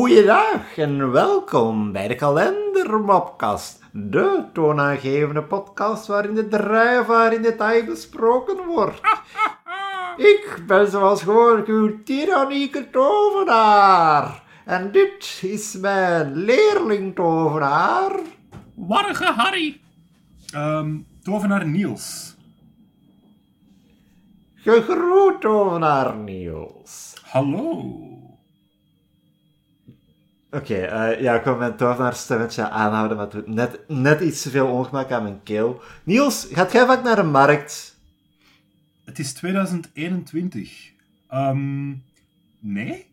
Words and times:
Goeiedag 0.00 0.76
en 0.76 1.10
welkom 1.10 1.92
bij 1.92 2.08
de 2.08 2.14
Kalendermopkast, 2.14 3.82
de 3.92 4.44
toonaangevende 4.52 5.42
podcast 5.42 6.06
waarin 6.06 6.34
de 6.34 6.48
drijfvaar 6.48 7.32
in 7.32 7.42
detail 7.42 7.84
besproken 7.84 8.66
wordt. 8.66 9.00
Ik 10.32 10.62
ben 10.66 10.90
zoals 10.90 11.22
gewoonlijk 11.22 11.66
uw 11.66 12.02
tyrannieke 12.02 12.90
tovenaar. 12.90 14.42
En 14.64 14.92
dit 14.92 15.40
is 15.42 15.76
mijn 15.76 16.36
leerling-tovenaar. 16.36 18.20
Warge 18.74 19.32
Harry. 19.32 19.80
Ehm 20.52 20.96
tovenaar 21.22 21.66
Niels. 21.66 22.36
Gegroet, 24.54 25.40
tovenaar 25.40 26.16
Niels. 26.16 27.14
Hallo. 27.22 28.09
Oké, 30.52 30.74
eh, 30.74 31.20
ja, 31.20 31.34
ik 31.34 31.44
wil 31.44 31.56
mijn 31.56 31.76
tovenaarstemmetje 31.76 32.68
aanhouden, 32.68 33.16
maar 33.16 33.26
het 33.26 33.34
doet 33.34 33.54
net, 33.54 33.80
net 33.88 34.20
iets 34.20 34.42
te 34.42 34.50
veel 34.50 34.66
ongemak 34.66 35.10
aan 35.10 35.22
mijn 35.22 35.42
keel. 35.42 35.80
Niels, 36.04 36.48
gaat 36.52 36.72
jij 36.72 36.86
vaak 36.86 37.02
naar 37.02 37.16
de 37.16 37.22
markt? 37.22 37.96
Het 39.04 39.18
is 39.18 39.32
2021. 39.32 40.90
Ehm 41.28 41.94
nee? 42.58 43.06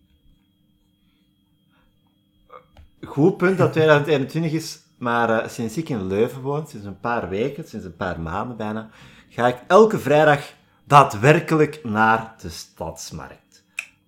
Goed 3.01 3.37
punt 3.37 3.57
dat 3.57 3.71
2021 3.71 4.51
is, 4.51 4.79
maar 4.97 5.29
eh, 5.29 5.49
sinds 5.49 5.77
ik 5.77 5.89
in 5.89 6.07
Leuven 6.07 6.41
woon, 6.41 6.67
sinds 6.67 6.85
een 6.85 6.99
paar 6.99 7.29
weken, 7.29 7.67
sinds 7.67 7.85
een 7.85 7.95
paar 7.95 8.19
maanden 8.19 8.57
bijna, 8.57 8.89
ga 9.29 9.47
ik 9.47 9.57
elke 9.67 9.99
vrijdag 9.99 10.53
daadwerkelijk 10.83 11.83
naar 11.83 12.35
de 12.41 12.49
stadsmarkt. 12.49 13.46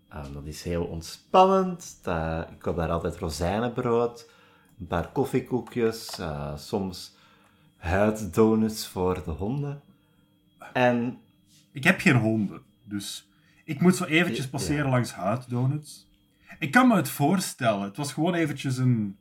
Eh, 0.09 0.23
dat 0.33 0.45
is 0.45 0.63
heel 0.63 0.83
ontspannend. 0.85 1.99
Dat- 2.03 2.49
ik 2.51 2.59
koop 2.59 2.75
daar 2.75 2.89
altijd 2.89 3.17
rozijnenbrood, 3.17 4.29
een 4.79 4.87
paar 4.87 5.11
koffiekoekjes, 5.11 6.19
eh, 6.19 6.57
soms 6.57 7.15
huiddonuts 7.77 8.87
voor 8.87 9.23
de 9.23 9.31
honden. 9.31 9.81
En 10.73 11.19
Ik 11.71 11.83
heb 11.83 11.99
geen 11.99 12.15
honden, 12.15 12.61
dus 12.83 13.29
ik 13.63 13.81
moet 13.81 13.95
zo 13.95 14.03
eventjes 14.03 14.45
Ja. 14.45 14.51
passeren 14.51 14.89
langs 14.89 15.11
huiddonuts. 15.13 16.07
Ik 16.59 16.71
kan 16.71 16.87
me 16.87 16.95
het 16.95 17.09
voorstellen. 17.09 17.81
Het 17.81 17.97
was 17.97 18.13
gewoon 18.13 18.33
eventjes 18.33 18.77
een, 18.77 19.17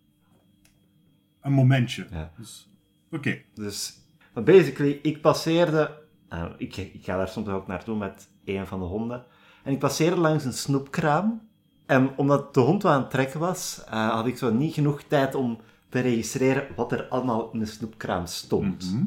een 1.40 1.52
momentje. 1.52 2.06
Ja. 2.10 2.32
Dus, 2.36 2.68
oké. 3.10 3.38
Dus, 3.54 3.98
basically, 4.34 4.98
ik 5.02 5.20
passeerde, 5.20 5.98
eh, 6.28 6.44
ik, 6.56 6.76
ik 6.76 7.04
ga 7.04 7.16
daar 7.16 7.28
soms 7.28 7.48
ook 7.48 7.66
naartoe 7.66 7.96
met 7.96 8.28
een 8.44 8.66
van 8.66 8.78
de 8.78 8.84
honden, 8.86 9.24
en 9.68 9.74
ik 9.74 9.80
passeerde 9.80 10.16
langs 10.16 10.44
een 10.44 10.52
snoepkraam. 10.52 11.48
En 11.86 12.16
omdat 12.16 12.54
de 12.54 12.60
hond 12.60 12.82
wel 12.82 12.92
aan 12.92 13.00
het 13.00 13.10
trekken 13.10 13.40
was, 13.40 13.82
eh, 13.86 14.10
had 14.10 14.26
ik 14.26 14.38
zo 14.38 14.52
niet 14.52 14.74
genoeg 14.74 15.02
tijd 15.02 15.34
om 15.34 15.58
te 15.88 16.00
registreren 16.00 16.66
wat 16.76 16.92
er 16.92 17.08
allemaal 17.08 17.50
in 17.52 17.58
de 17.58 17.66
snoepkraam 17.66 18.26
stond. 18.26 18.92
Mhm. 18.92 19.04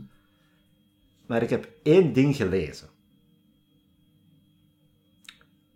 Maar 1.26 1.42
ik 1.42 1.50
heb 1.50 1.70
één 1.84 2.14
ding 2.14 2.36
gelezen. 2.36 2.88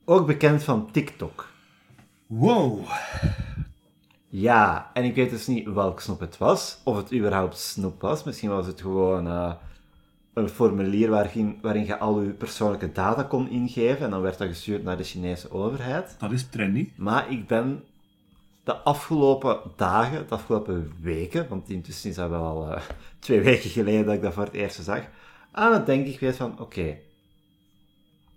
Ook 0.04 0.28
bekend 0.28 0.64
van 0.64 0.92
TikTok. 0.92 1.50
Wow. 2.28 2.88
Ja, 4.28 4.92
en 4.94 5.04
ik 5.04 5.16
weet 5.16 5.30
dus 5.30 5.48
niet 5.48 5.68
welk 5.68 6.00
snoep 6.00 6.20
het 6.20 6.38
was, 6.38 6.78
of 6.84 6.98
het 6.98 7.14
überhaupt 7.14 7.58
snoep 7.58 8.02
was. 8.02 8.24
Misschien 8.24 8.50
was 8.50 8.68
het 8.68 8.82
gewoon 8.82 9.28
eh, 9.28 9.54
een 10.36 10.50
formulier 10.50 11.10
waarin, 11.10 11.60
waarin 11.62 11.86
je 11.86 11.98
al 11.98 12.22
je 12.22 12.30
persoonlijke 12.30 12.92
data 12.92 13.24
kon 13.24 13.50
ingeven 13.50 14.06
en 14.06 14.10
dan 14.10 14.22
werd 14.22 14.38
dat 14.38 14.48
gestuurd 14.48 14.84
naar 14.84 14.98
de 14.98 15.04
Chinese 15.04 15.52
overheid. 15.52 16.16
Dat 16.20 16.32
is 16.32 16.50
trendy. 16.50 16.92
Maar 16.96 17.32
ik 17.32 17.48
ben 17.48 17.84
de 18.64 18.76
afgelopen 18.76 19.60
dagen, 19.76 20.28
de 20.28 20.34
afgelopen 20.34 20.94
weken, 21.02 21.48
want 21.50 21.70
intussen 21.70 22.10
is 22.10 22.16
dat 22.16 22.30
wel 22.30 22.44
al 22.44 22.72
eh, 22.72 22.82
twee 23.20 23.42
weken 23.42 23.70
geleden 23.70 24.06
dat 24.06 24.16
ik 24.16 24.22
dat 24.22 24.34
voor 24.34 24.44
het 24.44 24.54
eerst 24.54 24.84
zag, 24.84 25.04
aan 25.52 25.74
het 25.74 25.86
denken 25.86 26.14
geweest 26.14 26.38
van, 26.38 26.60
oké, 26.60 26.98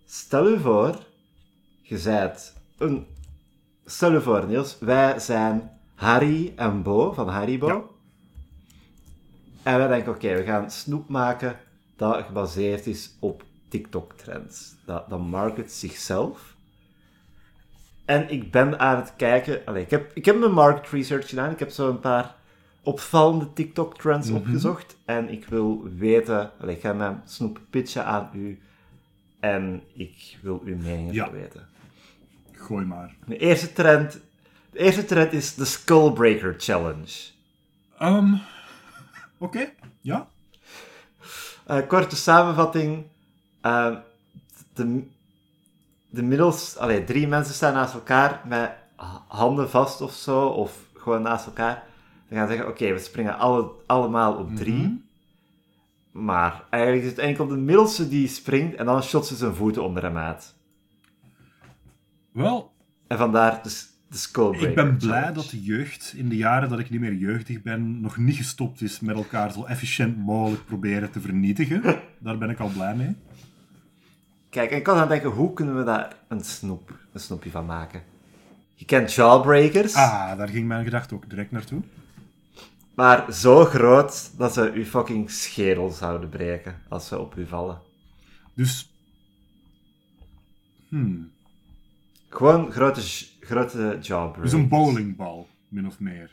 stel 0.06 0.48
u 0.48 0.58
voor, 0.60 0.98
je 1.82 1.98
zijt 1.98 2.54
een... 2.78 3.06
Stel 3.84 4.14
u 4.14 4.20
voor, 4.20 4.46
Niels, 4.46 4.78
wij 4.80 5.18
zijn 5.18 5.70
Harry 5.94 6.52
en 6.56 6.82
Bo 6.82 7.12
van 7.12 7.28
Haribo. 7.28 7.66
Ja. 7.66 7.82
En 9.62 9.78
wij 9.78 9.88
denken, 9.88 10.12
oké, 10.12 10.34
we 10.36 10.42
gaan 10.42 10.70
snoep 10.70 11.08
maken 11.08 11.56
dat 11.98 12.24
gebaseerd 12.26 12.86
is 12.86 13.10
op 13.18 13.44
TikTok-trends. 13.68 14.74
Dat, 14.84 15.08
dat 15.10 15.20
market 15.20 15.72
zichzelf. 15.72 16.56
En 18.04 18.30
ik 18.30 18.50
ben 18.50 18.78
aan 18.78 18.96
het 18.96 19.12
kijken... 19.16 19.60
Allee, 19.64 19.82
ik, 19.82 19.90
heb, 19.90 20.10
ik 20.14 20.24
heb 20.24 20.38
mijn 20.38 20.52
market 20.52 20.90
research 20.90 21.28
gedaan. 21.28 21.50
Ik 21.50 21.58
heb 21.58 21.70
zo 21.70 21.88
een 21.90 22.00
paar 22.00 22.34
opvallende 22.82 23.52
TikTok-trends 23.52 24.30
opgezocht. 24.30 24.96
En 25.04 25.28
ik 25.28 25.44
wil 25.46 25.82
weten... 25.96 26.50
Allee, 26.60 26.74
ik 26.74 26.80
ga 26.80 26.92
mijn 26.92 27.22
snoep 27.24 27.60
pitchen 27.70 28.04
aan 28.04 28.30
u. 28.34 28.60
En 29.40 29.82
ik 29.94 30.38
wil 30.42 30.62
uw 30.64 30.76
mening 30.76 31.12
Ja. 31.14 31.30
weten. 31.30 31.66
Gooi 32.52 32.84
maar. 32.86 33.14
De 33.26 33.36
eerste 33.36 33.72
trend... 33.72 34.20
De 34.70 34.78
eerste 34.78 35.04
trend 35.04 35.32
is 35.32 35.54
de 35.54 35.64
Skullbreaker 35.64 36.54
Challenge. 36.58 37.12
Ehm 37.98 38.34
oké. 39.38 39.72
Ja. 40.00 40.28
Eh, 41.68 41.86
korte 41.86 42.16
samenvatting. 42.16 43.04
Eh, 43.60 43.96
de, 44.74 45.02
de 46.10 46.22
middels... 46.22 46.76
Allee, 46.76 47.04
drie 47.04 47.28
mensen 47.28 47.54
staan 47.54 47.72
naast 47.72 47.94
elkaar 47.94 48.42
met 48.46 48.70
ha- 48.96 49.24
handen 49.28 49.70
vast 49.70 50.00
of 50.00 50.12
zo, 50.12 50.46
of 50.46 50.78
gewoon 50.94 51.22
naast 51.22 51.46
elkaar. 51.46 51.84
Dan 52.28 52.38
gaan 52.38 52.46
ze 52.48 52.52
zeggen, 52.54 52.70
oké, 52.72 52.92
we 52.92 52.98
springen 52.98 53.38
alle, 53.38 53.70
allemaal 53.86 54.34
op 54.36 54.56
drie. 54.56 55.04
Maar 56.10 56.64
eigenlijk 56.70 57.04
is 57.04 57.10
het 57.10 57.18
enkel 57.20 57.46
de 57.46 57.56
middelste 57.56 58.08
die 58.08 58.28
springt, 58.28 58.76
en 58.76 58.86
dan 58.86 59.02
shot 59.02 59.26
ze 59.26 59.36
zijn 59.36 59.54
voeten 59.54 59.82
onder 59.84 60.02
hem 60.02 60.16
uit. 60.16 60.54
Wel, 62.32 62.72
En 63.06 63.18
vandaar 63.18 63.62
de, 63.62 63.68
s- 63.68 63.88
de 64.08 64.58
Ik 64.58 64.74
ben 64.74 64.96
blij 64.96 65.10
Challenge. 65.10 65.32
dat 65.32 65.50
de 65.50 65.62
jeugd 65.62 66.12
in 66.16 66.28
de 66.28 66.36
jaren 66.36 66.68
dat 66.68 66.78
ik 66.78 66.90
niet 66.90 67.00
meer 67.00 67.14
jeugdig 67.14 67.62
ben, 67.62 68.00
nog 68.00 68.16
niet 68.16 68.36
gestopt 68.36 68.80
is 68.80 69.00
met 69.00 69.16
elkaar 69.16 69.52
zo 69.52 69.64
efficiënt 69.64 70.16
mogelijk 70.16 70.64
proberen 70.66 71.10
te 71.10 71.20
vernietigen. 71.20 71.82
Daar 72.18 72.38
ben 72.38 72.50
ik 72.50 72.58
al 72.58 72.68
blij 72.68 72.94
mee. 72.94 73.16
Kijk, 74.50 74.70
en 74.70 74.76
ik 74.76 74.86
was 74.86 74.98
aan 74.98 75.08
denken, 75.08 75.30
hoe 75.30 75.52
kunnen 75.52 75.76
we 75.76 75.84
daar 75.84 76.16
een 76.28 76.44
snoep, 76.44 76.98
een 77.12 77.20
snoepje 77.20 77.50
van 77.50 77.66
maken? 77.66 78.02
Je 78.74 78.84
kent 78.84 79.12
jawbreakers. 79.12 79.94
Ah, 79.94 80.38
daar 80.38 80.48
ging 80.48 80.68
mijn 80.68 80.84
gedachte 80.84 81.14
ook 81.14 81.30
direct 81.30 81.50
naartoe. 81.50 81.82
Maar 82.94 83.32
zo 83.32 83.64
groot 83.64 84.30
dat 84.36 84.52
ze 84.52 84.72
uw 84.74 84.84
fucking 84.84 85.30
schedel 85.30 85.90
zouden 85.90 86.28
breken 86.28 86.82
als 86.88 87.08
ze 87.08 87.18
op 87.18 87.36
u 87.36 87.46
vallen. 87.46 87.78
Dus, 88.54 88.92
hmm, 90.88 91.30
Gewoon 92.28 92.72
grote, 92.72 93.00
grote 93.48 93.98
jawbreakers. 94.00 94.50
dus 94.50 94.60
een 94.60 94.68
bowlingbal, 94.68 95.48
min 95.68 95.86
of 95.86 96.00
meer. 96.00 96.30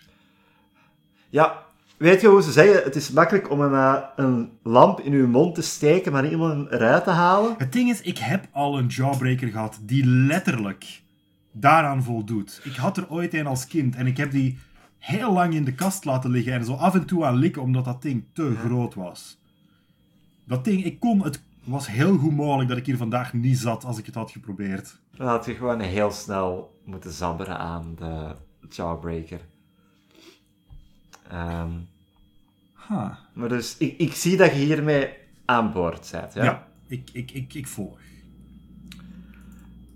Ja, 1.30 1.64
weet 1.98 2.22
je 2.22 2.28
hoe 2.28 2.42
ze 2.42 2.52
zeggen? 2.52 2.84
Het 2.84 2.96
is 2.96 3.12
makkelijk 3.12 3.52
om 3.52 3.62
een, 3.62 3.74
eh, 3.74 4.02
een 4.16 4.50
lamp 4.64 5.00
in 5.00 5.14
uw 5.14 5.28
mond 5.28 5.56
te 5.56 5.62
steken, 5.62 6.12
maar 6.12 6.24
niet 6.24 6.36
om 6.36 6.42
hem 6.42 6.68
eruit 6.70 7.04
te 7.04 7.10
halen. 7.10 7.56
Het 7.58 7.74
ding 7.74 7.90
is, 7.90 8.02
ik 8.02 8.18
heb 8.18 8.48
al 8.52 8.78
een 8.78 8.88
jawbreaker 8.88 9.48
gehad 9.48 9.80
die 9.82 10.06
letterlijk 10.06 11.02
daaraan 11.52 12.04
voldoet. 12.04 12.62
Ik 12.64 12.76
had 12.76 12.98
er 12.98 13.10
ooit 13.10 13.34
een 13.34 13.48
als 13.48 13.68
kind 13.68 13.96
en 13.96 14.08
ik 14.08 14.18
heb 14.18 14.32
die 14.32 14.58
heel 14.98 15.34
lang 15.34 15.54
in 15.54 15.64
de 15.64 15.74
kast 15.74 16.06
laten 16.06 16.30
liggen 16.30 16.54
en 16.54 16.66
zo 16.66 16.74
af 16.74 16.94
en 16.94 17.06
toe 17.06 17.26
aan 17.26 17.36
likken 17.36 17.62
omdat 17.62 17.86
dat 17.86 18.02
ding 18.02 18.24
te 18.34 18.56
groot 18.66 18.94
was. 18.94 19.40
Dat 20.44 20.64
ding, 20.64 20.86
ik 20.86 21.00
kon, 21.00 21.24
het 21.24 21.44
was 21.66 21.88
heel 21.88 22.18
goed 22.18 22.36
mogelijk 22.36 22.70
dat 22.70 22.78
ik 22.78 22.86
hier 22.86 22.98
vandaag 22.98 23.34
niet 23.34 23.58
zat 23.58 23.84
als 23.84 23.98
ik 23.98 24.06
het 24.06 24.16
had 24.16 24.32
geprobeerd. 24.32 25.00
Dan 25.12 25.28
had 25.28 25.46
je 25.46 25.56
gewoon 25.56 25.80
heel 25.80 26.12
snel 26.12 26.80
moeten 26.86 27.12
zabberen 27.12 27.58
aan 27.58 27.96
de 27.96 28.36
jawbreaker. 28.70 29.42
Ehm, 31.30 31.72
maar 33.34 33.50
dus, 33.50 33.78
ik, 33.78 33.98
ik 33.98 34.14
zie 34.14 34.38
dat 34.38 34.52
je 34.52 34.58
hiermee 34.58 35.10
aan 35.46 35.72
boord 35.72 36.10
bent. 36.12 36.34
Ja? 36.34 36.44
Ja, 36.44 36.68
ik, 36.88 37.10
ik, 37.14 37.32
ik, 37.32 37.54
ik 37.54 37.68
volg. 37.68 38.00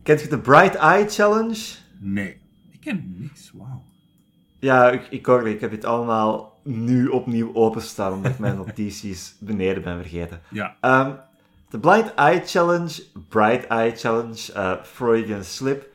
Kent 0.03 0.21
je 0.21 0.27
de 0.27 0.39
Bright 0.39 0.75
Eye 0.75 1.07
Challenge? 1.09 1.65
Nee, 1.99 2.37
ik 2.71 2.79
ken 2.79 3.15
niks, 3.17 3.51
wauw. 3.53 3.83
Ja, 4.59 4.89
ik, 4.89 5.07
ik 5.09 5.27
ook. 5.27 5.45
Ik 5.45 5.61
heb 5.61 5.71
dit 5.71 5.85
allemaal 5.85 6.59
nu 6.63 7.07
opnieuw 7.07 7.53
openstaan, 7.53 8.13
omdat 8.13 8.31
ik 8.31 8.39
mijn 8.39 8.55
notities 8.65 9.35
beneden 9.39 9.83
ben 9.83 9.97
vergeten. 10.01 10.41
Ja, 10.49 10.77
Ehm, 10.81 11.11
de 11.69 11.79
Blind 11.79 12.13
Eye 12.15 12.41
Challenge, 12.45 13.03
Bright 13.29 13.67
Eye 13.67 13.95
Challenge, 13.95 14.53
eh 14.53 14.83
Freudian 14.83 15.43
Slip. 15.43 15.87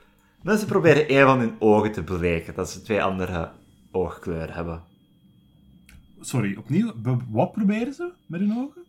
Mensen 0.43 0.69
proberen 0.69 1.15
een 1.15 1.27
van 1.27 1.39
hun 1.39 1.57
ogen 1.59 1.93
te 1.93 2.03
bleken, 2.03 2.55
dat 2.55 2.71
ze 2.71 2.83
twee 2.83 3.03
andere 3.03 3.51
oogkleuren 3.91 4.55
hebben. 4.55 4.83
sorry, 6.21 6.57
opnieuw. 6.57 6.93
Wat 7.29 7.53
proberen 7.53 7.95
ze 7.95 8.13
met 8.27 8.41
hun 8.41 8.57
ogen? 8.57 8.83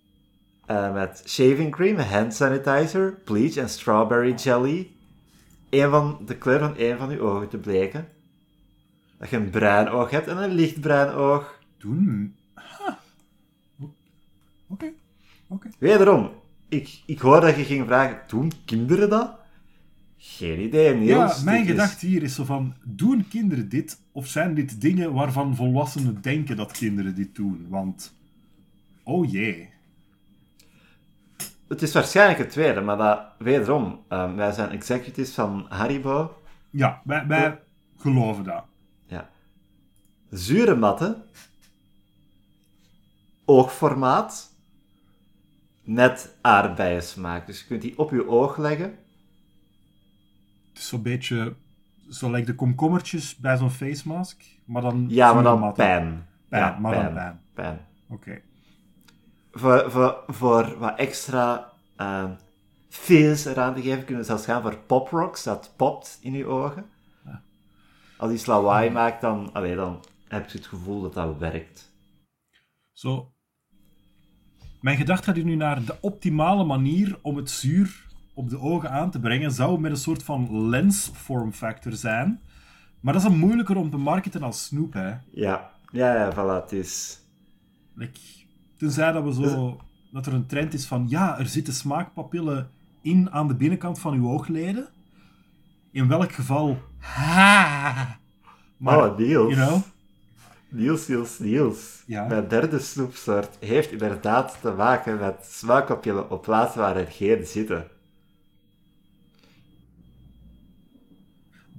Eh, 0.66 0.94
met 0.94 1.24
shaving 1.26 1.72
cream, 1.72 1.98
hand 1.98 2.34
sanitizer, 2.34 3.12
bleach 3.26 3.56
en 3.56 3.70
strawberry 3.70 4.34
jelly. 4.34 4.92
Een 5.70 5.90
van 5.90 6.20
de 6.26 6.38
kleur 6.38 6.60
van 6.60 6.78
één 6.78 6.98
van 6.98 7.10
uw 7.10 7.20
ogen 7.20 7.50
te 7.50 7.58
bleken. 7.58 8.08
dat 9.18 9.30
je 9.30 9.38
een 9.38 9.50
bruin 9.50 9.90
oog 9.90 10.10
hebt 10.10 10.28
en 10.28 10.38
een 10.38 10.54
lichtbruin 10.54 11.14
oog. 11.14 11.60
Doen? 11.78 12.36
Huh. 12.56 13.90
Oké. 14.68 14.92
Oké. 15.48 15.70
Wederom, 15.80 16.32
ik, 16.70 17.02
ik 17.06 17.20
hoor 17.20 17.42
dat 17.42 17.56
je 17.56 17.64
ging 17.64 17.86
vragen, 17.86 18.22
doen 18.28 18.52
kinderen 18.66 19.10
dat? 19.10 19.36
Geen 20.18 20.60
idee, 20.60 20.94
Niels. 20.96 21.38
Ja, 21.38 21.44
mijn 21.44 21.64
is- 21.64 21.70
gedachte 21.70 22.06
hier 22.06 22.24
is 22.24 22.36
zo 22.36 22.44
van, 22.44 22.74
doen 22.84 23.28
kinderen 23.28 23.70
dit? 23.70 24.00
Of 24.12 24.28
zijn 24.28 24.54
dit 24.54 24.82
dingen 24.82 25.14
waarvan 25.14 25.56
volwassenen 25.56 26.22
denken 26.22 26.56
dat 26.58 26.72
kinderen 26.72 27.16
dit 27.16 27.36
doen? 27.36 27.66
Want, 27.70 28.16
oh 29.04 29.32
jee. 29.32 29.70
Het 31.68 31.82
is 31.82 31.94
waarschijnlijk 31.94 32.40
het 32.40 32.50
tweede, 32.50 32.82
maar 32.82 32.98
dat, 32.98 33.22
wederom, 33.38 34.00
ehm, 34.08 34.36
wij 34.36 34.52
zijn 34.52 34.70
executives 34.70 35.34
van 35.34 35.66
Haribo. 35.70 36.42
Ja, 36.70 37.02
wij, 37.04 37.28
wij 37.28 37.60
geloven 37.98 38.44
dat. 38.44 38.64
Ja. 39.08 39.30
Zure 40.30 40.76
matten. 40.76 41.24
Oogformaat. 43.46 44.55
Met 45.86 46.36
aardbeiensmaak. 46.42 47.46
Dus 47.46 47.60
je 47.60 47.66
kunt 47.66 47.82
die 47.82 47.98
op 47.98 48.12
je 48.12 48.28
oog 48.28 48.58
leggen. 48.58 48.98
Het 50.70 50.78
is 50.78 50.88
zo'n 50.88 51.02
beetje, 51.02 51.56
zo 52.10 52.32
lijkt 52.32 52.48
de 52.48 52.56
komkommertjes 52.56 53.36
bij 53.36 53.58
zo'n 53.58 53.70
face 53.70 54.08
mask, 54.08 54.44
maar 54.66 54.82
dan... 54.82 55.06
Ja, 55.10 55.34
maar 55.34 55.44
dan 55.44 55.74
pijn. 55.74 56.28
Pijn, 56.50 56.64
ja, 56.64 56.80
maar 56.80 56.94
dan 56.94 57.14
pijn. 57.14 57.42
pijn. 57.54 57.80
Oké. 58.10 58.42
Voor, 59.52 59.92
voor, 59.92 60.24
voor 60.28 60.78
wat 60.78 60.98
extra 60.98 61.72
uh, 61.98 62.30
fizz 62.90 63.46
eraan 63.46 63.76
te 63.76 63.82
geven, 63.82 64.06
kunnen 64.06 64.24
we 64.24 64.28
zelfs 64.30 64.46
gaan 64.46 64.62
voor 64.62 64.78
pop 64.78 65.10
rocks. 65.10 65.44
Dat 65.44 65.74
popt 65.76 66.18
in 66.22 66.34
je 66.34 66.46
ogen. 66.46 66.86
Als 68.18 68.32
iets 68.32 68.46
lawaai 68.46 68.90
maakt, 68.90 69.22
dan, 69.22 69.54
allee, 69.54 69.76
dan 69.76 70.04
heb 70.28 70.50
je 70.50 70.58
het 70.58 70.68
gevoel 70.68 71.02
dat 71.02 71.14
dat 71.14 71.38
werkt. 71.38 71.92
Zo. 72.94 73.35
Mijn 74.86 74.98
gedachte 74.98 75.34
gaat 75.34 75.44
nu 75.44 75.56
naar 75.56 75.86
de 75.86 75.96
optimale 76.02 76.64
manier 76.64 77.18
om 77.22 77.36
het 77.36 77.50
zuur 77.50 78.06
op 78.34 78.50
de 78.50 78.60
ogen 78.60 78.92
aan 78.92 79.12
te 79.12 79.20
brengen, 79.20 79.52
zou 79.52 79.80
met 79.80 79.92
een 79.92 79.98
soort 79.98 80.24
van 80.24 80.70
lens 80.70 81.12
form 81.14 81.52
factor 81.52 81.92
zijn. 81.92 82.42
Maar 83.00 83.14
dat 83.14 83.24
is 83.24 83.30
dan 83.30 83.40
moeilijker 83.40 83.78
om 83.78 83.90
te 83.90 83.98
marketen 83.98 84.44
als 84.44 84.64
snoep, 84.64 84.94
hè. 84.94 85.14
Ja, 85.32 85.72
ja, 85.92 86.16
ja, 86.16 86.34
voilà, 86.34 86.64
het 86.64 86.72
is... 86.72 87.20
Like, 87.94 88.20
tenzij 88.78 89.12
dat 89.12 89.24
we 89.24 89.34
zo... 89.34 89.80
Dat 90.12 90.26
er 90.26 90.34
een 90.34 90.46
trend 90.46 90.74
is 90.74 90.86
van, 90.86 91.06
ja, 91.10 91.40
er 91.40 91.48
zitten 91.48 91.74
smaakpapillen 91.74 92.70
in 93.02 93.32
aan 93.32 93.48
de 93.48 93.56
binnenkant 93.56 94.00
van 94.00 94.14
uw 94.14 94.30
oogleden. 94.30 94.88
In 95.92 96.08
welk 96.08 96.32
geval... 96.32 96.78
Ha! 96.98 98.18
Maar, 98.78 99.12
oh, 99.12 99.18
Niels. 99.18 99.54
you 99.54 99.68
know... 99.68 99.82
Niels, 100.76 101.08
Niels, 101.08 101.40
Niels. 101.40 102.04
Ja? 102.06 102.28
Mijn 102.28 102.48
derde 102.48 102.80
snoepsoort 102.80 103.58
heeft 103.60 103.92
inderdaad 103.92 104.58
te 104.62 104.72
maken 104.72 105.20
met 105.20 105.36
smaakpapillen 105.50 106.30
op 106.30 106.42
plaatsen 106.42 106.82
waar 106.82 106.96
er 106.96 107.08
geen 107.08 107.46
zitten. 107.46 107.88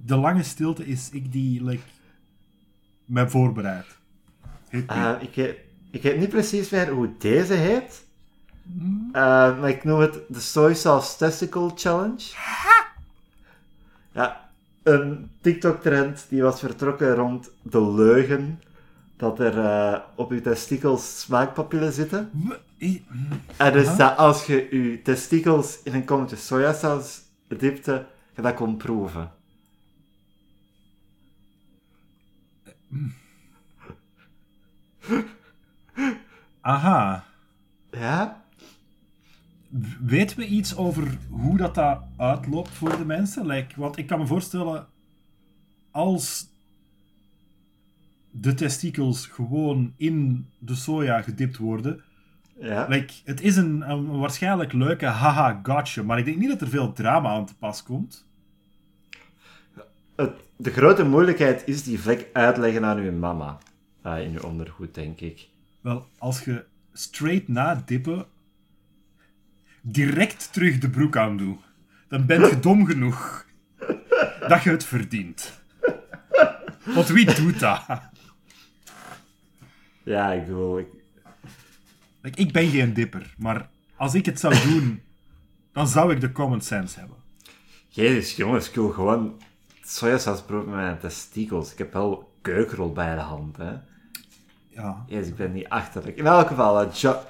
De 0.04 0.16
lange 0.16 0.42
stilte 0.42 0.86
is 0.86 1.10
ik 1.10 1.32
die, 1.32 1.64
like... 1.64 1.82
Me 3.04 3.28
voorbereid. 3.28 3.86
Eh, 4.68 5.14
ik, 5.20 5.34
weet, 5.34 5.58
ik 5.90 6.02
weet 6.02 6.18
niet 6.18 6.28
precies 6.28 6.70
meer 6.70 6.88
hoe 6.88 7.10
deze 7.18 7.54
heet. 7.54 8.04
Hmm. 8.62 9.08
Eh, 9.12 9.60
maar 9.60 9.68
ik 9.68 9.84
noem 9.84 10.00
het 10.00 10.18
de 10.28 10.40
Soy 10.40 10.74
Sauce 10.74 11.16
Testicle 11.16 11.70
Challenge. 11.74 12.24
Ja, 14.12 14.50
een 14.82 15.30
TikTok-trend 15.40 16.26
die 16.28 16.42
was 16.42 16.60
vertrokken 16.60 17.14
rond 17.14 17.50
de 17.62 17.92
leugen 17.92 18.60
dat 19.16 19.40
er 19.40 19.58
eh, 19.58 20.00
op 20.14 20.30
je 20.32 20.40
testikels 20.40 21.20
smaakpapillen 21.20 21.92
zitten. 21.92 22.30
En 23.56 23.72
dus 23.72 23.96
dat 23.96 24.16
als 24.16 24.46
je 24.46 24.68
je 24.70 25.02
testikels 25.02 25.82
in 25.82 25.94
een 25.94 26.04
kommetje 26.04 26.36
sojasaus 26.36 27.22
dipte, 27.48 28.06
je 28.34 28.42
dat 28.42 28.54
kon 28.54 28.76
proeven. 28.76 29.30
Aha. 36.60 37.24
Ja? 37.90 38.44
Weten 40.00 40.38
we 40.38 40.46
iets 40.46 40.76
over 40.76 41.18
hoe 41.30 41.56
dat, 41.56 41.74
dat 41.74 42.02
uitloopt 42.16 42.70
voor 42.70 42.96
de 42.96 43.04
mensen? 43.04 43.46
Like, 43.46 43.80
want 43.80 43.98
ik 43.98 44.06
kan 44.06 44.18
me 44.18 44.26
voorstellen, 44.26 44.86
als 45.90 46.48
de 48.40 48.54
testikels 48.54 49.26
gewoon 49.26 49.92
in 49.96 50.46
de 50.58 50.74
soja 50.74 51.22
gedipt 51.22 51.56
worden, 51.56 52.00
Ja. 52.60 52.86
like, 52.88 53.12
het 53.24 53.40
is 53.40 53.56
een, 53.56 53.90
een 53.90 54.18
waarschijnlijk 54.18 54.72
leuke 54.72 55.06
haha 55.06 55.60
gotcha, 55.62 56.02
maar 56.02 56.18
ik 56.18 56.24
denk 56.24 56.36
niet 56.36 56.48
dat 56.48 56.60
er 56.60 56.68
veel 56.68 56.92
drama 56.92 57.28
aan 57.28 57.46
te 57.46 57.54
pas 57.56 57.82
komt. 57.82 58.24
Het- 60.16 60.44
de 60.56 60.70
grote 60.70 61.04
moeilijkheid 61.04 61.62
is 61.66 61.82
die 61.82 62.00
vlek 62.00 62.26
uitleggen 62.32 62.84
aan 62.84 62.98
uw 62.98 63.12
mama. 63.12 63.58
Ah, 64.02 64.20
in 64.22 64.32
uw 64.32 64.40
ondergoed, 64.48 64.94
denk 64.94 65.20
ik. 65.20 65.48
Wel, 65.80 66.06
als 66.18 66.44
je 66.44 66.64
straight 66.92 67.48
na 67.48 67.82
dippen 67.86 68.24
direct 69.80 70.52
terug 70.52 70.78
de 70.78 70.90
broek 70.90 71.16
aan 71.16 71.36
doet, 71.36 71.58
dan 72.08 72.26
ben 72.26 72.40
je 72.40 72.58
dom 72.60 72.86
genoeg 72.86 73.46
dat 74.48 74.62
je 74.62 74.70
het 74.70 74.84
verdient. 74.84 75.60
Want 76.84 77.08
wie 77.08 77.34
doet 77.34 77.60
dat? 77.60 77.80
Ja, 80.06 80.32
ik 80.32 80.44
bedoel... 80.46 80.78
Ik... 80.78 80.86
Like, 82.20 82.40
ik 82.40 82.52
ben 82.52 82.68
geen 82.68 82.94
dipper, 82.94 83.34
maar 83.38 83.68
als 83.96 84.14
ik 84.14 84.26
het 84.26 84.40
zou 84.40 84.54
doen, 84.68 85.02
dan 85.72 85.88
zou 85.88 86.12
ik 86.12 86.20
de 86.20 86.32
common 86.32 86.60
sense 86.60 86.98
hebben. 86.98 87.16
Jezus, 87.88 88.36
jongens, 88.36 88.68
ik 88.68 88.74
wil 88.74 88.90
gewoon 88.90 89.40
sojasaus 89.82 90.42
proeven 90.42 90.70
met 90.70 90.78
mijn 90.78 90.98
testikels. 90.98 91.72
Ik 91.72 91.78
heb 91.78 91.92
wel 91.92 92.32
keukenrol 92.42 92.92
bij 92.92 93.14
de 93.14 93.20
hand, 93.20 93.56
hè. 93.56 93.72
Ja. 94.68 95.04
Jezus, 95.06 95.28
ik 95.28 95.36
ben 95.36 95.52
niet 95.52 95.68
achterlijk. 95.68 96.16
In 96.16 96.26
elk 96.26 96.46
geval, 96.46 96.82
uh, 96.82 96.92
jo- 96.92 97.24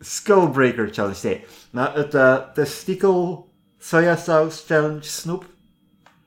Skullbreaker 0.00 0.92
Challenge. 0.92 1.18
Nee, 1.22 1.44
maar 1.70 1.94
het 1.94 2.14
eh 2.14 2.36
testikel 2.54 3.48
sojasaus 3.78 4.64
challenge 4.66 5.02
snoep. 5.02 5.46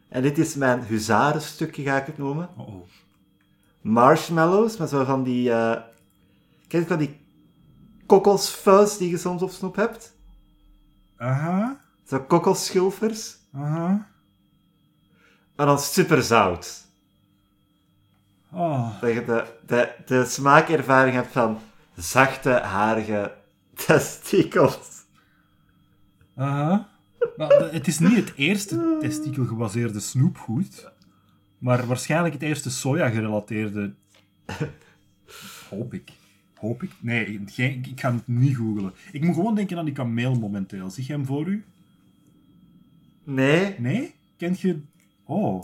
En 0.09 0.21
dit 0.21 0.37
is 0.37 0.55
mijn 0.55 0.83
huzarenstukje, 0.83 1.83
ga 1.83 1.97
ik 1.97 2.05
het 2.05 2.17
noemen. 2.17 2.49
Oh, 2.57 2.67
oh. 2.67 2.83
Marshmallows, 3.83 4.77
met 4.77 4.89
zo 4.89 5.03
van 5.03 5.23
die... 5.23 5.51
eh 5.51 5.81
Ken 6.67 6.79
je 6.79 6.87
van 6.87 6.97
die 6.97 7.19
kokosfuzz 8.05 8.97
die 8.97 9.09
je 9.09 9.17
soms 9.17 9.41
op 9.41 9.49
snoep 9.51 9.75
hebt? 9.75 10.15
Aha, 11.17 11.79
Zo 12.07 12.19
kokosschulvers. 12.19 13.37
aha. 13.53 14.07
En 15.55 15.65
dan 15.65 15.79
super 15.79 16.23
zout. 16.23 16.81
Oh, 18.51 19.01
Dat 19.01 19.13
je 19.13 19.25
de, 19.25 19.45
de, 19.65 19.91
de 20.05 20.25
smaakervaring 20.25 21.15
hebt 21.15 21.31
van 21.31 21.59
zachte, 21.95 22.49
harige 22.49 23.33
testikels. 23.87 24.79
aha. 26.35 26.87
Maar 27.37 27.49
het 27.71 27.87
is 27.87 27.99
niet 27.99 28.15
het 28.15 28.33
eerste 28.35 28.97
testikelgebaseerde 28.99 29.99
snoepgoed, 29.99 30.91
maar 31.63 31.87
waarschijnlijk 31.87 32.33
het 32.33 32.43
eerste 32.43 32.69
soja-gerelateerde. 32.69 33.93
Hoop 35.69 35.93
ik. 35.93 36.11
Hoop 36.55 36.83
ik? 36.83 36.91
Nee, 36.99 37.43
geen, 37.45 37.85
ik 37.89 37.99
ga 37.99 38.13
het 38.13 38.27
niet 38.27 38.55
googlen. 38.55 38.93
Ik 39.11 39.23
moet 39.23 39.35
gewoon 39.35 39.55
denken 39.55 39.77
aan 39.77 39.85
die 39.85 39.93
kameel 39.93 40.35
momenteel. 40.35 40.89
Zie 40.89 41.03
je 41.07 41.11
hem 41.13 41.25
voor 41.25 41.47
u? 41.47 41.63
Nee, 43.23 43.75
Nee? 43.79 44.13
Kent 44.37 44.59
je... 44.59 44.79
Oh. 45.25 45.63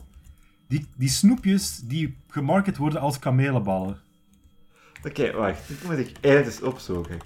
Die, 0.68 0.86
die 0.96 1.10
snoepjes 1.10 1.82
die 1.84 2.15
gemarket 2.27 2.77
worden 2.77 3.01
als 3.01 3.20
kamelenballen. 3.20 3.98
Oké, 5.03 5.32
wacht. 5.32 5.68
Dit 5.68 5.84
moet 5.84 5.98
ik 5.98 6.12
even 6.22 6.68
opzoeken. 6.68 7.18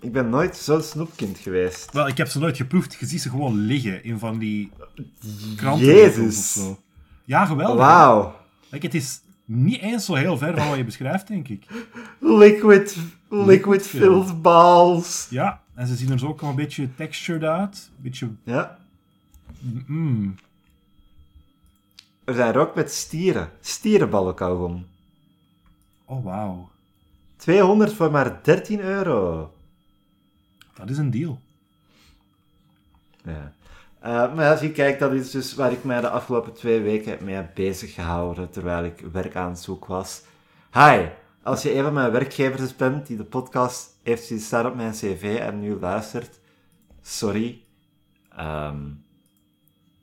Ik 0.00 0.12
ben 0.12 0.28
nooit 0.28 0.56
zo'n 0.56 0.82
snoepkind 0.82 1.38
geweest. 1.38 1.92
Wel, 1.92 2.08
ik 2.08 2.16
heb 2.16 2.28
ze 2.28 2.38
nooit 2.38 2.56
geproefd. 2.56 2.96
Je 3.00 3.06
ziet 3.06 3.22
ze 3.22 3.30
gewoon 3.30 3.58
liggen 3.58 4.04
in 4.04 4.18
van 4.18 4.38
die 4.38 4.70
kranten 5.56 5.86
Jezus. 5.86 6.38
of 6.38 6.44
zo. 6.44 6.82
Ja, 7.28 7.44
geweldig. 7.44 7.76
Wauw. 7.76 8.34
Like, 8.68 8.86
het 8.86 8.94
is 8.94 9.20
niet 9.44 9.80
eens 9.80 10.04
zo 10.04 10.14
heel 10.14 10.38
ver 10.38 10.56
van 10.56 10.68
wat 10.68 10.76
je 10.76 10.84
beschrijft, 10.84 11.26
denk 11.26 11.48
ik. 11.48 11.66
Liquid, 12.18 12.96
liquid 13.28 13.86
filled. 13.86 14.26
filled 14.26 14.42
balls. 14.42 15.26
Ja, 15.30 15.62
en 15.74 15.86
ze 15.86 15.96
zien 15.96 16.10
er 16.10 16.18
zo 16.18 16.26
ook 16.26 16.40
wel 16.40 16.50
een 16.50 16.56
beetje 16.56 16.94
textured 16.94 17.42
uit. 17.42 17.90
Een 17.96 18.02
beetje... 18.02 18.30
Ja. 18.42 18.78
Mm. 19.86 20.34
Er 22.24 22.34
zijn 22.34 22.54
er 22.54 22.60
ook 22.60 22.74
met 22.74 22.92
stieren. 22.92 23.50
Stierenballen 23.60 24.34
kauwgom. 24.34 24.86
Oh, 26.04 26.24
wauw. 26.24 26.68
200 27.36 27.92
voor 27.92 28.10
maar 28.10 28.38
13 28.42 28.80
euro. 28.80 29.52
Dat 30.74 30.90
is 30.90 30.98
een 30.98 31.10
deal. 31.10 31.40
Ja. 33.24 33.52
Eh, 34.00 34.34
maar 34.34 34.44
ja, 34.44 34.56
zie, 34.56 34.72
kijk, 34.72 34.98
dat 34.98 35.12
is 35.12 35.30
dus 35.30 35.54
waar 35.54 35.72
ik 35.72 35.84
mij 35.84 36.00
de 36.00 36.08
afgelopen 36.10 36.52
twee 36.52 36.80
weken 36.80 37.24
mee 37.24 37.34
heb 37.34 37.54
bezig 37.54 37.94
gehouden 37.94 38.50
terwijl 38.50 38.84
ik 38.84 39.00
werk 39.12 39.36
aan 39.36 39.48
het 39.50 39.58
zoek 39.58 39.86
was. 39.86 40.22
Hi, 40.72 41.06
als 41.42 41.62
je 41.62 41.74
een 41.74 41.82
van 41.82 41.92
mijn 41.92 42.10
werkgevers 42.12 42.76
bent 42.76 43.06
die 43.06 43.16
de 43.16 43.24
podcast 43.24 43.98
heeft 44.02 44.24
zien 44.24 44.40
staan 44.40 44.66
op 44.66 44.74
mijn 44.74 44.92
cv 44.92 45.38
en 45.40 45.60
nu 45.60 45.78
luistert, 45.80 46.40
sorry. 47.02 47.62
Ehm, 48.36 48.86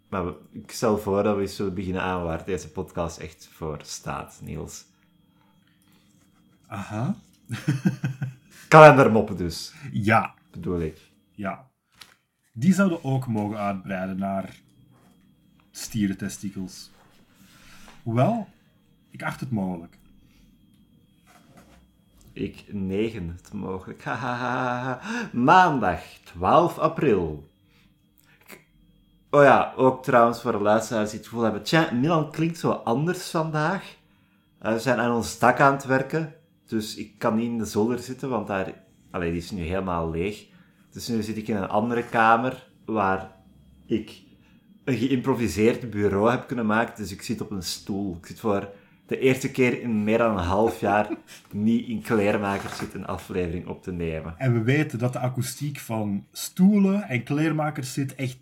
maar 0.09 0.23
ik 0.51 0.71
stel 0.71 0.97
voor 0.97 1.23
dat 1.23 1.35
we 1.35 1.41
eens 1.41 1.55
zullen 1.55 1.73
beginnen 1.73 2.01
aan 2.01 2.23
waar 2.23 2.45
deze 2.45 2.71
podcast 2.71 3.17
echt 3.17 3.49
voor 3.51 3.79
staat, 3.83 4.39
Niels. 4.41 4.85
Aha. 6.67 7.15
Kalendermoppen 8.67 9.37
dus, 9.37 9.73
Ja, 9.91 10.33
bedoel 10.51 10.79
ik. 10.79 10.99
ja. 11.31 11.73
Die 12.57 12.73
zouden 12.73 13.03
ook 13.03 13.27
mogen 13.27 13.57
uitbreiden 13.57 14.17
naar 14.17 14.55
stierentestikels. 15.71 16.91
Hoewel, 18.03 18.47
ik 19.09 19.23
acht 19.23 19.39
het 19.39 19.51
mogelijk. 19.51 19.97
Ik 22.33 22.63
negen 22.67 23.29
het 23.41 23.53
mogelijk. 23.53 24.03
Maandag, 25.49 26.01
12 26.23 26.77
april. 26.77 27.47
Oh 29.29 29.43
ja, 29.43 29.73
ook 29.75 30.03
trouwens 30.03 30.41
voor 30.41 30.51
de 30.51 30.59
luisteraars 30.59 31.09
die 31.09 31.19
het 31.19 31.27
gevoel 31.27 31.43
hebben... 31.43 31.63
Tja, 31.63 31.91
Milan 31.93 32.31
klinkt 32.31 32.57
zo 32.57 32.71
anders 32.71 33.29
vandaag. 33.29 33.95
Eh, 34.59 34.71
we 34.71 34.79
zijn 34.79 34.99
aan 34.99 35.15
ons 35.15 35.39
dak 35.39 35.59
aan 35.59 35.73
het 35.73 35.85
werken. 35.85 36.33
Dus 36.65 36.95
ik 36.95 37.17
kan 37.17 37.35
niet 37.35 37.49
in 37.49 37.57
de 37.57 37.65
zolder 37.65 37.99
zitten, 37.99 38.29
want 38.29 38.47
daar... 38.47 38.73
Allee, 39.11 39.31
die 39.31 39.41
is 39.41 39.51
nu 39.51 39.61
helemaal 39.61 40.09
leeg. 40.09 40.53
Dus 40.95 41.07
nu 41.07 41.21
zit 41.21 41.37
ik 41.37 41.47
in 41.47 41.55
een 41.55 41.67
andere 41.67 42.03
kamer, 42.03 42.67
waar 42.85 43.31
ik 43.85 44.21
een 44.83 44.97
geïmproviseerd 44.97 45.89
bureau 45.89 46.31
heb 46.31 46.47
kunnen 46.47 46.65
maken. 46.65 46.95
Dus 46.95 47.11
ik 47.11 47.21
zit 47.21 47.41
op 47.41 47.51
een 47.51 47.63
stoel. 47.63 48.17
Ik 48.17 48.25
zit 48.25 48.39
voor 48.39 48.69
de 49.05 49.19
eerste 49.19 49.51
keer 49.51 49.81
in 49.81 50.03
meer 50.03 50.17
dan 50.17 50.37
een 50.37 50.43
half 50.43 50.79
jaar 50.79 51.09
niet 51.51 51.87
in 51.87 52.01
kleermakers 52.01 52.77
zit 52.77 52.93
een 52.93 53.05
aflevering 53.05 53.67
op 53.67 53.83
te 53.83 53.91
nemen. 53.91 54.35
En 54.37 54.53
we 54.53 54.61
weten 54.61 54.99
dat 54.99 55.13
de 55.13 55.19
akoestiek 55.19 55.79
van 55.79 56.25
stoelen 56.31 57.03
en 57.03 57.23
kleermakers 57.23 57.93
zit 57.93 58.15
echt 58.15 58.37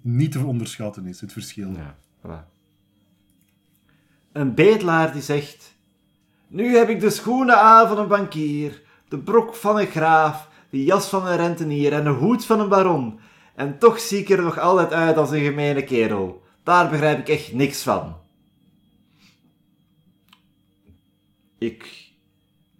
niet 0.00 0.32
te 0.32 0.44
onderschatten 0.44 1.06
is, 1.06 1.20
het 1.20 1.32
verschil. 1.32 1.70
Ja, 1.70 1.96
voilà. 2.26 2.48
Een 4.32 4.54
bedelaar 4.54 5.12
die 5.12 5.22
zegt... 5.22 5.74
Nu 6.46 6.76
heb 6.76 6.88
ik 6.88 7.00
de 7.00 7.10
schoenen 7.10 7.60
aan 7.60 7.88
van 7.88 7.98
een 7.98 8.08
bankier, 8.08 8.82
de 9.08 9.18
brok 9.18 9.54
van 9.54 9.78
een 9.78 9.86
graaf, 9.86 10.52
jas 10.82 11.08
van 11.08 11.26
een 11.26 11.36
rentenier 11.36 11.92
en 11.92 12.04
de 12.04 12.10
hoed 12.10 12.44
van 12.44 12.60
een 12.60 12.68
baron. 12.68 13.18
En 13.54 13.78
toch 13.78 14.00
zie 14.00 14.18
ik 14.18 14.28
er 14.28 14.42
nog 14.42 14.58
altijd 14.58 14.92
uit 14.92 15.16
als 15.16 15.30
een 15.30 15.44
gemene 15.44 15.84
kerel. 15.84 16.42
Daar 16.62 16.90
begrijp 16.90 17.18
ik 17.18 17.28
echt 17.28 17.52
niks 17.52 17.82
van. 17.82 18.16
Ik 21.58 22.12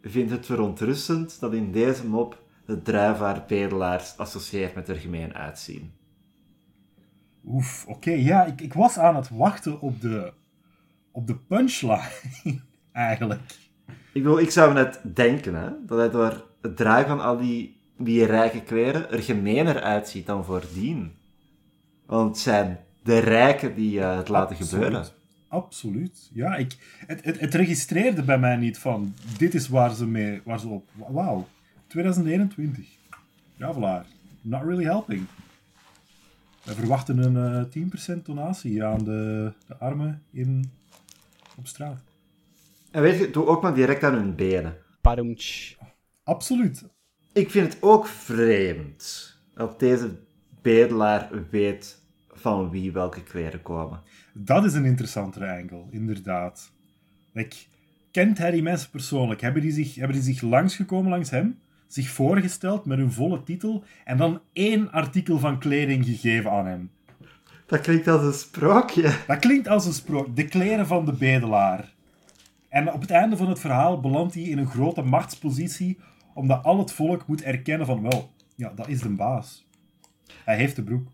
vind 0.03 0.31
het 0.31 0.47
verontrustend 0.47 1.41
dat 1.41 1.53
in 1.53 1.73
deze 1.73 2.07
mop 2.07 2.43
de 2.67 2.83
druivaar 2.83 3.45
bedelaars 3.49 4.17
associeert 4.17 4.75
met 4.75 4.89
er 4.89 4.97
gemeen 4.97 5.35
uitzien. 5.35 5.93
Oef, 7.47 7.85
oké, 7.87 8.11
ja, 8.11 8.45
ik, 8.45 8.61
ik 8.61 8.73
was 8.73 8.99
aan 8.99 9.17
het 9.17 9.29
wachten 9.29 9.81
op 9.81 10.01
de, 10.01 10.33
op 11.11 11.27
de 11.27 11.37
punchline, 11.37 12.11
eigenlijk. 12.93 13.59
Ik 14.13 14.23
bedoel, 14.23 14.41
ik 14.41 14.51
zou 14.51 14.73
net 14.73 15.01
denken 15.15 15.55
hè, 15.55 15.71
dat 15.87 15.99
hij 15.99 16.11
door 16.11 16.47
het 16.61 16.77
dragen 16.77 17.09
van 17.09 17.21
al 17.21 17.37
die, 17.37 17.74
die 17.97 18.25
rijke 18.25 18.63
kleren 18.63 19.11
er 19.11 19.23
gemener 19.23 19.83
uitziet 19.83 20.27
dan 20.27 20.45
voordien. 20.45 21.13
Want 22.07 22.29
het 22.29 22.39
zijn 22.39 22.79
de 23.03 23.19
rijken 23.19 23.75
die 23.75 24.01
eh, 24.01 24.17
het 24.17 24.29
laten 24.29 24.57
gebeuren. 24.57 25.05
Absoluut. 25.49 26.31
Ja, 26.33 26.57
ik, 26.57 26.77
het, 27.07 27.25
het, 27.25 27.41
het 27.41 27.55
registreerde 27.55 28.23
bij 28.23 28.39
mij 28.39 28.57
niet 28.57 28.79
van, 28.79 29.15
dit 29.39 29.55
is 29.55 29.69
waar 29.69 29.95
ze, 29.95 30.07
mee, 30.07 30.41
waar 30.45 30.61
ze 30.61 30.69
op... 30.69 30.89
Wauw, 31.09 31.49
2021. 31.87 32.87
Ja, 33.57 33.75
voilà. 33.75 34.07
Not 34.41 34.63
really 34.63 34.85
helping. 34.85 35.27
We 36.63 36.75
verwachten 36.75 37.19
een 37.19 37.73
eh 37.73 38.17
10% 38.19 38.23
donatie 38.23 38.85
aan 38.85 39.05
de, 39.05 39.53
de 39.67 39.77
armen 39.77 40.23
in, 40.31 40.71
op 41.57 41.67
straat. 41.67 42.01
En 42.91 43.03
weet 43.03 43.19
je, 43.19 43.31
doe 43.31 43.47
ook 43.47 43.63
maar 43.63 43.75
direct 43.75 44.03
aan 44.03 44.15
hun 44.15 44.35
benen. 44.35 44.77
Absoluut. 46.23 46.85
Ik 47.35 47.51
vind 47.51 47.73
het 47.73 47.83
ook 47.83 48.07
vreemd 48.07 49.37
dat 49.55 49.79
deze 49.81 50.17
bedelaar 50.63 51.29
weet 51.51 52.03
van 52.33 52.71
wie 52.71 52.93
welke 52.93 53.23
kleren 53.23 53.63
komen. 53.63 54.01
Dat 54.33 54.65
is 54.65 54.75
een 54.75 54.85
interessantere 54.85 55.61
angle, 55.61 55.85
inderdaad. 55.91 56.73
Like, 57.33 57.57
kent 58.11 58.39
hij 58.39 58.51
die 58.51 58.63
mensen 58.63 58.91
persoonlijk? 58.91 59.41
Hebben 59.41 59.63
die, 59.63 59.73
zich, 59.73 59.95
hebben 59.95 60.17
die 60.17 60.35
zich 60.35 60.43
langsgekomen 60.43 61.11
langs 61.11 61.31
hem? 61.31 61.59
Zich 61.87 62.09
voorgesteld 62.09 62.85
met 62.85 62.99
hun 62.99 63.13
volle 63.13 63.43
titel 63.43 63.85
en 64.05 64.17
dan 64.17 64.41
één 64.53 64.93
artikel 64.93 65.39
van 65.39 65.59
kleding 65.59 66.05
gegeven 66.05 66.51
aan 66.51 66.67
hem? 66.67 66.91
Dat 67.67 67.81
klinkt 67.81 68.09
als 68.09 68.23
een 68.23 68.33
sprookje. 68.33 69.17
Dat 69.27 69.39
klinkt 69.39 69.69
als 69.69 69.87
een 69.87 69.93
sprook. 69.93 70.37
De 70.37 70.45
kleren 70.45 70.87
van 70.87 71.05
de 71.05 71.13
bedelaar. 71.13 71.93
En 72.69 72.93
op 72.93 73.01
het 73.01 73.11
einde 73.11 73.37
van 73.37 73.49
het 73.49 73.61
verhaal 73.61 74.01
belandt 74.01 74.35
hij 74.35 74.43
in 74.43 74.59
een 74.59 74.71
grote 74.71 75.03
machtspositie, 75.03 75.99
omdat 76.35 76.65
al 76.65 76.79
het 76.79 76.93
volk 76.93 77.27
moet 77.27 77.43
erkennen 77.43 77.87
van, 77.87 78.03
wel, 78.03 78.31
ja, 78.57 78.73
dat 78.77 78.89
is 78.89 79.01
de 79.01 79.09
baas. 79.09 79.67
Hij 80.45 80.57
heeft 80.57 80.77
de 80.77 80.83
broek. 80.83 81.09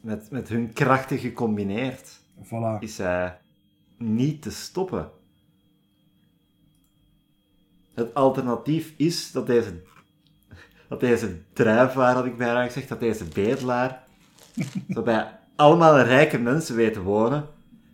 Met, 0.00 0.30
met 0.30 0.48
hun 0.48 0.72
krachten 0.72 1.18
gecombineerd 1.18 2.20
Voilà. 2.44 2.78
is 2.80 2.98
hij 2.98 3.38
niet 3.96 4.42
te 4.42 4.50
stoppen. 4.50 5.10
Het 7.94 8.14
alternatief 8.14 8.94
is 8.96 9.32
dat 9.32 9.46
deze, 9.46 9.82
dat 10.88 11.00
deze 11.00 11.38
druivaar, 11.52 12.14
had 12.14 12.24
ik 12.24 12.36
bijna 12.36 12.64
gezegd, 12.64 12.88
dat 12.88 13.00
deze 13.00 13.24
bedelaar, 13.24 14.02
zo 14.94 15.02
bij 15.02 15.38
allemaal 15.56 16.00
rijke 16.00 16.38
mensen 16.38 16.76
weet 16.76 16.92
te 16.92 17.02
wonen, 17.02 17.46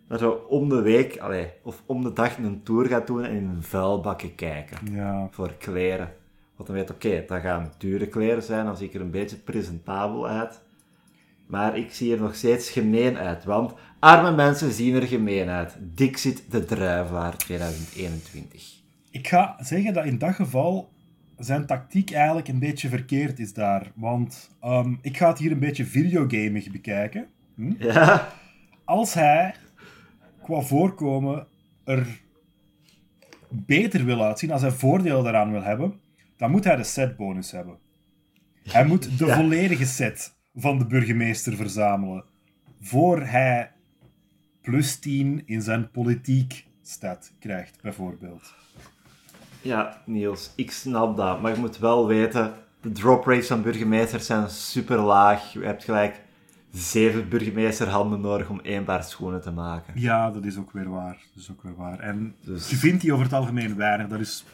dat 0.07 0.19
zo 0.19 0.31
om 0.31 0.69
de 0.69 0.81
week, 0.81 1.17
allee, 1.19 1.49
of 1.63 1.81
om 1.85 2.03
de 2.03 2.13
dag 2.13 2.37
een 2.37 2.63
tour 2.63 2.85
gaat 2.87 3.07
doen 3.07 3.23
en 3.23 3.35
in 3.35 3.45
een 3.47 3.63
vuilbakken 3.63 4.35
kijken 4.35 4.93
Ja. 4.93 5.27
voor 5.31 5.53
kleren. 5.53 6.13
Want 6.55 6.67
dan 6.67 6.77
weet 6.77 6.91
oké, 6.91 7.23
dat 7.27 7.41
gaan 7.41 7.71
dure 7.77 8.07
kleren 8.07 8.43
zijn, 8.43 8.65
dan 8.65 8.77
zie 8.77 8.87
ik 8.87 8.93
er 8.93 9.01
een 9.01 9.11
beetje 9.11 9.37
presentabel 9.37 10.27
uit. 10.27 10.61
Maar 11.47 11.77
ik 11.77 11.93
zie 11.93 12.13
er 12.13 12.21
nog 12.21 12.35
steeds 12.35 12.69
gemeen 12.69 13.17
uit, 13.17 13.43
want 13.43 13.73
arme 13.99 14.31
mensen 14.31 14.71
zien 14.71 14.95
er 14.95 15.07
gemeen 15.07 15.49
uit. 15.49 15.77
Dixit 15.79 16.51
de 16.51 16.65
Druivaar 16.65 17.37
2021. 17.37 18.73
Ik 19.11 19.27
ga 19.27 19.55
zeggen 19.59 19.93
dat 19.93 20.05
in 20.05 20.17
dat 20.17 20.35
geval 20.35 20.93
zijn 21.37 21.65
tactiek 21.65 22.11
eigenlijk 22.11 22.47
een 22.47 22.59
beetje 22.59 22.89
verkeerd 22.89 23.39
is 23.39 23.53
daar. 23.53 23.91
Want 23.95 24.49
ehm, 24.61 24.93
ik 25.01 25.17
ga 25.17 25.27
het 25.27 25.37
hier 25.37 25.51
een 25.51 25.59
beetje 25.59 25.85
videogamig 25.85 26.71
bekijken. 26.71 27.27
Hm? 27.55 27.73
Ja, 27.79 28.27
Als 28.85 29.13
hij 29.13 29.55
qua 30.41 30.61
voorkomen 30.61 31.47
er 31.83 32.21
beter 33.49 34.05
wil 34.05 34.23
uitzien, 34.23 34.51
als 34.51 34.61
hij 34.61 34.71
voordeel 34.71 35.23
daaraan 35.23 35.51
wil 35.51 35.63
hebben, 35.63 35.99
dan 36.37 36.51
moet 36.51 36.63
hij 36.63 36.75
de 36.75 36.83
setbonus 36.83 37.51
hebben. 37.51 37.77
Hij 38.63 38.85
moet 38.91 39.17
de 39.17 39.25
Ja. 39.25 39.35
volledige 39.35 39.85
set 39.85 40.33
van 40.55 40.77
de 40.79 40.85
burgemeester 40.85 41.55
verzamelen. 41.55 42.23
Voor 42.81 43.21
hij 43.21 43.71
plus 44.61 44.99
10 44.99 45.41
in 45.45 45.61
zijn 45.61 45.91
politiek 45.91 46.65
stat 46.81 47.31
krijgt, 47.39 47.81
bijvoorbeeld. 47.81 48.53
ja, 49.61 50.01
Niels, 50.05 50.51
ik 50.55 50.71
snap 50.71 51.17
dat. 51.17 51.41
Maar 51.41 51.53
je 51.53 51.59
moet 51.59 51.77
wel 51.77 52.07
weten, 52.07 52.53
de 52.81 52.91
drop 52.91 53.25
rates 53.25 53.47
van 53.47 53.61
burgemeesters 53.61 54.25
zijn 54.25 54.49
super 54.49 54.99
laag. 54.99 55.53
Je 55.53 55.59
hebt 55.59 55.83
gelijk 55.83 56.21
zeven 56.71 57.29
burgemeesterhanden 57.29 58.21
nodig 58.21 58.49
om 58.49 58.59
één 58.59 58.83
paar 58.83 59.03
schoenen 59.03 59.41
te 59.41 59.51
maken. 59.51 59.93
Ja, 59.99 60.31
dat 60.31 60.45
is 60.45 60.57
ook 60.57 60.71
weer 60.71 60.89
waar. 60.89 61.17
Dat 61.33 61.43
is 61.43 61.51
ook 61.51 61.63
weer 61.63 61.75
waar. 61.75 61.99
En 61.99 62.35
Dus- 62.41 62.69
je 62.69 62.75
vindt 62.75 63.01
die 63.01 63.11
over 63.13 63.23
het 63.25 63.33
algemeen 63.33 63.75
weinig. 63.75 64.07
Dat 64.07 64.19
is 64.19 64.45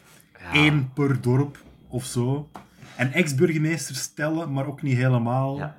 één 0.52 0.92
per 0.92 1.20
dorp 1.20 1.58
of 1.92 2.04
zo. 2.04 2.50
En 2.96 3.12
ex-burgemeesters 3.12 3.98
stellen, 4.00 4.52
maar 4.52 4.66
ook 4.66 4.82
niet 4.82 4.96
helemaal. 4.96 5.56
Ja. 5.56 5.76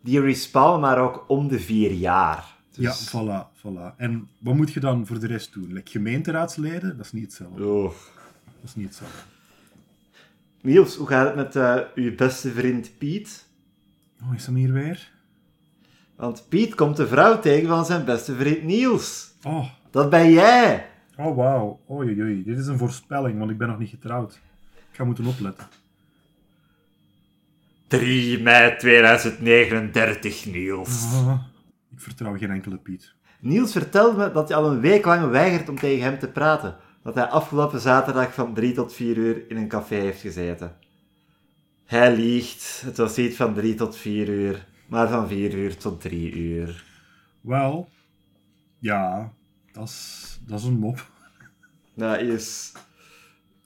Die 0.00 0.20
respawnen 0.20 0.80
maar 0.80 0.98
ook 0.98 1.24
om 1.28 1.48
de 1.48 1.60
vier 1.60 1.92
jaar. 1.92 2.52
Ja, 2.70 2.90
Dus, 2.90 3.08
voilà, 3.14 3.58
voilà. 3.58 3.96
En 3.96 4.28
wat 4.38 4.54
moet 4.54 4.72
je 4.72 4.80
dan 4.80 5.06
voor 5.06 5.18
de 5.20 5.26
rest 5.26 5.52
doen? 5.52 5.72
Like 5.72 5.90
gemeenteraadsleden? 5.90 6.96
Dat 6.96 7.06
is 7.06 7.12
niet 7.12 7.22
hetzelfde. 7.24 7.64
Oh. 7.66 7.84
Dat 8.44 8.64
is 8.64 8.74
niet 8.74 8.86
hetzelfde. 8.86 9.16
Niels, 10.62 10.96
hoe 10.96 11.06
gaat 11.06 11.26
het 11.26 11.36
met 11.36 11.56
eh, 11.56 11.76
uw 11.94 12.14
beste 12.14 12.50
vriend 12.52 12.98
Piet? 12.98 13.46
Oh, 14.22 14.34
is 14.34 14.44
dat 14.44 14.54
hier 14.54 14.72
weer? 14.72 15.12
Want 16.16 16.46
Piet 16.48 16.74
komt 16.74 16.96
de 16.96 17.06
vrouw 17.06 17.40
tegen 17.40 17.68
van 17.68 17.84
zijn 17.86 18.04
beste 18.04 18.34
vriend 18.34 18.62
Niels. 18.62 19.32
Oh, 19.42 19.66
Dat 19.90 20.10
ben 20.10 20.30
jij. 20.32 20.86
oh 21.16 21.36
wauw. 21.36 21.80
Oei, 21.90 22.22
oei. 22.22 22.42
Dit 22.44 22.58
is 22.58 22.66
een 22.66 22.78
voorspelling, 22.78 23.38
want 23.38 23.50
ik 23.50 23.58
ben 23.58 23.68
nog 23.68 23.78
niet 23.78 23.88
getrouwd. 23.90 24.40
Ik 24.94 25.00
ga 25.00 25.06
moeten 25.06 25.26
opletten. 25.26 25.66
3 27.86 28.42
mei 28.42 28.76
2039, 28.76 30.46
Niels. 30.46 31.04
Ah, 31.12 31.40
ik 31.92 32.00
vertrouw 32.00 32.38
geen 32.38 32.50
enkele 32.50 32.76
Piet. 32.76 33.14
Niels 33.40 33.72
vertelde 33.72 34.16
me 34.16 34.32
dat 34.32 34.48
hij 34.48 34.56
al 34.56 34.70
een 34.70 34.80
week 34.80 35.04
lang 35.04 35.30
weigert 35.30 35.68
om 35.68 35.78
tegen 35.78 36.04
hem 36.04 36.18
te 36.18 36.28
praten. 36.28 36.76
Dat 37.02 37.14
hij 37.14 37.24
afgelopen 37.24 37.80
zaterdag 37.80 38.34
van 38.34 38.54
3 38.54 38.74
tot 38.74 38.94
4 38.94 39.16
uur 39.16 39.50
in 39.50 39.56
een 39.56 39.68
café 39.68 39.94
heeft 39.94 40.20
gezeten. 40.20 40.76
Hij 41.84 42.16
liegt. 42.16 42.82
Het 42.84 42.96
was 42.96 43.16
niet 43.16 43.36
van 43.36 43.54
3 43.54 43.74
tot 43.74 43.96
4 43.96 44.28
uur, 44.28 44.66
maar 44.86 45.08
van 45.08 45.28
4 45.28 45.54
uur 45.54 45.76
tot 45.76 46.00
3 46.00 46.32
uur. 46.32 46.84
Wel, 47.40 47.88
ja, 48.78 49.32
dat 49.72 49.88
is, 49.88 50.38
dat 50.46 50.58
is 50.58 50.64
een 50.64 50.78
mop. 50.78 51.10
Dat 51.94 52.20
is... 52.20 52.72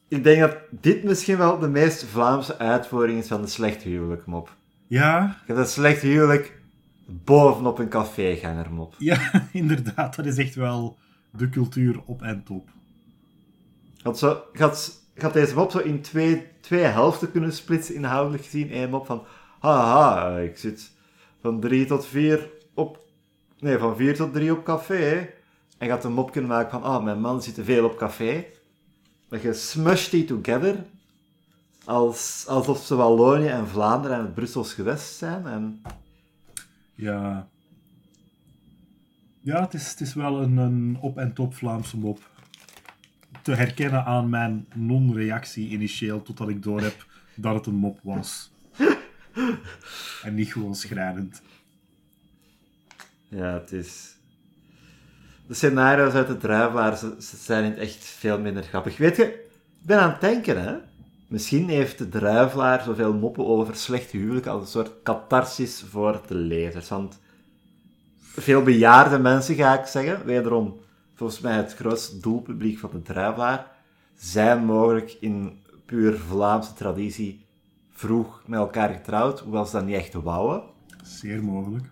Ik 0.08 0.24
denk 0.24 0.40
dat 0.40 0.56
dit 0.70 1.04
misschien 1.04 1.38
wel 1.38 1.58
de 1.58 1.68
meest 1.68 2.04
Vlaamse 2.04 2.58
uitvoering 2.58 3.18
is 3.18 3.28
van 3.28 3.42
de 3.42 3.48
slecht 3.48 3.82
huwelijk 3.82 4.26
mop. 4.26 4.56
Ja, 4.86 5.36
Je 5.46 5.52
hebt 5.52 5.58
een 5.58 5.72
slecht 5.72 6.02
huwelijk 6.02 6.60
bovenop 7.06 7.78
een 7.78 7.88
caféganger 7.88 8.72
mop. 8.72 8.94
ja, 8.98 9.18
inderdaad, 9.52 10.16
dat 10.16 10.26
is 10.26 10.38
echt 10.38 10.54
wel 10.54 10.96
de 11.30 11.48
cultuur 11.48 12.00
op 12.04 12.22
en 12.22 12.42
top. 12.44 12.68
Had, 14.02 14.18
zo, 14.18 14.42
had, 14.52 15.02
had 15.16 15.32
deze 15.32 15.54
mop 15.54 15.70
zo 15.70 15.78
in 15.78 16.00
twee, 16.00 16.46
twee 16.60 16.84
helften 16.84 17.30
kunnen 17.30 17.52
splitsen 17.52 17.94
inhoudelijk 17.94 18.44
gezien. 18.44 18.76
Eén 18.76 18.90
mop 18.90 19.06
van, 19.06 19.24
haha, 19.60 20.38
ik 20.38 20.58
zit 20.58 20.90
van 21.40 21.60
drie 21.60 21.86
tot 21.86 22.06
vier 22.06 22.50
op... 22.74 23.06
Nee, 23.58 23.78
van 23.78 23.96
vier 23.96 24.16
tot 24.16 24.32
drie 24.32 24.52
op 24.52 24.64
café. 24.64 25.30
En 25.78 25.90
had 25.90 26.04
een 26.04 26.12
mop 26.12 26.32
kunnen 26.32 26.50
maken 26.50 26.70
van, 26.70 26.82
ah, 26.82 27.04
mijn 27.04 27.20
man 27.20 27.42
zit 27.42 27.54
te 27.54 27.64
veel 27.64 27.84
op 27.84 27.96
café. 27.96 28.46
Maar 29.28 29.42
je 29.42 29.54
smushed 29.54 30.11
die 30.11 30.25
together. 30.25 30.85
Als, 31.85 32.44
alsof 32.47 32.85
ze 32.85 32.94
Wallonië 32.94 33.47
en 33.47 33.68
Vlaanderen 33.68 34.16
en 34.16 34.23
het 34.23 34.35
Brussels 34.35 34.73
gewest 34.73 35.16
zijn. 35.16 35.47
En 35.47 35.82
Ja, 36.94 37.49
ja 39.40 39.61
het, 39.61 39.75
is, 39.75 39.90
het 39.90 40.00
is 40.00 40.14
wel 40.14 40.42
een, 40.42 40.56
een 40.56 40.99
op 41.00 41.18
en 41.18 41.32
top 41.32 41.54
Vlaamse 41.54 41.99
mop. 41.99 42.30
Te 43.42 43.54
herkennen 43.54 44.04
aan 44.04 44.28
mijn 44.28 44.66
non-reactie 44.75 45.68
initieel, 45.68 46.23
totdat 46.23 46.49
ik 46.49 46.62
doorheb 46.62 47.06
dat 47.35 47.54
het 47.54 47.66
een 47.66 47.75
mop 47.75 47.99
was. 48.02 48.50
En 50.23 50.35
niet 50.35 50.52
gewoon 50.52 50.75
schrijnend. 50.75 51.42
Ja, 53.28 53.52
het 53.52 53.73
is... 53.73 54.17
De 55.48 55.54
scenario's 55.54 56.12
uit 56.12 56.26
de 56.26 56.36
druivelaar 56.36 56.96
ze, 56.96 57.14
ze 57.18 57.36
zijn 57.36 57.64
in 57.64 57.70
het 57.70 57.80
echt 57.80 58.04
veel 58.04 58.40
minder 58.40 58.62
grappig. 58.62 58.96
Weet 58.96 59.16
je, 59.16 59.24
ik 59.24 59.86
ben 59.86 60.00
aan 60.00 60.10
het 60.10 60.20
denken, 60.20 60.62
hè. 60.62 60.76
Misschien 61.28 61.68
heeft 61.68 61.98
de 61.98 62.08
druivelaar 62.08 62.82
zoveel 62.82 63.14
moppen 63.14 63.46
over 63.46 63.76
slecht 63.76 64.10
huwelijk 64.10 64.46
als 64.46 64.60
een 64.62 64.68
soort 64.68 65.02
catharsis 65.02 65.84
voor 65.90 66.20
de 66.26 66.34
lezers. 66.34 66.88
Want 66.88 67.18
veel 68.18 68.62
bejaarde 68.62 69.18
mensen, 69.18 69.54
ga 69.54 69.80
ik 69.80 69.86
zeggen, 69.86 70.24
wederom 70.24 70.80
volgens 71.14 71.40
mij 71.40 71.56
het 71.56 71.74
grootste 71.74 72.20
doelpubliek 72.20 72.78
van 72.78 72.90
de 72.92 73.02
druivelaar, 73.02 73.66
zijn 74.16 74.64
mogelijk 74.64 75.16
in 75.20 75.62
puur 75.86 76.18
Vlaamse 76.18 76.72
traditie 76.72 77.46
vroeg 77.90 78.42
met 78.46 78.58
elkaar 78.58 78.88
getrouwd, 78.88 79.40
hoewel 79.40 79.66
ze 79.66 79.72
dat 79.72 79.84
niet 79.84 79.94
echt 79.94 80.14
wouden. 80.14 80.62
Zeer 81.02 81.44
mogelijk. 81.44 81.84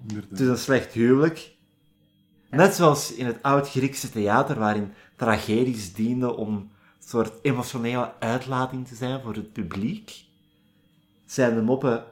Inderdaad. 0.00 0.30
Het 0.30 0.40
is 0.40 0.48
een 0.48 0.58
slecht 0.58 0.92
huwelijk. 0.92 1.53
Net 2.54 2.74
zoals 2.74 3.14
in 3.14 3.26
het 3.26 3.42
oud-Griekse 3.42 4.10
theater, 4.10 4.58
waarin 4.58 4.92
tragedies 5.16 5.92
dienden 5.92 6.36
om 6.36 6.54
een 6.54 6.70
soort 6.98 7.32
emotionele 7.42 8.12
uitlating 8.18 8.88
te 8.88 8.94
zijn 8.94 9.20
voor 9.20 9.34
het 9.34 9.52
publiek, 9.52 10.24
zijn 11.26 11.54
de 11.54 11.62
moppen 11.62 12.04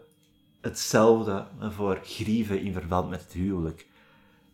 hetzelfde 0.60 1.46
voor 1.58 2.00
grieven 2.02 2.60
in 2.60 2.72
verband 2.72 3.10
met 3.10 3.22
het 3.22 3.32
huwelijk. 3.32 3.86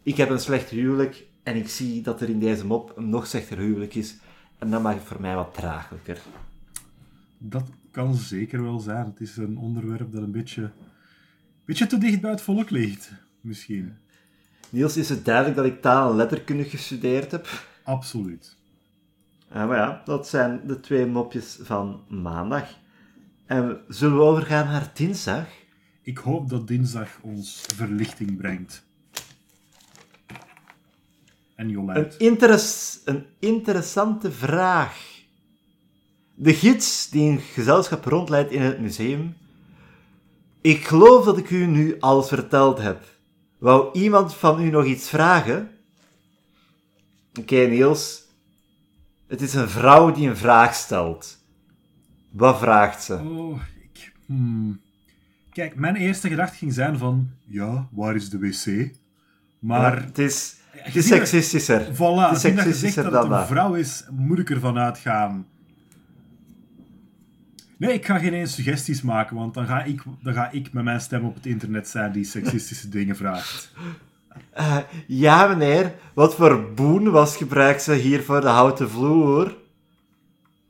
Ik 0.02 0.16
heb 0.16 0.30
een 0.30 0.40
slecht 0.40 0.70
huwelijk 0.70 1.26
en 1.42 1.56
ik 1.56 1.68
zie 1.68 2.02
dat 2.02 2.20
er 2.20 2.28
in 2.28 2.40
deze 2.40 2.66
mop 2.66 2.92
een 2.96 3.08
nog 3.08 3.26
slechter 3.26 3.58
huwelijk 3.58 3.94
is 3.94 4.16
en 4.58 4.70
dat 4.70 4.82
maakt 4.82 4.98
het 4.98 5.08
voor 5.08 5.20
mij 5.20 5.34
wat 5.34 5.54
draaglijker. 5.54 6.20
Dat 7.38 7.68
kan 7.90 8.14
zeker 8.14 8.62
wel 8.62 8.78
zijn. 8.78 9.06
Het 9.06 9.20
is 9.20 9.36
een 9.36 9.58
onderwerp 9.58 10.12
dat 10.12 10.22
een 10.22 10.32
beetje, 10.32 10.70
beetje 11.64 11.86
te 11.86 11.98
dicht 11.98 12.20
bij 12.20 12.30
het 12.30 12.40
volk 12.40 12.70
ligt. 12.70 13.12
Misschien. 13.40 13.96
Niels, 14.70 14.96
is 14.96 15.08
het 15.08 15.24
duidelijk 15.24 15.56
dat 15.56 15.64
ik 15.64 15.80
taal 15.80 16.10
en 16.10 16.16
letterkunde 16.16 16.64
gestudeerd 16.64 17.30
heb? 17.30 17.48
Absoluut. 17.84 18.56
Ja, 19.52 19.66
maar 19.66 19.76
ja, 19.76 20.02
dat 20.04 20.28
zijn 20.28 20.60
de 20.66 20.80
twee 20.80 21.06
mopjes 21.06 21.58
van 21.62 22.00
maandag. 22.08 22.68
En 23.46 23.80
zullen 23.88 24.16
we 24.16 24.22
overgaan 24.22 24.66
naar 24.66 24.90
dinsdag? 24.94 25.46
Ik 26.02 26.18
hoop 26.18 26.48
dat 26.48 26.66
dinsdag 26.68 27.08
ons 27.22 27.64
verlichting 27.74 28.36
brengt. 28.36 28.86
En 30.26 31.64
Een, 31.66 31.70
Jolijn. 31.70 32.12
interes- 32.18 33.00
een 33.04 33.26
interessante 33.38 34.32
vraag. 34.32 35.06
De 36.34 36.54
gids 36.54 37.10
die 37.10 37.30
een 37.30 37.38
gezelschap 37.40 38.04
rondleidt 38.04 38.50
in 38.50 38.62
het 38.62 38.80
museum. 38.80 39.36
Ik 40.60 40.84
geloof 40.86 41.24
dat 41.24 41.38
ik 41.38 41.50
u 41.50 41.66
nu 41.66 41.96
alles 42.00 42.28
verteld 42.28 42.78
heb. 42.78 43.04
Wou 43.58 43.92
iemand 43.92 44.34
van 44.34 44.62
u 44.62 44.70
nog 44.70 44.84
iets 44.84 45.08
vragen? 45.08 45.70
Oké, 47.40 47.56
Niels. 47.56 48.26
Het 49.26 49.40
is 49.40 49.54
een 49.54 49.68
vrouw 49.68 50.12
die 50.12 50.28
een 50.28 50.36
vraag 50.36 50.74
stelt. 50.74 51.38
Wat 52.30 52.58
vraagt 52.58 53.02
ze? 53.02 53.14
Oh, 53.14 53.60
ik... 53.82 54.12
hmm. 54.26 54.80
Kijk, 55.52 55.74
mijn 55.74 55.96
eerste 55.96 56.28
gedachte 56.28 56.56
ging 56.56 56.72
zijn 56.72 56.98
van... 56.98 57.30
Ja, 57.46 57.88
waar 57.90 58.14
is 58.14 58.30
de 58.30 58.38
wc? 58.38 58.90
Maar... 59.58 60.04
het 60.04 60.18
is, 60.18 60.56
het 60.70 60.96
is 60.96 61.06
seksistischer. 61.06 61.94
Voilà, 61.94 61.98
het 61.98 62.36
is 62.36 62.40
seksistischer 62.40 63.10
dat 63.10 63.22
het 63.22 63.32
een 63.32 63.46
vrouw 63.46 63.74
is, 63.74 64.04
moet 64.10 64.38
ik 64.38 64.50
ervan 64.50 64.78
uitgaan. 64.78 65.46
Nee, 67.78 67.92
ik 67.92 68.06
ga 68.06 68.18
geen 68.18 68.32
eens 68.32 68.54
suggesties 68.54 69.02
maken, 69.02 69.36
want 69.36 69.54
dan 69.54 69.66
ga, 69.66 69.82
ik, 69.82 70.02
dan 70.22 70.34
ga 70.34 70.50
ik 70.50 70.72
met 70.72 70.84
mijn 70.84 71.00
stem 71.00 71.24
op 71.24 71.34
het 71.34 71.46
internet 71.46 71.88
zijn 71.88 72.12
die 72.12 72.24
seksistische 72.24 72.88
dingen 72.98 73.16
vraagt. 73.16 73.72
Eh, 74.50 74.76
ja, 75.06 75.46
meneer. 75.46 75.94
Wat 76.14 76.34
voor 76.34 76.72
boen 76.74 77.10
was 77.10 77.36
gebruikt 77.36 77.82
ze 77.82 77.94
hier 77.94 78.22
voor 78.22 78.40
de 78.40 78.46
houten 78.48 78.90
vloer? 78.90 79.56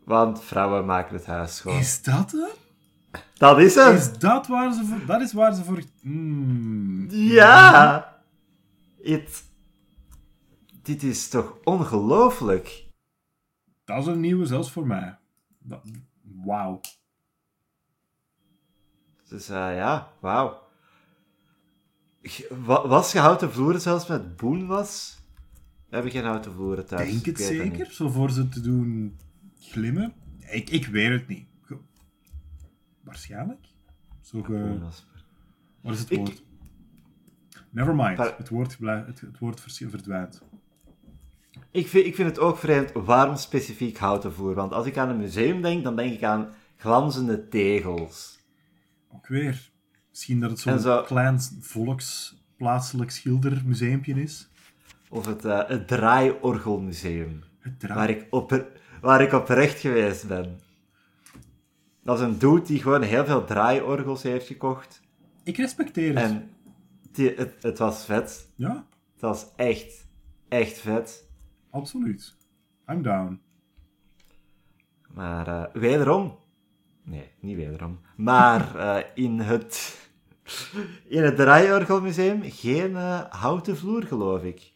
Want 0.05 0.45
vrouwen 0.45 0.87
maken 0.87 1.15
het 1.17 1.27
huis 1.27 1.57
schoon. 1.57 1.77
Is 1.79 2.03
dat 2.03 2.31
het? 2.31 2.57
Dat 3.35 3.59
is 3.59 3.75
hem! 3.75 3.95
Is 3.95 4.13
dat 4.19 4.47
waar 4.47 4.73
ze 4.73 4.85
voor... 4.85 5.07
Dat 5.07 5.21
is 5.21 5.33
waar 5.33 5.55
ze 5.55 5.65
voor... 5.65 5.83
Hmm. 6.01 7.07
Ja! 7.11 8.17
Het... 9.03 9.43
Dit 10.83 11.03
is 11.03 11.29
toch 11.29 11.57
ongelooflijk? 11.65 12.85
Dat 13.85 13.99
is 14.01 14.07
een 14.07 14.21
nieuwe 14.21 14.47
zelfs 14.47 14.71
voor 14.73 14.87
mij. 14.87 15.19
Dat- 15.59 15.83
Wauw. 16.45 16.81
Dus 19.29 19.47
ja, 19.47 20.13
wauw. 20.21 20.67
Was 22.67 23.13
je 23.13 23.19
houten 23.19 23.53
vloeren 23.53 23.81
zelfs 23.81 24.07
met 24.07 24.37
boen 24.37 24.67
was? 24.67 25.19
We 25.89 25.95
hebben 25.95 26.13
geen 26.13 26.25
houten 26.25 26.53
vloeren 26.53 26.87
thuis. 26.87 27.11
Denk 27.11 27.27
het 27.27 27.41
zeker? 27.41 27.93
Zo 27.93 28.09
voor 28.09 28.31
ze 28.31 28.49
te 28.49 28.61
doen 28.61 29.19
glimmen? 29.61 30.13
Ik, 30.39 30.71
ik 30.71 30.87
weet 30.87 31.11
het 31.11 31.29
niet. 31.29 31.47
Waarschijnlijk? 33.01 33.67
Zo 34.21 34.43
ge... 34.43 34.79
Wat 35.81 35.95
is 35.95 36.01
het 36.01 36.11
Ik- 36.11 36.19
woord? 36.19 36.43
Never 37.71 37.95
mind. 37.95 38.19
Het 38.19 38.49
woord, 38.49 38.79
het, 38.81 39.21
het 39.21 39.39
woord 39.39 39.61
verdwijnt. 39.61 40.43
Ik 41.71 41.87
vind, 41.89 42.07
ik 42.07 42.15
vind 42.15 42.29
het 42.29 42.39
ook 42.39 42.59
vreemd, 42.59 42.93
waarom 42.93 43.37
specifiek 43.37 43.99
houten 43.99 44.33
vloer? 44.33 44.55
Want 44.55 44.73
als 44.73 44.87
ik 44.87 44.97
aan 44.97 45.09
een 45.09 45.17
museum 45.17 45.63
denk, 45.63 45.85
dan 45.85 45.97
denk 45.97 46.13
ik 46.13 46.23
aan 46.23 46.49
glanzende 46.77 47.49
tegels. 47.49 48.38
Ook 49.15 49.27
weer. 49.29 49.71
Misschien 50.11 50.41
dat 50.41 50.51
het 50.51 50.67
En 50.67 50.81
zo- 50.81 50.97
zo'n 50.97 51.05
klein 51.05 51.41
volks 51.61 52.37
plaatselijk 52.57 53.11
schildermuseumpje 53.11 54.15
is. 54.23 54.49
Of 55.11 55.27
het, 55.27 55.45
eh, 55.45 55.69
het 55.69 55.89
draaiorgelmuseum. 55.89 57.43
Het. 57.59 57.87
Waar 57.87 58.11
ik, 58.11 58.27
op, 58.31 58.65
waar 59.01 59.21
ik 59.23 59.33
oprecht 59.33 59.79
geweest 59.81 60.29
ben. 60.29 60.61
Dat 62.03 62.19
is 62.19 62.25
een 62.25 62.39
dude 62.39 62.63
die 62.63 62.83
gewoon 62.83 63.03
heel 63.03 63.25
veel 63.25 63.45
draaiorgels 63.45 64.23
heeft 64.23 64.47
gekocht. 64.47 65.01
Ik 65.45 65.57
respecteer 65.57 66.19
het. 66.19 66.31
En 66.31 66.51
die, 67.13 67.35
het, 67.35 67.63
het 67.63 67.79
was 67.79 68.05
vet. 68.05 68.49
Ja, 68.57 68.87
Het 69.13 69.21
was 69.21 69.47
echt, 69.57 70.07
echt 70.49 70.79
vet. 70.79 71.29
absoluut. 71.71 72.37
I'm 72.89 73.03
down. 73.03 73.41
Maar 75.09 75.47
eh, 75.49 75.65
wederom... 75.81 76.39
Nee, 77.09 77.29
niet 77.41 77.57
wederom. 77.57 78.01
Maar 78.17 78.77
eh, 78.97 79.05
in 79.15 79.39
het... 79.41 79.97
In 81.05 81.23
het 81.23 81.37
draaiorgelmuseum 81.37 82.43
geen 82.45 82.97
eh, 82.97 83.21
houten 83.31 83.77
vloer, 83.77 84.03
geloof 84.03 84.43
ik. 84.43 84.73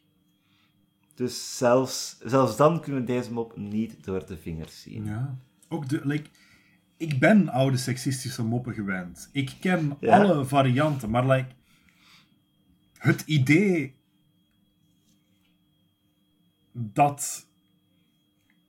Dus 1.15 1.57
zelfs, 1.59 2.19
zelfs 2.25 2.57
dan 2.57 2.81
kunnen 2.81 3.01
we 3.01 3.07
deze 3.07 3.33
mop 3.33 3.57
niet 3.57 4.05
door 4.05 4.27
de 4.27 4.37
vingers 4.37 4.83
zien. 4.83 5.05
Ja. 5.05 5.39
Ook 5.69 5.89
de, 5.89 6.01
like, 6.05 6.31
ik 6.97 7.19
ben 7.19 7.49
oude 7.49 7.77
seksistische 7.77 8.45
moppen 8.45 8.75
gewend. 8.75 9.29
Ik 9.33 9.53
ken 9.61 9.97
Ja. 10.01 10.19
alle 10.23 10.45
varianten, 10.45 11.11
maar 11.11 11.27
like, 11.27 11.49
het 12.99 13.21
idee 13.21 13.95
dat 16.73 17.47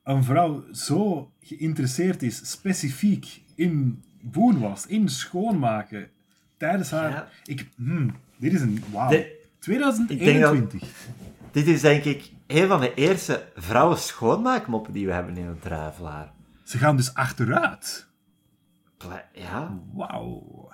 een 0.03 0.23
vrouw 0.23 0.63
zo 0.71 1.31
geïnteresseerd 1.41 2.23
is, 2.23 2.49
specifiek 2.51 3.41
in 3.55 4.03
boenwas, 4.21 4.85
in 4.87 5.09
schoonmaken, 5.09 6.09
tijdens 6.57 6.91
haar... 6.91 7.09
Ja. 7.09 7.27
Ik, 7.43 7.69
hmm, 7.75 8.15
dit 8.37 8.53
is 8.53 8.61
een... 8.61 8.83
Wauw. 8.91 9.09
De- 9.09 9.41
2021. 9.59 10.89
Dit 11.51 11.67
is 11.67 11.81
denk 11.81 12.03
ik 12.03 12.31
een 12.47 12.67
van 12.67 12.79
de 12.79 12.93
eerste 12.93 13.51
vrouwen 13.55 13.97
schoonmaakmoppen 13.97 14.93
die 14.93 15.05
we 15.05 15.13
hebben 15.13 15.37
in 15.37 15.45
het 15.45 15.61
Druivelaar. 15.61 16.31
Ze 16.63 16.77
gaan 16.77 16.95
dus 16.95 17.13
achteruit. 17.13 18.07
Ja? 19.33 19.79
Wauw. 19.93 20.71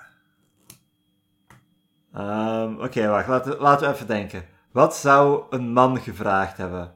Ehm, 2.13 2.73
Oké, 2.73 3.07
wacht. 3.07 3.27
Laten, 3.27 3.57
laten 3.57 3.87
we 3.87 3.93
even 3.93 4.07
denken. 4.07 4.45
Wat 4.71 4.95
zou 4.95 5.43
een 5.49 5.71
man 5.73 5.97
gevraagd 5.99 6.57
hebben? 6.57 6.95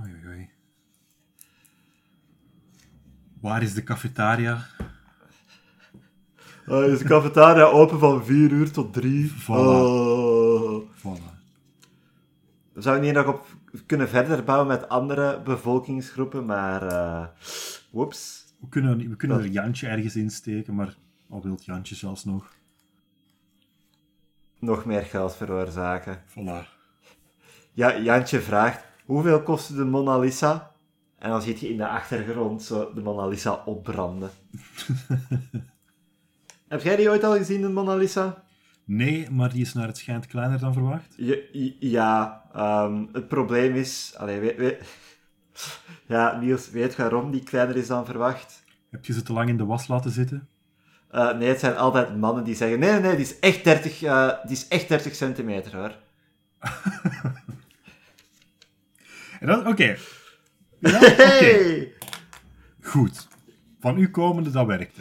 Oei, 0.00 0.12
oei, 0.12 0.26
oei. 0.26 0.50
Waar 3.42 3.62
is 3.62 3.74
de 3.74 3.82
cafetaria? 3.82 4.66
Uh, 6.68 6.92
is 6.92 6.98
de 6.98 7.04
cafetaria 7.04 7.64
open 7.64 7.98
van 7.98 8.24
4 8.24 8.50
uur 8.50 8.70
tot 8.70 8.92
3? 8.92 9.30
Voilà. 9.30 9.46
Oh. 9.48 10.88
Voilà. 10.98 11.32
Zou 12.74 12.96
ik 12.96 13.02
niet 13.02 13.12
nog 13.12 13.26
op 13.26 13.46
kunnen 13.86 14.08
verder 14.08 14.44
bouwen 14.44 14.68
met 14.68 14.88
andere 14.88 15.40
bevolkingsgroepen, 15.44 16.44
maar... 16.46 16.82
eh 16.82 17.26
whoops. 17.90 18.54
We 18.60 18.68
kunnen, 18.68 19.08
we 19.08 19.16
kunnen 19.16 19.38
er 19.38 19.46
Jantje 19.46 19.86
ergens 19.86 20.16
insteken, 20.16 20.74
maar 20.74 20.96
al 21.28 21.42
wilt 21.42 21.64
Jantje 21.64 21.94
zelfs 21.94 22.24
nog. 22.24 22.54
Nog 24.58 24.84
meer 24.84 25.02
geld 25.02 25.36
veroorzaken. 25.36 26.22
Voilà. 26.28 26.68
Ja, 27.72 27.98
Jantje 27.98 28.40
vraagt, 28.40 28.84
hoeveel 29.04 29.42
kostte 29.42 29.74
de 29.74 29.84
Mona 29.84 30.18
Lisa? 30.18 30.71
En 31.22 31.30
dan 31.30 31.42
ziet 31.42 31.60
je 31.60 31.68
in 31.68 31.76
de 31.76 31.88
achtergrond 31.88 32.62
zo 32.62 32.92
de 32.94 33.00
Mona 33.00 33.26
Lisa 33.26 33.62
opbranden. 33.64 34.30
Heb 36.68 36.82
jij 36.82 36.96
die 36.96 37.08
ooit 37.10 37.24
al 37.24 37.36
gezien, 37.36 37.60
de 37.60 37.68
Mona 37.68 37.94
Lisa? 37.94 38.44
Nee, 38.84 39.30
maar 39.30 39.52
die 39.52 39.60
is 39.60 39.72
naar 39.72 39.86
het 39.86 39.96
schijnt 39.98 40.26
kleiner 40.26 40.58
dan 40.58 40.72
verwacht. 40.72 41.14
Je- 41.16 41.76
ja, 41.80 42.42
ehm, 42.54 43.04
het 43.12 43.28
probleem 43.28 43.74
is... 43.74 44.14
Allee, 44.16 44.56
ja, 46.06 46.38
Niels, 46.40 46.70
weet 46.70 46.96
waarom 46.96 47.30
die 47.30 47.42
kleiner 47.42 47.76
is 47.76 47.86
dan 47.86 48.04
verwacht? 48.06 48.64
Heb 48.90 49.04
je 49.04 49.12
ze 49.12 49.22
te 49.22 49.32
lang 49.32 49.48
in 49.48 49.56
de 49.56 49.64
was 49.64 49.88
laten 49.88 50.10
zitten? 50.10 50.48
Eh, 51.10 51.36
nee, 51.36 51.48
het 51.48 51.60
zijn 51.60 51.76
altijd 51.76 52.16
mannen 52.16 52.44
die 52.44 52.54
zeggen, 52.54 52.78
nee, 52.78 53.00
nee, 53.00 53.16
die 53.16 53.24
is 53.24 53.38
echt 53.38 53.64
30, 53.64 54.02
eh, 54.02 54.28
die 54.42 54.56
is 54.56 54.68
echt 54.68 54.88
30 54.88 55.14
centimeter, 55.14 55.76
hoor. 55.76 55.94
Oké. 59.70 59.96
Ja, 60.82 60.96
oké. 60.96 61.22
Hey! 61.22 61.92
Goed. 62.80 63.28
Van 63.80 63.98
u 63.98 64.10
komende, 64.10 64.50
dat 64.50 64.66
werkte. 64.66 65.00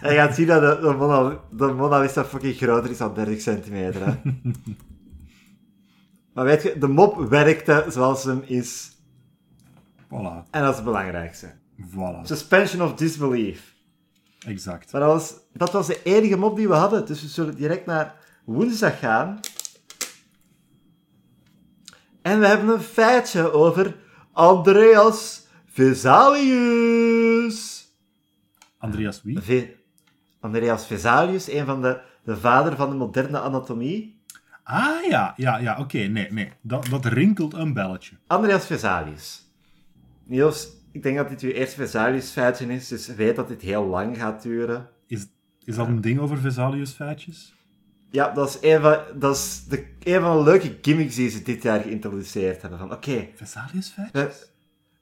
En 0.00 0.12
je 0.12 0.18
gaat 0.18 0.34
zien 0.34 0.46
dat 0.46 0.60
de, 0.60 0.88
de, 0.88 0.94
Mona, 0.94 1.40
de 1.50 1.66
Mona 1.66 1.98
Lisa 1.98 2.24
fucking 2.24 2.56
groter 2.56 2.90
is 2.90 2.98
dan 2.98 3.14
30 3.14 3.40
centimeter, 3.40 4.06
hè. 4.06 4.14
maar 6.34 6.44
weet 6.44 6.62
je, 6.62 6.78
de 6.78 6.88
mop 6.88 7.16
werkte 7.16 7.84
zoals 7.88 8.24
hem 8.24 8.42
is. 8.46 8.90
Voilà. 10.04 10.50
En 10.50 10.62
dat 10.62 10.70
is 10.70 10.76
het 10.76 10.84
belangrijkste. 10.84 11.52
Voilà. 11.80 12.20
Suspension 12.22 12.82
of 12.82 12.94
disbelief. 12.94 13.74
Exact. 14.46 14.92
Maar 14.92 15.00
dat 15.00 15.12
was, 15.12 15.34
dat 15.52 15.72
was 15.72 15.86
de 15.86 16.02
enige 16.02 16.36
mop 16.36 16.56
die 16.56 16.68
we 16.68 16.74
hadden. 16.74 17.06
Dus 17.06 17.22
we 17.22 17.28
zullen 17.28 17.56
direct 17.56 17.86
naar 17.86 18.14
woensdag 18.44 18.98
gaan. 18.98 19.40
En 22.22 22.40
we 22.40 22.46
hebben 22.46 22.68
een 22.68 22.80
feitje 22.80 23.52
over 23.52 23.96
Andreas 24.34 25.46
Vesalius. 25.66 27.58
Andreas 28.78 29.22
wie? 29.22 29.38
Ve- 29.40 29.76
Andreas 30.40 30.86
Vesalius, 30.86 31.48
een 31.50 31.66
van 31.66 31.82
de, 31.82 32.00
de 32.24 32.36
vader 32.36 32.76
van 32.76 32.90
de 32.90 32.96
moderne 32.96 33.38
anatomie. 33.38 34.22
Ah 34.62 35.04
ja, 35.08 35.32
ja, 35.36 35.58
ja, 35.58 35.78
oké. 35.78 35.98
Nee, 35.98 36.32
nee. 36.32 36.52
Dat, 36.60 36.86
dat 36.86 37.04
rinkelt 37.04 37.54
een 37.54 37.72
belletje. 37.72 38.16
Andreas 38.26 38.66
Vesalius. 38.66 39.42
Niels, 40.24 40.68
ik 40.92 41.02
denk 41.02 41.16
dat 41.16 41.28
dit 41.28 41.40
uw 41.40 41.50
eerste 41.50 41.76
Vesalius-feitje 41.76 42.66
is, 42.66 42.88
dus 42.88 43.06
weet 43.06 43.36
dat 43.36 43.48
dit 43.48 43.62
heel 43.62 43.84
lang 43.84 44.16
gaat 44.18 44.42
duren. 44.42 44.88
Is, 45.06 45.26
is 45.64 45.76
dat 45.76 45.86
een 45.86 46.00
ding 46.00 46.20
over 46.20 46.38
Vesalius 46.38 46.90
feitjes? 46.92 47.53
Ja, 48.14 48.30
dat 48.30 48.48
is 48.48 48.58
een 48.60 48.80
van, 48.80 48.98
dat 49.14 49.36
is 49.36 49.64
de, 49.64 49.86
een 50.02 50.20
van 50.20 50.36
de 50.36 50.42
leuke 50.42 50.78
gimmicks 50.82 51.14
die 51.14 51.30
ze 51.30 51.42
dit 51.42 51.62
jaar 51.62 51.80
geïntroduceerd 51.80 52.60
hebben. 52.60 52.78
Van, 52.78 52.92
oké, 52.92 53.28
Vesalius 53.34 53.88
feitjes? 53.88 54.12
we, 54.12 54.46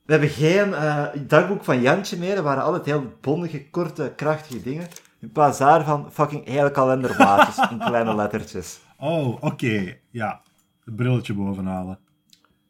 we 0.04 0.12
hebben 0.12 0.28
geen 0.28 0.74
eh, 0.74 1.06
dagboek 1.26 1.64
van 1.64 1.80
Jantje 1.80 2.16
meer. 2.16 2.36
Er 2.36 2.42
waren 2.42 2.62
altijd 2.62 2.84
heel 2.84 3.12
bondige, 3.20 3.70
korte, 3.70 4.12
krachtige 4.16 4.62
dingen. 4.62 4.88
In 5.20 5.32
plaats 5.32 5.58
daarvan 5.58 6.12
fucking 6.12 6.44
hele 6.44 6.70
kalenderblaadjes 6.70 7.56
in 7.70 7.78
kleine 7.78 8.14
lettertjes. 8.14 8.80
Oh, 8.98 9.42
oké. 9.42 9.96
Ja. 10.10 10.42
Het 10.84 10.96
brilletje 10.96 11.34
bovenhalen. 11.34 11.98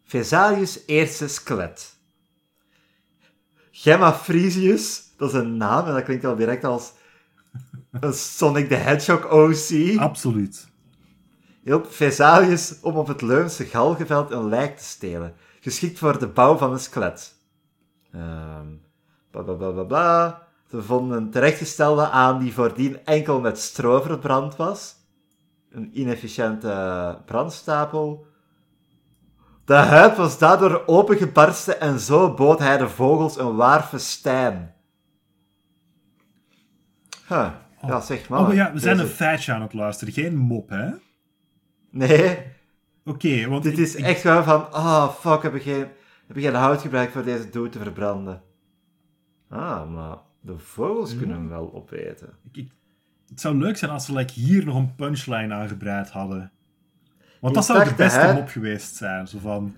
Vesalius' 0.05 0.87
eerste 0.87 1.29
skelet. 1.29 1.97
Gemma 3.71 4.13
Frisius, 4.13 5.03
dat 5.17 5.29
is 5.29 5.35
een 5.35 5.57
naam 5.57 5.87
en 5.87 5.93
dat 5.93 6.05
klinkt 6.05 6.25
al 6.25 6.37
direct 6.37 6.65
als 6.65 6.93
Sonic 8.11 8.69
the 8.69 8.75
Hedgehog 8.75 9.25
OC. 9.31 9.99
Absoluut. 9.99 10.71
hielp 11.63 11.93
Vesalius 11.93 12.81
om 12.81 12.97
op 12.97 13.07
het 13.07 13.23
Leunse 13.23 13.65
galgenveld 13.65 14.31
een 14.31 14.49
lijk 14.49 14.77
te 14.77 14.85
stelen, 14.85 15.35
geschikt 15.61 15.99
voor 15.99 16.19
de 16.19 16.29
bouw 16.29 16.57
van 16.57 16.73
een 16.73 16.79
skelet. 16.79 17.35
Bla 18.11 19.43
bla 19.43 19.55
bla 19.55 19.71
bla 19.71 19.83
bla. 19.83 20.47
Ze 20.71 20.83
vonden 20.83 21.17
een 21.17 21.31
terechtgestelde 21.31 22.09
aan 22.09 22.39
die 22.39 22.53
voordien 22.53 23.05
enkel 23.05 23.41
met 23.41 23.59
stro 23.59 24.01
verbrand 24.01 24.57
was. 24.57 24.95
Een 25.71 25.99
inefficiënte 26.01 27.19
brandstapel. 27.27 28.27
De 29.65 29.75
huid 29.75 30.17
was 30.17 30.39
daardoor 30.39 30.83
opengebarsten 30.87 31.81
en 31.81 32.01
zo 32.01 32.35
bood 32.35 32.59
hij 32.59 32.79
de 32.79 32.89
vogels 32.89 33.39
een 33.39 33.57
waar 33.57 33.83
festijn. 33.83 34.75
Huh. 37.29 37.51
Ja, 37.87 38.01
zeg 38.01 38.29
maar. 38.29 38.40
Oh, 38.49 38.55
ja, 38.55 38.73
we 38.73 38.79
zijn 38.79 38.99
een 38.99 39.07
feitje 39.07 39.53
aan 39.53 39.62
het 39.62 39.73
luisteren. 39.73 40.14
Geen 40.14 40.37
mop, 40.37 40.68
hè? 40.68 40.87
Oké, 43.05 43.27
Nee, 43.27 43.49
want 43.49 43.62
Dit 43.62 43.73
ik- 43.73 43.79
is 43.79 43.95
ik- 43.95 44.05
echt 44.05 44.21
gewoon 44.21 44.45
van, 44.45 44.73
ah, 44.73 45.09
fuck, 45.14 45.42
heb 45.42 45.55
ik 45.55 45.62
geen, 45.62 45.87
heb 46.27 46.37
ik 46.37 46.42
geen 46.42 46.55
hout 46.55 46.81
gebruikt 46.81 47.12
voor 47.12 47.25
deze 47.25 47.51
dood 47.51 47.73
te 47.73 47.79
verbranden. 47.79 48.42
Ah, 49.49 49.90
maar 49.92 50.16
de 50.40 50.59
vogels 50.59 51.16
kunnen 51.16 51.37
hem 51.37 51.49
wel 51.49 51.75
opeten. 51.75 52.29
ik- 52.53 52.71
het 53.29 53.40
zou 53.40 53.57
leuk 53.57 53.77
zijn 53.77 53.90
als 53.90 54.05
ze 54.05 54.12
like, 54.14 54.33
hier 54.33 54.64
nog 54.64 54.77
een 54.77 54.95
punchline 54.95 55.55
aangebreid 55.55 56.11
hadden. 56.11 56.51
Want 57.40 57.55
dat 57.55 57.64
zou 57.64 57.85
de 57.85 57.95
beste 57.95 58.33
mop 58.35 58.49
geweest 58.49 58.95
zijn. 58.97 59.27
Zo 59.29 59.38
van, 59.38 59.77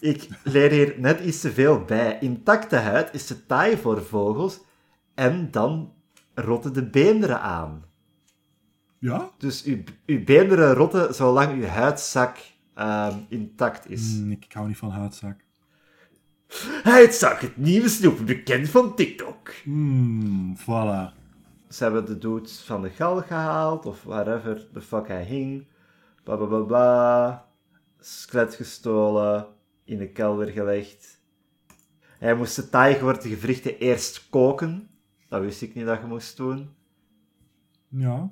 Ik 0.00 0.28
leer 0.44 0.70
hier 0.70 0.94
net 0.96 1.20
iets 1.20 1.40
te 1.40 1.52
veel 1.52 1.84
bij. 1.84 2.18
Intacte 2.20 2.76
huid 2.76 3.14
is 3.14 3.26
te 3.26 3.46
taai 3.46 3.76
voor 3.76 4.02
vogels 4.02 4.60
en 5.14 5.50
dan 5.50 5.92
rotten 6.40 6.72
de 6.72 6.90
beenderen 6.90 7.40
aan. 7.40 7.84
ja? 8.98 9.30
Dus 9.38 9.64
uw, 9.64 9.82
uw 10.06 10.24
beenderen 10.24 10.74
rotten 10.74 11.14
zolang 11.14 11.52
uw 11.52 11.66
huidzak 11.66 12.36
ehm, 12.74 13.18
intact 13.28 13.90
is. 13.90 14.16
Hm, 14.16 14.30
ik, 14.30 14.52
hou 14.52 14.66
niet 14.66 14.76
van 14.76 14.90
houtzak. 14.90 15.40
Huidzak, 16.82 17.40
het 17.40 17.56
nieuwe 17.56 17.88
snoep, 17.88 18.26
bekend 18.26 18.68
van 18.68 18.94
TikTok. 18.94 19.52
Hmm, 19.64 20.56
voilà. 20.58 21.18
Ze 21.68 21.82
hebben 21.82 22.04
de 22.04 22.18
dude 22.18 22.48
van 22.48 22.82
de 22.82 22.90
gal 22.90 23.22
gehaald, 23.22 23.86
of 23.86 24.02
wherever 24.02 24.66
the 24.72 24.80
fuck 24.80 25.08
hij 25.08 25.24
hing. 25.24 25.66
Bla 26.24 26.36
bla 26.36 26.46
bla 26.46 26.60
bla. 26.60 27.48
Skelet 27.98 28.54
gestolen, 28.54 29.46
in 29.84 29.98
de 29.98 30.08
kelder 30.08 30.48
gelegd. 30.48 31.20
Hij 32.18 32.34
moest 32.34 32.56
de 32.56 32.68
taai 32.68 32.94
geworden 32.94 33.30
gewrichten 33.30 33.78
eerst 33.78 34.28
koken. 34.30 34.89
Dat 35.30 35.40
wist 35.40 35.62
ik 35.62 35.74
niet 35.74 35.86
dat 35.86 36.00
je 36.00 36.06
moest 36.06 36.36
doen. 36.36 36.74
Ja. 37.88 38.30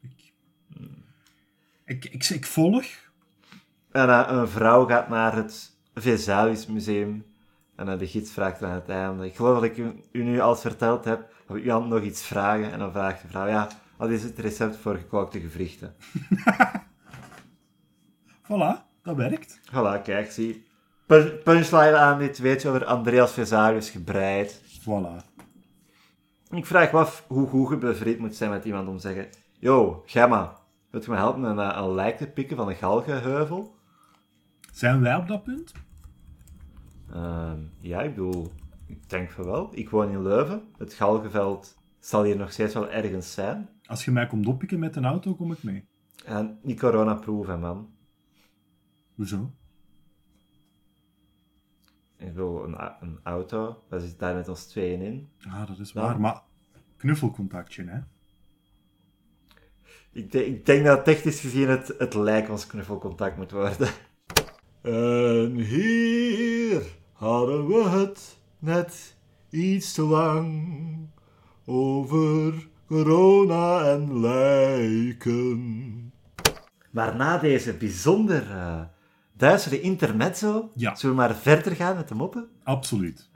Ik, 0.00 0.32
ik, 1.84 2.04
ik, 2.04 2.28
ik 2.28 2.46
volg. 2.46 2.84
En 3.90 4.08
eh, 4.08 4.26
een 4.28 4.48
vrouw 4.48 4.86
gaat 4.86 5.08
naar 5.08 5.36
het 5.36 5.76
Vesalius 5.94 6.66
Museum. 6.66 7.24
En 7.76 7.88
eh, 7.88 7.98
de 7.98 8.06
gids 8.06 8.32
vraagt 8.32 8.62
aan 8.62 8.70
het 8.70 8.88
einde. 8.88 9.26
Ik 9.26 9.36
geloof 9.36 9.54
dat 9.54 9.64
ik 9.64 9.76
u, 9.76 10.02
u 10.12 10.22
nu 10.22 10.40
alles 10.40 10.60
verteld 10.60 11.04
heb. 11.04 11.34
Of 11.48 11.56
u 11.56 11.70
aan 11.70 11.88
nog 11.88 12.02
iets 12.02 12.22
vragen. 12.22 12.72
En 12.72 12.78
dan 12.78 12.92
vraagt 12.92 13.22
de 13.22 13.28
vrouw, 13.28 13.46
ja, 13.46 13.68
wat 13.96 14.10
is 14.10 14.22
het 14.22 14.38
recept 14.38 14.76
voor 14.76 14.96
gekookte 14.96 15.40
gewrichten? 15.40 15.94
Voilà, 18.42 18.82
dat 19.02 19.16
werkt. 19.16 19.60
Voilà, 19.70 20.02
kijk, 20.02 20.30
zie. 20.30 20.66
Pun- 21.06 21.42
punchline 21.44 21.96
aan 21.96 22.18
dit 22.18 22.38
weet 22.38 22.62
je 22.62 22.68
over 22.68 22.84
Andreas 22.84 23.32
Vesalius 23.32 23.90
gebreid. 23.90 24.60
Voilà. 24.80 25.31
Ik 26.52 26.66
vraag 26.66 26.92
me 26.92 26.98
af 26.98 27.24
hoe 27.28 27.48
goed 27.48 27.68
je 27.68 27.76
bevriend 27.76 28.18
moet 28.18 28.34
zijn 28.34 28.50
met 28.50 28.64
iemand 28.64 28.88
om 28.88 28.96
te 28.96 29.00
zeggen... 29.00 29.28
Yo, 29.58 30.02
Gemma, 30.06 30.58
wilt 30.90 31.04
je 31.04 31.10
me 31.10 31.16
helpen 31.16 31.42
een, 31.42 31.78
een 31.78 31.94
lijk 31.94 32.16
te 32.16 32.26
pikken 32.26 32.56
van 32.56 32.68
een 32.68 32.74
galgenheuvel? 32.74 33.74
Zijn 34.72 35.00
wij 35.00 35.16
op 35.16 35.28
dat 35.28 35.42
punt? 35.42 35.72
Ehm, 37.10 37.58
ja, 37.78 38.02
ik 38.02 38.14
bedoel, 38.14 38.52
ik 38.86 39.08
denk 39.08 39.30
van 39.30 39.44
wel. 39.44 39.68
Ik 39.74 39.90
woon 39.90 40.10
in 40.10 40.22
Leuven. 40.22 40.62
Het 40.78 40.94
galgenveld 40.94 41.76
zal 41.98 42.24
hier 42.24 42.36
nog 42.36 42.52
steeds 42.52 42.74
wel 42.74 42.90
ergens 42.90 43.32
zijn. 43.32 43.68
Als 43.84 44.04
je 44.04 44.10
mij 44.10 44.26
komt 44.26 44.46
oppikken 44.46 44.78
met 44.78 44.96
een 44.96 45.04
auto, 45.04 45.34
kom 45.34 45.52
ik 45.52 45.62
mee. 45.62 45.88
En 46.24 46.58
niet 46.62 46.80
corona-proof, 46.80 47.46
hè, 47.46 47.56
man. 47.56 47.94
Hoezo? 49.14 49.50
Ik 52.22 52.34
bedoel, 52.34 52.64
een, 52.64 53.18
auto, 53.22 53.82
we 53.88 54.00
zitten 54.00 54.18
daar 54.18 54.34
met 54.34 54.48
ons 54.48 54.64
tweeën 54.66 55.00
in. 55.00 55.28
Ah, 55.48 55.66
dat 55.66 55.78
is 55.78 55.92
waar. 55.92 56.20
Maar 56.20 56.42
knuffelcontactje, 56.96 57.84
hè? 57.84 57.98
Ik, 60.12 60.32
de- 60.32 60.46
ik 60.46 60.66
denk 60.66 60.84
dat 60.84 61.04
technisch 61.04 61.40
gezien 61.40 61.68
het, 61.68 61.94
het 61.98 62.14
lijk 62.14 62.48
ons 62.48 62.66
knuffelcontact 62.66 63.36
moet 63.36 63.50
worden. 63.50 63.88
En 64.82 65.54
hier 65.56 66.82
hadden 67.12 67.66
we 67.66 67.88
het 67.88 68.38
net 68.58 69.16
iets 69.50 69.92
te 69.92 70.02
lang 70.02 71.08
over 71.66 72.68
corona 72.86 73.84
en 73.90 74.20
lijken. 74.20 76.12
Maar 76.90 77.16
na 77.16 77.38
deze 77.38 77.74
bijzonder 77.76 78.50
eh 78.50 78.80
duistere 79.42 79.80
intermezzo, 79.80 80.70
Ja. 80.74 80.94
zullen 80.94 81.16
we 81.16 81.22
maar 81.22 81.34
verder 81.36 81.76
gaan 81.76 81.96
met 81.96 82.08
de 82.08 82.14
moppen? 82.14 82.48
Absoluut. 82.62 83.30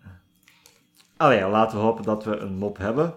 Allee, 1.16 1.44
laten 1.48 1.78
we 1.78 1.84
hopen 1.84 2.04
dat 2.04 2.24
we 2.24 2.36
een 2.36 2.56
mop 2.56 2.76
hebben. 2.78 3.14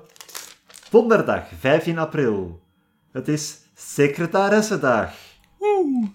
Donderdag, 0.89 1.47
15 1.59 1.97
april. 1.97 2.63
Het 3.11 3.27
is 3.27 3.57
secretaressendag. 3.73 5.13
Oeh. 5.59 6.07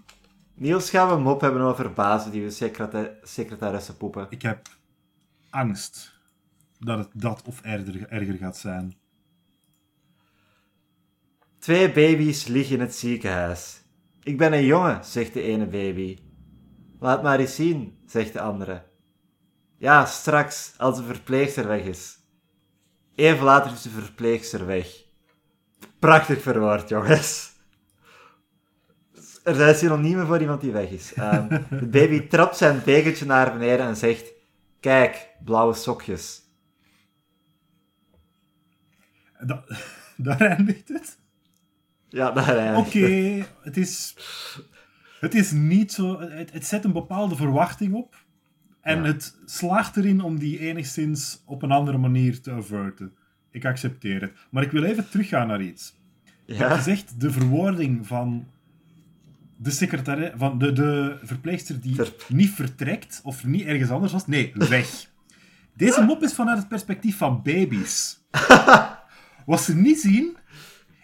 Niels, 0.54 0.90
gaan 0.90 1.08
we 1.08 1.14
een 1.14 1.22
mop 1.22 1.40
hebben 1.40 1.60
over 1.62 1.92
bazen 1.92 2.30
die 2.30 2.42
we 2.42 2.50
secreta 2.50 3.08
secretaressen 3.22 3.96
poepen? 3.96 4.26
Ik 4.30 4.42
heb 4.42 4.68
angst 5.50 6.12
dat 6.78 6.98
het 6.98 7.08
dat 7.12 7.42
of 7.46 7.60
erger, 7.60 8.08
erger 8.08 8.34
gaat 8.36 8.56
zijn. 8.56 8.96
Twee 11.58 11.92
baby's 11.92 12.46
liggen 12.46 12.74
in 12.74 12.80
het 12.80 12.94
ziekenhuis. 12.94 13.82
Ik 14.22 14.38
ben 14.38 14.52
een 14.52 14.64
jongen, 14.64 15.04
zegt 15.04 15.32
de 15.32 15.42
ene 15.42 15.66
baby. 15.66 16.18
Laat 17.04 17.22
maar 17.22 17.38
eens 17.38 17.54
zien, 17.54 17.98
zegt 18.06 18.32
de 18.32 18.40
andere. 18.40 18.82
Ja, 19.76 20.04
straks, 20.04 20.74
als 20.76 20.96
de 20.96 21.04
verpleegster 21.04 21.66
weg 21.66 21.82
is. 21.82 22.18
Even 23.14 23.44
later 23.44 23.72
is 23.72 23.82
de 23.82 23.90
verpleegster 23.90 24.66
weg. 24.66 25.02
Prachtig 25.98 26.42
verwoord, 26.42 26.88
jongens. 26.88 27.52
Er 29.42 29.54
zijn 29.54 29.74
synoniemen 29.74 30.26
voor 30.26 30.40
iemand 30.40 30.60
die 30.60 30.72
weg 30.72 30.90
is. 30.90 31.12
Ehm, 31.14 31.48
de 31.70 31.86
baby 31.86 32.26
trapt 32.26 32.56
zijn 32.56 32.82
dekentje 32.84 33.26
naar 33.26 33.52
beneden 33.52 33.86
en 33.86 33.96
zegt... 33.96 34.32
Kijk, 34.80 35.28
blauwe 35.44 35.74
sokjes. 35.74 36.42
Da 39.46 39.64
daar 40.16 40.40
eindigt 40.40 40.88
het. 40.88 41.18
Ja, 42.08 42.30
daar 42.30 42.56
eindigt 42.56 42.86
Oké, 42.86 43.46
het 43.62 43.76
is... 43.76 44.14
Het 45.24 45.34
is 45.34 45.50
niet 45.50 45.92
zo... 45.92 46.20
Het, 46.20 46.52
het 46.52 46.66
zet 46.66 46.84
een 46.84 46.92
bepaalde 46.92 47.36
verwachting 47.36 47.94
op. 47.94 48.24
En 48.80 48.98
Ja. 48.98 49.04
het 49.04 49.36
slaagt 49.44 49.96
erin 49.96 50.20
om 50.22 50.38
die 50.38 50.58
enigszins 50.58 51.42
op 51.46 51.62
een 51.62 51.70
andere 51.70 51.98
manier 51.98 52.40
te 52.40 52.50
averten. 52.52 53.12
Ik 53.50 53.64
accepteer 53.64 54.20
het. 54.20 54.32
Maar 54.50 54.62
ik 54.62 54.70
wil 54.70 54.82
even 54.84 55.08
teruggaan 55.10 55.46
naar 55.46 55.62
iets. 55.62 55.94
Je 56.46 56.54
hebt 56.54 56.74
gezegd 56.74 57.20
de 57.20 57.30
verwoording 57.30 58.06
van 58.06 58.46
de 59.56 59.70
secretaresse, 59.70 60.38
van 60.38 60.58
de, 60.58 60.72
de 60.72 61.18
verpleegster 61.22 61.80
die 61.80 61.96
niet 62.28 62.50
vertrekt 62.50 63.20
of 63.24 63.44
niet 63.44 63.64
ergens 63.66 63.90
anders 63.90 64.12
was. 64.12 64.26
Nee, 64.26 64.52
weg. 64.54 65.10
Deze 65.76 66.02
mop 66.02 66.22
is 66.22 66.34
vanuit 66.34 66.58
het 66.58 66.68
perspectief 66.68 67.16
van 67.16 67.42
baby's. 67.42 68.20
Wat 69.46 69.62
ze 69.62 69.76
niet 69.76 70.00
zien, 70.00 70.36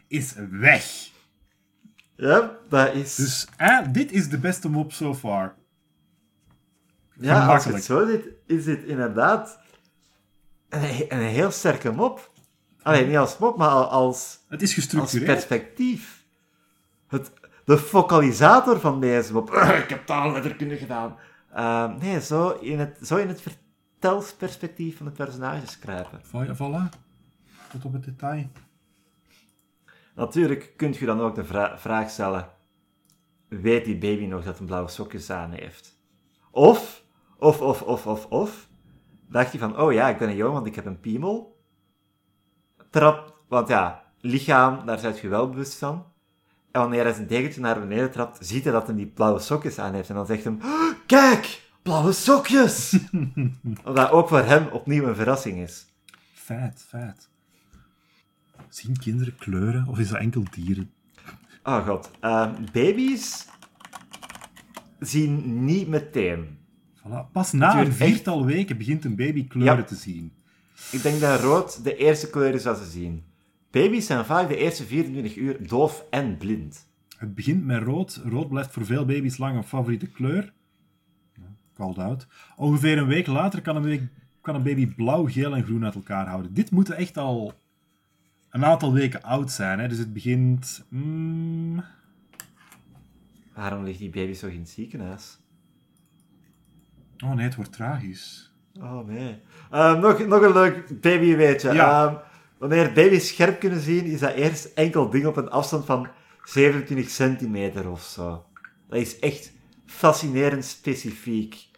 is 0.08 0.34
weg. 0.50 1.08
Ja, 2.20 2.56
dat 2.68 2.94
is... 2.94 3.14
Dus 3.14 3.46
eh, 3.56 3.78
dit 3.90 4.12
is 4.12 4.28
de 4.28 4.38
beste 4.38 4.68
mop 4.68 4.92
so 4.92 5.14
far. 5.14 5.54
Ja, 7.14 7.46
als 7.46 7.64
je 7.64 7.72
het 7.72 7.84
zo 7.84 8.06
ziet, 8.06 8.24
is 8.46 8.64
dit 8.64 8.84
inderdaad 8.84 9.58
een, 10.68 11.04
een 11.08 11.18
heel 11.20 11.50
sterke 11.50 11.90
mop. 11.92 12.30
Alleen 12.82 13.08
niet 13.08 13.16
als 13.16 13.38
mop, 13.38 13.56
maar 13.56 13.68
al- 13.68 13.88
als, 13.88 14.38
Het 14.48 14.62
is 14.62 14.68
als 14.68 14.74
gestructureerd. 14.84 15.30
perspectief. 15.32 16.24
Het, 17.08 17.32
de 17.64 17.78
focalisator 17.78 18.80
van 18.80 19.00
deze 19.00 19.32
mop. 19.32 19.50
ik 19.82 19.88
heb 19.88 20.06
taalletterkunde 20.06 20.76
gedaan. 20.76 21.16
Ehm, 21.54 21.98
nee, 21.98 22.20
zo 22.20 22.50
in, 22.50 22.78
het, 22.78 22.98
zo 23.02 23.16
in 23.16 23.28
het 23.28 23.42
vertelsperspectief 23.42 24.96
van 24.96 25.06
de 25.06 25.12
personages 25.12 25.78
kruipen. 25.78 26.20
Voilà. 26.56 26.98
Tot 27.70 27.84
op 27.84 27.92
het 27.92 28.04
detail. 28.04 28.46
Natuurlijk 30.14 30.72
kunt 30.76 30.96
je 30.96 31.06
dan 31.06 31.20
ook 31.20 31.34
de 31.34 31.44
vra- 31.44 31.78
vraag 31.78 32.10
stellen: 32.10 32.48
weet 33.48 33.84
die 33.84 33.98
baby 33.98 34.24
nog 34.24 34.44
dat 34.44 34.58
een 34.58 34.66
blauwe 34.66 34.88
sokjes 34.88 35.30
aan 35.30 35.50
heeft? 35.52 35.98
Of, 36.50 37.02
of, 37.38 37.60
of, 37.60 37.82
of, 37.82 38.06
of, 38.06 38.26
of, 38.26 38.68
dacht 39.28 39.52
je 39.52 39.58
van: 39.58 39.80
oh 39.80 39.92
ja, 39.92 40.08
ik 40.08 40.18
ben 40.18 40.28
een 40.28 40.36
jongen, 40.36 40.54
want 40.54 40.66
ik 40.66 40.74
heb 40.74 40.86
een 40.86 41.00
piemel. 41.00 41.58
Trap, 42.90 43.42
want 43.48 43.68
ja, 43.68 44.02
lichaam, 44.20 44.86
daar 44.86 44.98
zijt 44.98 45.20
je 45.20 45.28
wel 45.28 45.48
bewust 45.48 45.74
van. 45.78 46.04
En 46.70 46.80
wanneer 46.80 47.02
hij 47.02 47.12
zijn 47.12 47.26
dekentje 47.26 47.60
naar 47.60 47.80
beneden 47.80 48.10
trapt, 48.10 48.46
ziet 48.46 48.64
hij 48.64 48.72
dat 48.72 48.86
hij 48.86 48.96
die 48.96 49.06
blauwe 49.06 49.38
sokjes 49.38 49.78
aan 49.78 49.94
heeft. 49.94 50.08
En 50.08 50.14
dan 50.14 50.26
zegt 50.26 50.44
hij: 50.44 50.56
"Oh, 50.62 50.92
kijk, 51.06 51.70
blauwe 51.82 52.12
sokjes! 52.12 52.98
Omdat 53.84 54.10
ook 54.10 54.28
voor 54.28 54.42
hem 54.42 54.68
opnieuw 54.68 55.06
een 55.06 55.14
verrassing 55.14 55.58
is. 55.58 55.86
Feit, 56.32 56.84
feit. 56.88 57.29
Zien 58.70 58.96
kinderen 58.98 59.36
kleuren 59.36 59.86
of 59.88 59.98
is 59.98 60.08
dat 60.08 60.18
enkel 60.18 60.42
dieren? 60.50 60.90
Oh 61.62 61.86
god. 61.86 62.10
Ehm, 62.20 62.54
baby's 62.72 63.46
zien 64.98 65.64
niet 65.64 65.88
meteen. 65.88 66.58
Voilà. 66.98 67.30
Pas 67.32 67.52
na 67.52 67.80
een 67.80 67.86
echt- 67.86 67.96
viertal 67.96 68.44
weken 68.44 68.76
begint 68.78 69.04
een 69.04 69.16
baby 69.16 69.46
kleuren 69.46 69.76
Ja. 69.76 69.82
te 69.84 69.94
zien. 69.94 70.32
Ik 70.92 71.02
denk 71.02 71.20
dat 71.20 71.40
rood 71.40 71.84
de 71.84 71.96
eerste 71.96 72.30
kleur 72.30 72.54
is 72.54 72.64
wat 72.64 72.78
ze 72.78 72.90
zien. 72.90 73.24
Baby's 73.70 74.06
zijn 74.06 74.24
vaak 74.24 74.48
de 74.48 74.56
eerste 74.56 74.84
24 74.84 75.36
uur 75.36 75.66
doof 75.68 76.04
en 76.10 76.36
blind. 76.36 76.88
Het 77.18 77.34
begint 77.34 77.64
met 77.64 77.82
rood. 77.82 78.20
Rood 78.24 78.48
blijft 78.48 78.72
voor 78.72 78.84
veel 78.84 79.04
baby's 79.04 79.38
lang 79.38 79.56
een 79.56 79.64
favoriete 79.64 80.06
kleur. 80.06 80.52
Called 81.74 81.98
out. 81.98 82.26
Ongeveer 82.56 82.98
een 82.98 83.06
week 83.06 83.26
later 83.26 83.62
kan 83.62 83.76
een, 83.76 83.82
baby, 83.82 84.06
kan 84.40 84.54
een 84.54 84.62
baby 84.62 84.86
blauw, 84.94 85.26
geel 85.26 85.54
en 85.56 85.64
groen 85.64 85.84
uit 85.84 85.94
elkaar 85.94 86.26
houden. 86.28 86.54
Dit 86.54 86.70
moet 86.70 86.90
echt 86.90 87.16
al 87.18 87.52
een 88.50 88.64
aantal 88.64 88.92
weken 88.92 89.22
oud 89.22 89.50
zijn. 89.52 89.78
Hè? 89.78 89.88
Dus 89.88 89.98
het 89.98 90.12
begint... 90.12 90.84
mm, 90.88 91.84
Waarom 93.54 93.84
ligt 93.84 93.98
die 93.98 94.10
baby 94.10 94.32
zo 94.32 94.46
in 94.46 94.58
het 94.60 94.68
ziekenhuis? 94.68 95.38
Oh 97.24 97.32
nee, 97.32 97.44
het 97.44 97.54
wordt 97.54 97.72
tragisch. 97.72 98.52
Oh 98.80 99.06
nee. 99.06 99.40
Ehm, 99.70 100.00
nog, 100.00 100.26
nog 100.26 100.42
een 100.42 100.52
leuk 100.52 101.00
babyweetje. 101.00 101.72
Ja. 101.72 102.06
Ehm, 102.06 102.16
wanneer 102.58 102.92
baby's 102.92 103.28
scherp 103.28 103.60
kunnen 103.60 103.80
zien, 103.80 104.04
is 104.04 104.20
dat 104.20 104.34
eerst 104.34 104.64
enkel 104.64 105.10
ding 105.10 105.26
op 105.26 105.36
een 105.36 105.50
afstand 105.50 105.84
van 105.84 106.08
27 106.44 107.10
centimeter 107.10 107.90
of 107.90 108.02
zo. 108.02 108.44
Dat 108.88 108.98
is 108.98 109.18
echt 109.18 109.52
fascinerend 109.86 110.64
specifiek. 110.64 111.68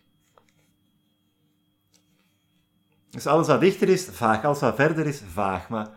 Dus 3.10 3.26
alles 3.26 3.46
wat 3.46 3.60
dichter 3.60 3.88
is, 3.88 4.04
vaag. 4.04 4.44
Alles 4.44 4.60
wat 4.60 4.74
verder 4.74 5.06
is, 5.06 5.22
vaag. 5.32 5.68
Maar 5.68 5.88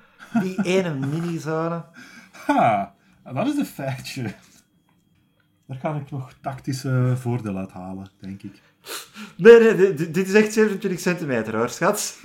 die 0.41 0.63
ene 0.63 0.93
minizone... 0.93 1.85
Ha, 2.45 2.95
dat 3.23 3.47
is 3.47 3.57
een 3.57 3.65
feitje. 3.65 4.33
Daar 5.67 5.77
kan 5.77 5.95
ik 5.95 6.11
nog 6.11 6.33
tactische 6.41 7.13
voordeel 7.17 7.57
uit 7.57 7.71
halen, 7.71 8.09
denk 8.19 8.43
ik. 8.43 8.61
Nee, 9.37 9.59
nee, 9.59 9.93
dit, 9.93 10.27
is 10.27 10.33
echt 10.33 10.53
27 10.53 10.99
centimeter 10.99 11.55
hoor, 11.55 11.69
schat. 11.69 12.19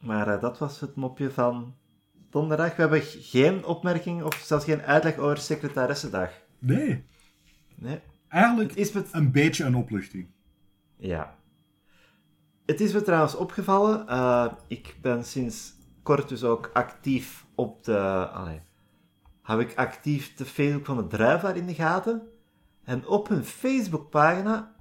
maar 0.00 0.28
eh, 0.34 0.40
dat 0.40 0.58
was 0.58 0.80
het 0.80 0.94
mopje 0.94 1.30
van 1.30 1.74
donderdag. 2.30 2.76
We 2.76 2.80
hebben 2.82 3.02
geen 3.02 3.64
opmerking 3.64 4.22
of 4.22 4.34
zelfs 4.34 4.64
geen 4.64 4.82
uitleg 4.82 5.16
over 5.16 5.36
secretaressendag. 5.38 6.30
Nee, 6.58 7.04
Nee. 7.74 8.00
eigenlijk 8.28 8.68
Het 8.70 8.78
is 8.78 8.92
me, 8.92 9.04
een 9.12 9.32
beetje 9.32 9.64
een 9.64 9.74
opluchting. 9.74 10.26
ja. 10.96 11.40
Het 12.66 12.80
is 12.80 12.92
me 12.92 13.02
trouwens 13.02 13.34
opgevallen. 13.34 14.08
eh, 14.08 14.52
ik 14.66 14.96
ben 15.00 15.24
sinds 15.24 15.74
kort 16.02 16.28
dus 16.28 16.44
ook 16.44 16.70
actief 16.72 17.46
op 17.54 17.84
de... 17.84 18.28
Allee, 18.32 18.60
hou 19.40 19.60
ik 19.60 19.74
actief 19.76 20.34
de 20.34 20.44
Facebook 20.44 20.86
van 20.86 20.96
de 20.96 21.06
Druivaar 21.06 21.56
in 21.56 21.66
de 21.66 21.74
gaten. 21.74 22.22
En 22.84 23.06
op 23.06 23.28
hun 23.28 23.44
Facebookpagina 23.44 24.74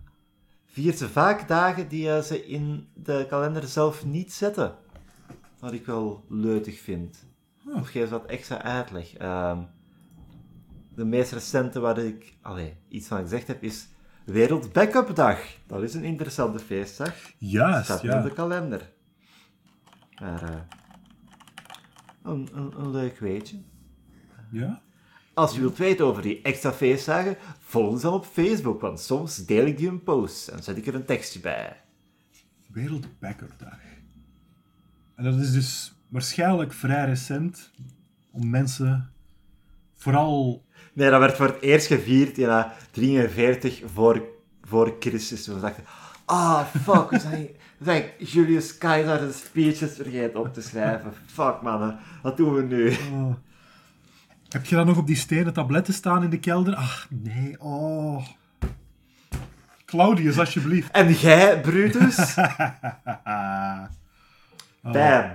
vieren 0.65 0.98
ze 0.98 1.10
vaak 1.10 1.48
dagen 1.48 1.88
die 1.88 2.12
eh, 2.12 2.22
ze 2.22 2.46
in 2.46 2.88
de 2.94 3.26
kalender 3.30 3.67
zelf 3.67 4.06
niet 4.06 4.34
zetten. 4.34 4.76
Wat 5.60 5.74
ik 5.74 5.86
wel 5.86 6.26
leutig 6.28 6.80
vind. 6.80 7.26
Of 7.74 7.89
geef 7.89 8.04
ze 8.04 8.10
wat 8.10 8.26
extra 8.26 8.62
uitleg. 8.62 9.13
Ehm, 9.13 9.63
de 10.96 11.06
meest 11.06 11.32
recente 11.32 11.80
waar 11.80 11.98
ik 11.98 12.38
allee, 12.41 12.78
iets 12.88 13.08
van 13.08 13.22
gezegd 13.22 13.48
heb 13.48 13.63
is 13.63 13.88
Wereld 14.23 14.73
Backup 14.73 15.15
Dag. 15.15 15.39
Dat 15.67 15.84
is 15.84 15.93
een 15.93 16.03
interessante 16.03 16.60
feestdag. 16.60 17.13
Juist, 17.38 17.84
Staat 17.86 18.01
ja. 18.01 18.17
in 18.17 18.23
de 18.23 18.34
kalender. 18.34 18.91
Maar, 20.19 20.43
eh, 20.43 20.62
een, 22.23 22.49
een, 22.53 22.79
een 22.79 22.91
leuk 22.91 23.19
weetje. 23.19 23.62
Ja? 24.51 24.81
Als 25.34 25.53
je 25.53 25.60
wilt 25.60 25.77
weten 25.77 26.05
over 26.05 26.21
die 26.21 26.41
extra 26.41 26.71
feestdagen, 26.71 27.38
volg 27.60 27.89
ons 27.89 28.01
dan 28.01 28.13
op 28.13 28.25
Facebook, 28.25 28.81
want 28.81 28.99
soms 28.99 29.45
deel 29.45 29.65
ik 29.65 29.77
die 29.77 29.88
een 29.88 30.03
post 30.03 30.47
en 30.47 30.63
zet 30.63 30.77
ik 30.77 30.88
er 30.88 30.95
een 30.95 31.05
tekstje 31.05 31.39
bij. 31.39 31.81
Wereld 32.67 33.19
Backup 33.19 33.53
Dag. 33.57 33.79
En 35.15 35.23
dat 35.23 35.39
is 35.39 35.51
dus 35.51 35.95
waarschijnlijk 36.07 36.73
vrij 36.73 37.05
recent 37.05 37.71
om 38.31 38.49
mensen 38.49 39.13
vooral 40.02 40.64
Nee, 40.94 41.10
dat 41.10 41.20
werd 41.20 41.36
voor 41.36 41.46
het 41.46 41.62
eerst 41.62 41.88
gevierd 41.88 42.38
in 42.38 42.48
uh, 42.48 42.66
43 42.92 43.82
voor, 43.94 44.24
voor 44.64 44.96
Christus. 45.00 45.44
Toen 45.44 45.56
we 45.56 45.62
dachten, 45.62 45.84
ah, 46.26 46.66
fuck, 46.66 47.10
we 47.10 47.20
zijn, 47.20 47.48
we 47.78 47.86
zijn 47.86 48.04
Julius 48.18 48.78
Caesar 48.78 49.20
de 49.20 49.32
speeches 49.32 49.96
vergeten 49.96 50.40
op 50.40 50.54
te 50.54 50.62
schrijven. 50.62 51.14
Fuck, 51.26 51.62
man, 51.62 52.00
wat 52.22 52.38
doen 52.38 52.54
we 52.54 52.62
nu? 52.62 52.90
Oh. 52.90 53.34
Heb 54.50 54.66
je 54.66 54.76
dan 54.76 54.86
nog 54.86 54.98
op 54.98 55.08
die 55.08 55.16
stenen 55.16 55.54
tabletten 55.54 55.94
staan 55.94 56.24
in 56.24 56.30
de 56.30 56.40
kelder? 56.40 56.76
Ach, 56.76 57.08
nee. 57.10 57.56
Oh. 57.60 58.26
Claudius, 59.86 60.40
alsjeblieft. 60.40 60.92
En 60.92 61.14
jij, 61.14 61.62
Brutus? 61.62 62.38
Oh. 62.38 63.84
Damn. 64.94 65.32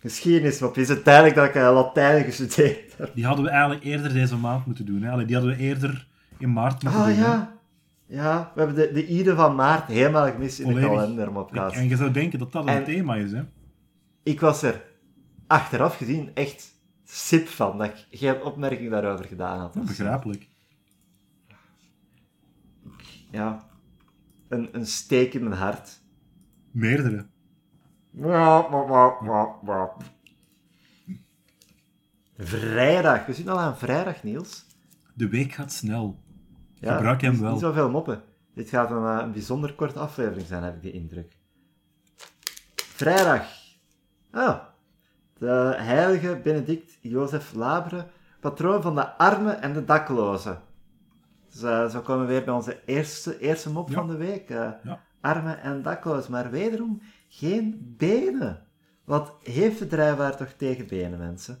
Geschiedenis, 0.00 0.58
maar 0.60 0.78
is 0.78 0.88
het 0.88 1.04
duidelijk 1.04 1.34
dat 1.34 1.46
ik 1.46 1.54
Latijn 1.54 2.24
gestudeerd 2.24 2.96
heb. 2.96 3.10
Die 3.14 3.24
hadden 3.26 3.44
we 3.44 3.50
eigenlijk 3.50 3.84
eerder 3.84 4.12
deze 4.12 4.36
maand 4.36 4.66
moeten 4.66 4.86
doen. 4.86 5.02
Hè? 5.02 5.10
Allee, 5.10 5.26
die 5.26 5.36
hadden 5.36 5.56
we 5.56 5.62
eerder 5.62 6.06
in 6.38 6.52
maart 6.52 6.82
moeten 6.82 7.00
Ah 7.00 7.06
doen. 7.06 7.14
hè. 7.14 7.20
ja. 7.24 7.58
Ja, 8.06 8.50
we 8.54 8.60
hebben 8.60 8.76
de, 8.78 8.92
de 8.92 9.06
Ide 9.06 9.34
van 9.34 9.54
maart 9.54 9.86
helemaal 9.86 10.30
gemist 10.30 10.58
in 10.58 10.74
de 10.74 10.80
kalender, 10.80 11.32
Mopcast. 11.32 11.76
En 11.76 11.88
je 11.88 11.96
zou 11.96 12.10
denken 12.10 12.38
dat 12.38 12.52
dat 12.52 12.62
een 12.62 12.68
En- 12.68 12.84
thema 12.84 13.14
is, 13.16 13.32
hè? 13.32 13.42
Ik 14.22 14.40
was 14.40 14.62
er 14.62 14.82
achteraf 15.46 15.96
gezien 15.96 16.30
echt 16.34 16.74
sip 17.04 17.48
van 17.48 17.78
dat 17.78 17.86
ik 17.86 18.06
geen 18.18 18.42
opmerking 18.42 18.90
daarover 18.90 19.24
gedaan 19.24 19.58
had. 19.58 19.74
Ja, 19.74 19.80
begrijpelijk. 19.80 20.48
Ja. 23.30 23.64
Een, 24.48 24.68
een 24.72 24.86
steek 24.86 25.34
in 25.34 25.42
mijn 25.48 25.60
hart. 25.60 26.00
Meerdere. 26.70 27.26
Vrijdag. 32.38 33.26
We 33.26 33.32
zitten 33.32 33.52
al 33.54 33.60
aan 33.60 33.76
vrijdag, 33.78 34.22
Niels. 34.22 34.64
De 35.14 35.28
week 35.28 35.52
gaat 35.52 35.72
snel. 35.72 36.18
Ja, 36.74 36.94
Gebruik 36.94 37.20
hem 37.20 37.40
wel. 37.40 37.50
Niet 37.52 37.60
zoveel 37.60 37.90
moppen. 37.90 38.22
Dit 38.54 38.68
gaat 38.68 38.90
een, 38.90 39.04
eh, 39.06 39.18
een 39.22 39.32
bijzonder 39.32 39.74
korte 39.74 39.98
aflevering 39.98 40.46
zijn, 40.46 40.62
heb 40.62 40.74
ik 40.76 40.82
de 40.82 40.92
indruk. 40.92 41.36
Vrijdag. 42.76 43.46
Ah. 44.30 44.58
De 45.38 45.74
heilige 45.78 46.40
Benedict 46.44 46.98
Jozef 47.00 47.52
Labre, 47.52 48.06
patroon 48.40 48.82
van 48.82 48.94
de 48.94 49.16
armen 49.18 49.62
en 49.62 49.72
de 49.72 49.84
daklozen. 49.84 50.62
Dus, 51.50 51.62
eh, 51.62 51.88
zo 51.88 52.00
komen 52.00 52.26
we 52.26 52.32
weer 52.32 52.44
bij 52.44 52.54
onze 52.54 52.80
eerste, 52.86 53.38
eerste 53.38 53.70
mop 53.70 53.88
Ja. 53.88 53.94
van 53.94 54.06
de 54.06 54.16
week. 54.16 54.50
eh, 54.50 54.70
Ja. 54.84 55.00
Armen 55.20 55.60
en 55.62 55.82
daklozen, 55.82 56.30
maar 56.32 56.50
wederom 56.50 57.02
geen 57.28 57.94
benen. 57.98 58.66
Wat 59.04 59.36
heeft 59.42 59.78
de 59.78 59.86
drijfwaard 59.86 60.36
toch 60.38 60.52
tegen 60.52 60.86
benen, 60.86 61.18
mensen? 61.18 61.60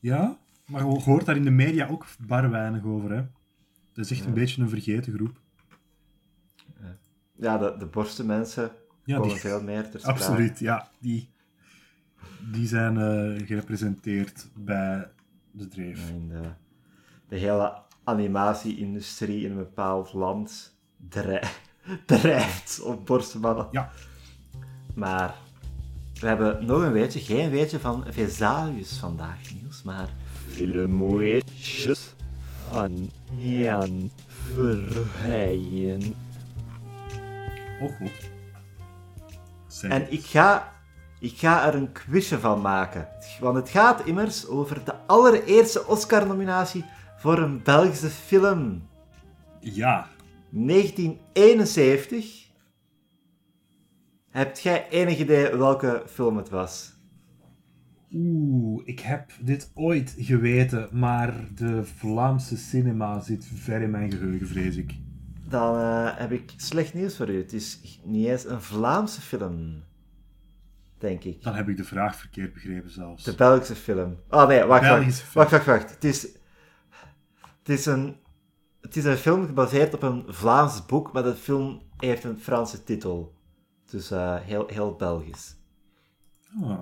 Ja, 0.00 0.38
maar 0.66 0.80
je 0.86 1.00
hoort 1.02 1.24
daar 1.26 1.36
in 1.36 1.44
de 1.44 1.50
media 1.50 1.86
ook 1.88 2.06
bar 2.26 2.50
weinig 2.50 2.84
over, 2.84 3.10
hè? 3.10 3.24
Dat 3.92 4.04
is 4.04 4.10
echt 4.10 4.24
een 4.26 4.34
beetje 4.34 4.62
een 4.62 4.68
vergeten 4.68 5.12
groep. 5.12 5.40
Ja, 7.36 7.58
de, 7.58 7.74
de 7.78 7.86
borstenmensen 7.86 8.70
Ja, 9.04 9.16
komen 9.16 9.28
die- 9.32 9.38
veel 9.40 9.62
meer 9.62 9.90
ter 9.90 10.00
sprake. 10.00 10.18
Absoluut, 10.18 10.58
ja. 10.58 10.88
Die, 11.00 11.30
die 12.52 12.66
zijn 12.66 12.96
eh, 12.96 13.46
gerepresenteerd 13.46 14.48
bij 14.56 15.10
de 15.50 15.68
dreef. 15.68 16.10
in 16.10 16.28
de, 16.28 16.40
de 17.28 17.36
hele 17.36 17.82
animatie-industrie 18.04 19.44
in 19.44 19.50
een 19.50 19.56
bepaald 19.56 20.12
land 20.12 20.78
drij- 21.08 21.50
drijft 22.06 22.80
op 22.80 23.06
borstmannen. 23.06 23.68
Ja. 23.70 23.90
Maar 24.94 25.34
we 26.20 26.26
hebben 26.26 26.66
nog 26.66 26.82
een 26.82 26.92
weetje, 26.92 27.20
geen 27.20 27.50
weetje 27.50 27.78
van 27.78 28.04
Vesalius 28.08 28.98
vandaag, 28.98 29.38
Niels, 29.60 29.82
maar 29.82 30.08
Filmweetjes 30.48 32.14
van 32.70 33.10
Jan 33.36 34.10
Verheyen. 34.54 36.14
Oh 37.80 37.96
god. 37.96 38.10
Zeg. 39.66 39.90
En 39.90 40.12
ik 40.12 40.24
ga, 40.24 40.72
ik 41.20 41.38
ga 41.38 41.66
er 41.66 41.74
een 41.74 41.92
quizje 41.92 42.38
van 42.38 42.60
maken. 42.60 43.08
Want 43.40 43.56
het 43.56 43.68
gaat 43.68 44.06
immers 44.06 44.46
over 44.46 44.84
de 44.84 44.94
allereerste 45.06 45.86
Oscar-nominatie 45.86 46.84
voor 47.16 47.38
een 47.38 47.62
Belgische 47.62 48.08
film. 48.08 48.88
Ja. 49.60 50.06
1971. 50.50 52.46
Hebt 54.30 54.60
jij 54.60 54.88
enig 54.88 55.18
idee 55.18 55.56
welke 55.56 56.02
film 56.06 56.36
het 56.36 56.48
was? 56.48 56.96
Oeh, 58.12 58.82
ik 58.84 59.00
heb 59.00 59.30
dit 59.40 59.70
ooit 59.74 60.14
geweten, 60.18 60.88
maar 60.92 61.48
de 61.54 61.84
Vlaamse 61.84 62.56
cinema 62.56 63.20
zit 63.20 63.46
ver 63.54 63.82
in 63.82 63.90
mijn 63.90 64.10
geheugen, 64.10 64.48
vrees 64.48 64.76
ik. 64.76 64.94
Dan 65.48 65.76
eh, 65.78 66.18
heb 66.18 66.32
ik 66.32 66.52
slecht 66.56 66.94
nieuws 66.94 67.16
voor 67.16 67.28
u. 67.28 67.38
Het 67.38 67.52
is 67.52 68.00
niet 68.04 68.26
eens 68.26 68.44
een 68.44 68.62
Vlaamse 68.62 69.20
film. 69.20 69.82
Denk 70.98 71.24
ik. 71.24 71.42
Dan 71.42 71.54
heb 71.54 71.68
ik 71.68 71.76
de 71.76 71.84
vraag 71.84 72.16
verkeerd 72.16 72.52
begrepen 72.52 72.90
zelfs. 72.90 73.24
De 73.24 73.34
Belgische 73.34 73.74
film. 73.74 74.16
Oh 74.30 74.48
nee, 74.48 74.64
wacht, 74.64 74.88
wacht, 74.88 75.32
wacht, 75.32 75.50
wacht, 75.50 75.66
wacht. 75.66 75.90
Het 75.90 76.04
is, 76.04 76.22
het, 77.58 77.68
is 77.68 77.86
een, 77.86 78.16
het 78.80 78.96
is 78.96 79.04
een 79.04 79.16
film 79.16 79.46
gebaseerd 79.46 79.94
op 79.94 80.02
een 80.02 80.24
Vlaams 80.28 80.86
boek, 80.86 81.12
maar 81.12 81.22
de 81.22 81.34
film 81.34 81.82
heeft 81.96 82.24
een 82.24 82.38
Franse 82.38 82.84
titel. 82.84 83.34
Dus 83.90 84.10
eh, 84.10 84.36
heel, 84.40 84.66
heel 84.66 84.94
Belgisch. 84.96 85.56
Ah, 86.62 86.78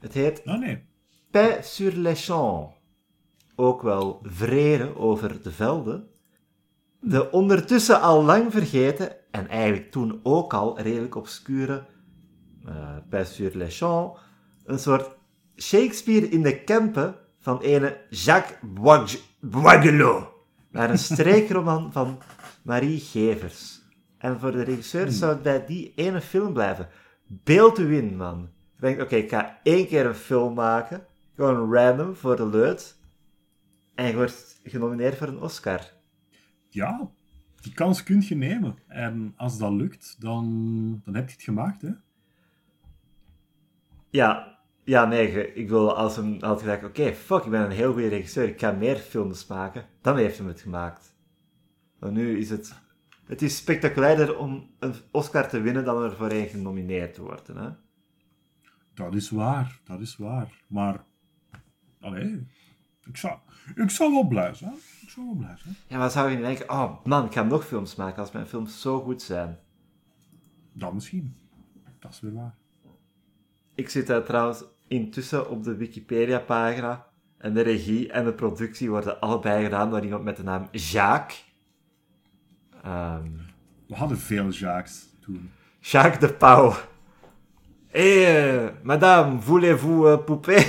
Het 0.00 0.12
heet 0.12 0.42
oh 0.44 0.58
nee. 0.58 0.84
Paix 1.30 1.74
sur 1.74 1.92
les 1.92 2.24
champs. 2.26 2.74
Ook 3.56 3.82
wel 3.82 4.20
vrede 4.22 4.96
over 4.96 5.42
de 5.42 5.52
velden. 5.52 6.08
De 7.00 7.30
ondertussen 7.30 8.00
al 8.00 8.24
lang 8.24 8.52
vergeten, 8.52 9.30
en 9.30 9.48
eigenlijk 9.48 9.90
toen 9.90 10.20
ook 10.22 10.54
al 10.54 10.80
redelijk 10.80 11.14
obscure, 11.14 11.86
eh 12.66 12.96
Paix 13.08 13.34
sur 13.34 13.50
les 13.56 13.78
champs, 13.78 14.20
een 14.64 14.78
soort 14.78 15.10
Shakespeare 15.56 16.28
in 16.28 16.42
de 16.42 16.64
Kempen 16.64 17.14
van 17.38 17.60
ene 17.60 18.00
Jacques 18.10 18.58
Boig- 18.62 19.20
Boigelot, 19.40 20.26
naar 20.74 20.90
een 20.90 20.98
streekroman 20.98 21.92
van 21.92 22.18
Marie 22.62 23.00
Gevers. 23.00 23.82
En 24.18 24.40
voor 24.40 24.52
de 24.52 24.62
regisseur 24.62 25.10
zou 25.10 25.32
het 25.32 25.42
bij 25.42 25.66
die 25.66 25.92
ene 25.94 26.20
film 26.20 26.52
blijven. 26.52 26.88
Beeld 27.26 27.78
u 27.78 27.96
in, 27.96 28.16
man. 28.16 28.48
Ik 28.74 28.80
denk, 28.80 29.00
oké, 29.00 29.16
ik 29.16 29.30
ga 29.30 29.60
één 29.62 29.86
keer 29.86 30.06
een 30.06 30.14
film 30.14 30.54
maken, 30.54 31.06
gewoon 31.34 31.72
random, 31.74 32.16
voor 32.16 32.36
de 32.36 32.46
leut, 32.46 32.98
en 33.94 34.06
je 34.06 34.14
wordt 34.14 34.60
genomineerd 34.64 35.16
voor 35.16 35.28
een 35.28 35.40
Oscar. 35.40 35.92
Ja, 36.68 37.10
die 37.60 37.72
kans 37.72 38.02
kun 38.02 38.24
je 38.28 38.34
nemen. 38.34 38.78
En 38.86 39.32
als 39.36 39.58
dat 39.58 39.72
lukt, 39.72 40.16
dan, 40.18 41.00
dan 41.04 41.14
heb 41.14 41.28
je 41.28 41.34
het 41.34 41.42
gemaakt, 41.44 41.82
hè. 41.82 41.90
Ja, 44.10 44.53
ja 44.84 45.04
nee, 45.04 45.54
ik 45.54 45.68
wil 45.68 45.96
als 45.96 46.16
hem 46.16 46.36
had 46.40 46.58
gezegd, 46.58 46.84
oké, 46.84 47.14
fuck, 47.14 47.44
ik 47.44 47.50
ben 47.50 47.64
een 47.64 47.70
heel 47.70 47.92
goede 47.92 48.08
regisseur, 48.08 48.48
ik 48.48 48.60
ga 48.60 48.72
meer 48.72 48.96
films 48.96 49.46
maken, 49.46 49.86
dan 50.00 50.16
heeft 50.16 50.38
hij 50.38 50.46
het 50.46 50.60
gemaakt. 50.60 51.16
Maar 51.98 52.12
nu 52.12 52.38
is 52.38 52.50
het... 52.50 52.82
Het 53.24 53.42
is 53.42 53.56
spectaculairder 53.56 54.38
om 54.38 54.70
een 54.78 54.94
Oscar 55.10 55.48
te 55.48 55.60
winnen 55.60 55.84
dan 55.84 56.02
er 56.02 56.16
voor 56.16 56.28
één 56.28 56.48
genomineerd 56.48 57.14
te 57.14 57.22
worden, 57.22 57.56
hè. 57.56 57.70
Dat 58.94 59.14
is 59.14 59.30
waar, 59.30 59.80
dat 59.84 60.00
is 60.00 60.16
waar. 60.16 60.62
Maar, 60.66 61.04
allee, 62.00 62.46
ik 63.04 63.16
zou, 63.16 63.38
ik 63.74 63.90
zou 63.90 64.12
wel 64.12 64.26
blij 64.26 64.54
zijn. 64.54 64.74
Ik 65.00 65.10
zou 65.10 65.26
wel 65.26 65.34
blij 65.34 65.56
zijn. 65.56 65.76
Ja, 65.86 65.98
maar 65.98 66.10
zou 66.10 66.30
je 66.30 66.40
denken, 66.40 66.70
oh 66.70 67.04
man, 67.04 67.24
ik 67.24 67.32
ga 67.32 67.42
nog 67.42 67.66
films 67.66 67.94
maken 67.94 68.18
als 68.18 68.32
mijn 68.32 68.46
films 68.46 68.80
zo 68.80 69.00
goed 69.00 69.22
zijn. 69.22 69.58
Dat 70.72 70.94
misschien. 70.94 71.36
Dat 71.98 72.12
is 72.12 72.20
weer 72.20 72.34
waar. 72.34 72.56
Ik 73.74 73.88
zit 73.88 74.06
daar 74.06 74.24
trouwens 74.24 74.64
intussen 74.88 75.50
op 75.50 75.64
de 75.64 75.76
Wikipedia-pagina 75.76 77.06
en 77.38 77.54
de 77.54 77.60
regie 77.60 78.12
en 78.12 78.24
de 78.24 78.32
productie 78.32 78.90
worden 78.90 79.20
allebei 79.20 79.64
gedaan 79.64 79.90
door 79.90 80.04
iemand 80.04 80.24
met 80.24 80.36
de 80.36 80.42
naam 80.42 80.68
Jacques. 80.72 81.44
Ehm, 82.82 83.28
We 83.86 83.94
hadden 83.94 84.18
veel 84.18 84.48
Jacques 84.50 85.08
toen. 85.20 85.50
Jacques 85.80 86.20
de 86.20 86.32
Pauw. 86.36 86.74
Hé, 87.86 88.24
eh, 88.24 88.68
madame, 88.82 89.40
voulez-vous 89.40 90.06
uh, 90.06 90.24
poupée? 90.24 90.66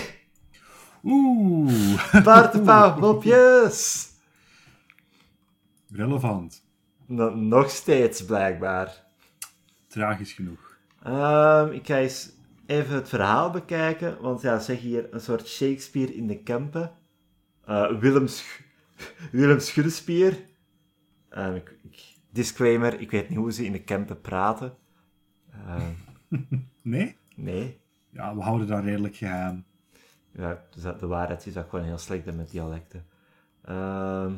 Oeh, 1.03 2.24
Bart 2.24 2.51
de 2.53 2.59
Pauw, 2.70 2.99
mopjes! 2.99 4.09
relevant. 5.91 6.63
No- 7.05 7.36
nog 7.36 7.70
steeds, 7.70 8.26
blijkbaar. 8.26 9.03
Tragisch 9.88 10.34
genoeg. 10.34 10.78
Ehm, 11.03 11.72
ik 11.72 11.86
ga 11.88 11.97
eens 11.97 12.30
even 12.66 12.95
het 12.95 13.09
verhaal 13.09 13.49
bekijken, 13.51 14.22
want 14.22 14.41
ja, 14.41 14.59
zeg 14.59 14.80
hier 14.80 15.13
een 15.13 15.20
soort 15.20 15.47
Shakespeare 15.47 16.16
in 16.16 16.28
de 16.28 16.43
Kempen. 16.43 16.91
Eh, 17.66 17.99
Willem, 17.99 18.28
Sch 18.28 18.59
Willem. 19.32 19.59
Ehm, 21.30 21.55
ik, 21.55 21.78
ik- 21.84 22.18
disclaimer, 22.32 22.99
ik 22.99 23.11
weet 23.11 23.30
niet 23.30 23.38
hoe 23.38 23.51
ze 23.51 23.66
in 23.66 23.72
de 23.72 23.84
Kempen 23.84 24.22
praten. 24.22 24.78
Ehm, 25.51 25.91
Nee? 26.82 27.18
nee. 27.36 27.82
Ja, 28.09 28.36
we 28.36 28.41
houden 28.41 28.68
dat 28.68 28.84
redelijk 28.84 29.16
geheim. 29.16 29.66
Ja, 30.32 30.63
dus 30.76 30.84
de 30.99 31.07
waarheid 31.07 31.45
is 31.45 31.53
dat 31.53 31.70
gewoon 31.70 31.86
heel 31.86 31.97
slecht 31.97 32.36
met 32.36 32.51
dialecten. 32.51 33.05
Ehm, 33.61 34.34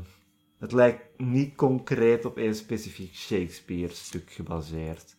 het 0.60 0.72
lijkt 0.72 1.20
niet 1.20 1.56
concreet 1.56 2.26
op 2.26 2.38
één 2.38 2.56
specifiek 2.56 3.16
Shakespeare-stuk 3.16 4.30
gebaseerd. 4.32 5.18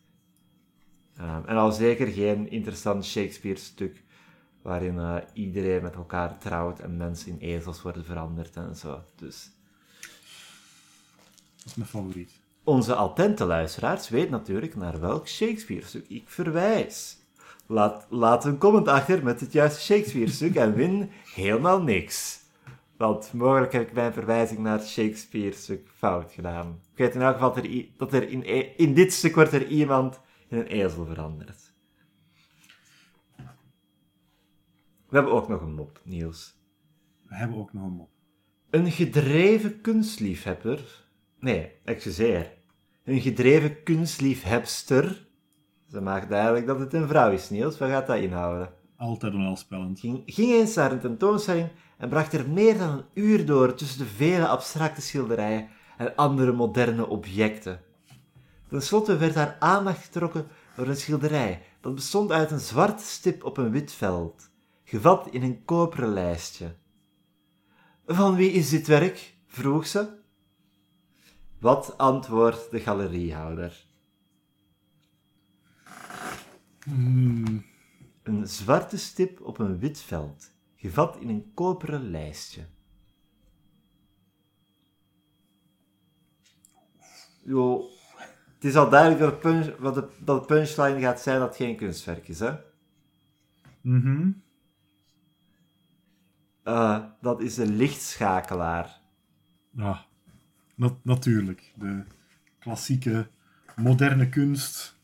Ehm, 1.19 1.41
en 1.47 1.57
al 1.57 1.73
zeker 1.73 2.07
geen 2.07 2.51
interessant 2.51 3.05
Shakespeare-stuk 3.05 4.03
waarin 4.62 4.99
eh, 4.99 5.16
iedereen 5.33 5.83
met 5.83 5.95
elkaar 5.95 6.39
trouwt 6.39 6.81
en 6.81 6.97
mensen 6.97 7.31
in 7.31 7.39
ezels 7.39 7.83
worden 7.83 8.05
veranderd 8.05 8.57
en 8.57 8.77
zo. 8.77 9.03
Dus 9.16 9.51
Dat 11.57 11.66
is 11.66 11.75
mijn 11.75 11.89
favoriet. 11.89 12.31
onze 12.64 12.95
attente 12.95 13.45
luisteraars 13.45 14.09
weten 14.09 14.31
natuurlijk 14.31 14.77
naar 14.77 15.01
welk 15.01 15.29
Shakespeare-stuk 15.29 16.05
ik 16.09 16.29
verwijs. 16.29 17.16
Laat, 17.66 18.07
laat 18.11 18.45
een 18.45 18.59
comment 18.59 18.89
achter 18.89 19.23
met 19.25 19.41
het 19.41 19.53
juiste 19.53 19.81
Shakespeare-stuk 19.81 20.55
en 20.55 20.75
win 20.75 21.11
helemaal 21.35 21.83
niks. 21.83 22.41
Want 22.97 23.33
mogelijk 23.33 23.73
heb 23.73 23.83
ik 23.89 23.93
mijn 23.93 24.12
verwijzing 24.12 24.59
naar 24.59 24.81
Shakespeare-stuk 24.81 25.89
fout 25.97 26.33
gedaan. 26.33 26.81
Ik 26.93 26.99
weet 26.99 27.14
in 27.14 27.21
elk 27.23 27.33
geval 27.33 27.55
dat 27.55 27.64
er, 27.64 27.87
dat 27.97 28.12
er 28.12 28.29
in, 28.29 28.43
e- 28.45 28.73
in 28.77 28.95
dit 28.95 29.12
stuk 29.12 29.35
wordt 29.35 29.53
er 29.53 29.66
iemand 29.66 30.21
in 30.49 30.59
een 30.59 30.66
ezel 30.66 31.05
veranderd. 31.05 31.72
We 35.09 35.16
hebben 35.16 35.32
ook 35.32 35.49
nog 35.49 35.61
een 35.61 35.74
mop, 35.74 36.01
Niels. 36.05 36.57
We 37.28 37.34
hebben 37.34 37.57
ook 37.57 37.72
nog 37.72 37.84
een 37.84 37.92
mop. 37.92 38.11
Een 38.70 38.90
gedreven 38.90 39.80
kunstliefhebber. 39.80 41.07
Nee, 41.38 41.72
excuseer. 41.84 42.53
Een 43.05 43.20
gedreven 43.20 43.82
kunstliefhebster. 43.82 45.28
Ze 45.90 46.01
maakt 46.01 46.28
duidelijk 46.28 46.66
dat 46.66 46.78
het 46.78 46.92
een 46.94 47.09
vrouw 47.09 47.30
is, 47.30 47.51
Niels. 47.51 47.78
Wat 47.78 47.88
gaat 47.88 48.07
dat 48.07 48.18
inhouden? 48.18 48.72
Altijd 48.96 49.34
onheilspellend. 49.34 50.01
Ging, 50.01 50.22
ging 50.26 50.53
eens 50.53 50.74
naar 50.74 50.92
een 50.92 51.01
tentoonstelling 51.01 51.68
en 51.99 52.09
bracht 52.09 52.32
er 52.32 52.49
meer 52.49 52.78
dan 52.78 52.90
een 52.90 53.05
uur 53.14 53.46
door 53.46 53.74
tussen 53.74 53.99
de 53.99 54.07
vele 54.07 54.46
abstracte 54.46 55.01
schilderijen 55.01 55.68
en 55.96 56.16
andere 56.16 56.53
moderne 56.53 57.07
objecten. 57.07 57.80
Ten 58.69 58.83
slotte 58.83 59.16
werd 59.16 59.35
haar 59.35 59.57
aandacht 59.59 60.05
getrokken 60.05 60.47
door 60.77 60.87
een 60.87 60.97
schilderij 60.97 61.62
dat 61.81 61.95
bestond 61.95 62.31
uit 62.33 62.51
een 62.51 62.61
zwarte 62.61 63.05
stip 63.05 63.45
op 63.45 63.57
een 63.57 63.71
wit 63.71 63.93
veld, 63.93 64.51
gevat 64.85 65.29
in 65.31 65.43
een 65.43 65.64
koperen 65.64 66.12
lijstje. 66.12 66.77
Van 68.07 68.37
wie 68.37 68.51
is 68.51 68.69
dit 68.69 68.87
werk? 68.87 69.37
vroeg 69.47 69.87
ze. 69.87 70.16
Wat 71.59 71.99
antwoordt 71.99 72.71
de 72.71 72.81
galeriehouder? 72.81 73.87
Hmm, 76.85 77.64
Een 78.23 78.47
zwarte 78.47 78.99
stip 78.99 79.41
op 79.41 79.59
een 79.59 79.79
wit 79.79 80.01
veld, 80.01 80.53
gevat 80.77 81.16
in 81.16 81.29
een 81.29 81.51
koperen 81.55 82.11
lijstje. 82.11 82.66
Jo, 87.45 87.89
het 88.59 88.64
is 88.64 88.76
al 88.76 88.90
duidelijk 88.90 89.20
dat 89.20 89.30
de, 89.30 89.36
punch, 89.48 89.76
wat 89.78 89.94
de, 89.94 90.09
dat 90.24 90.40
de 90.40 90.46
punchline 90.54 91.00
gaat 91.00 91.20
zijn 91.20 91.38
dat 91.38 91.48
het 91.48 91.56
geen 91.56 91.76
kunstwerk 91.76 92.28
is, 92.28 92.40
hè? 92.40 92.52
mhm. 93.80 94.30
Eh, 96.62 97.04
dat 97.20 97.40
is 97.40 97.56
een 97.56 97.76
lichtschakelaar. 97.76 99.00
Ja, 99.70 100.04
na- 100.74 100.98
natuurlijk. 101.02 101.72
De 101.76 102.02
klassieke 102.59 103.26
moderne 103.76 104.28
kunst. 104.28 104.96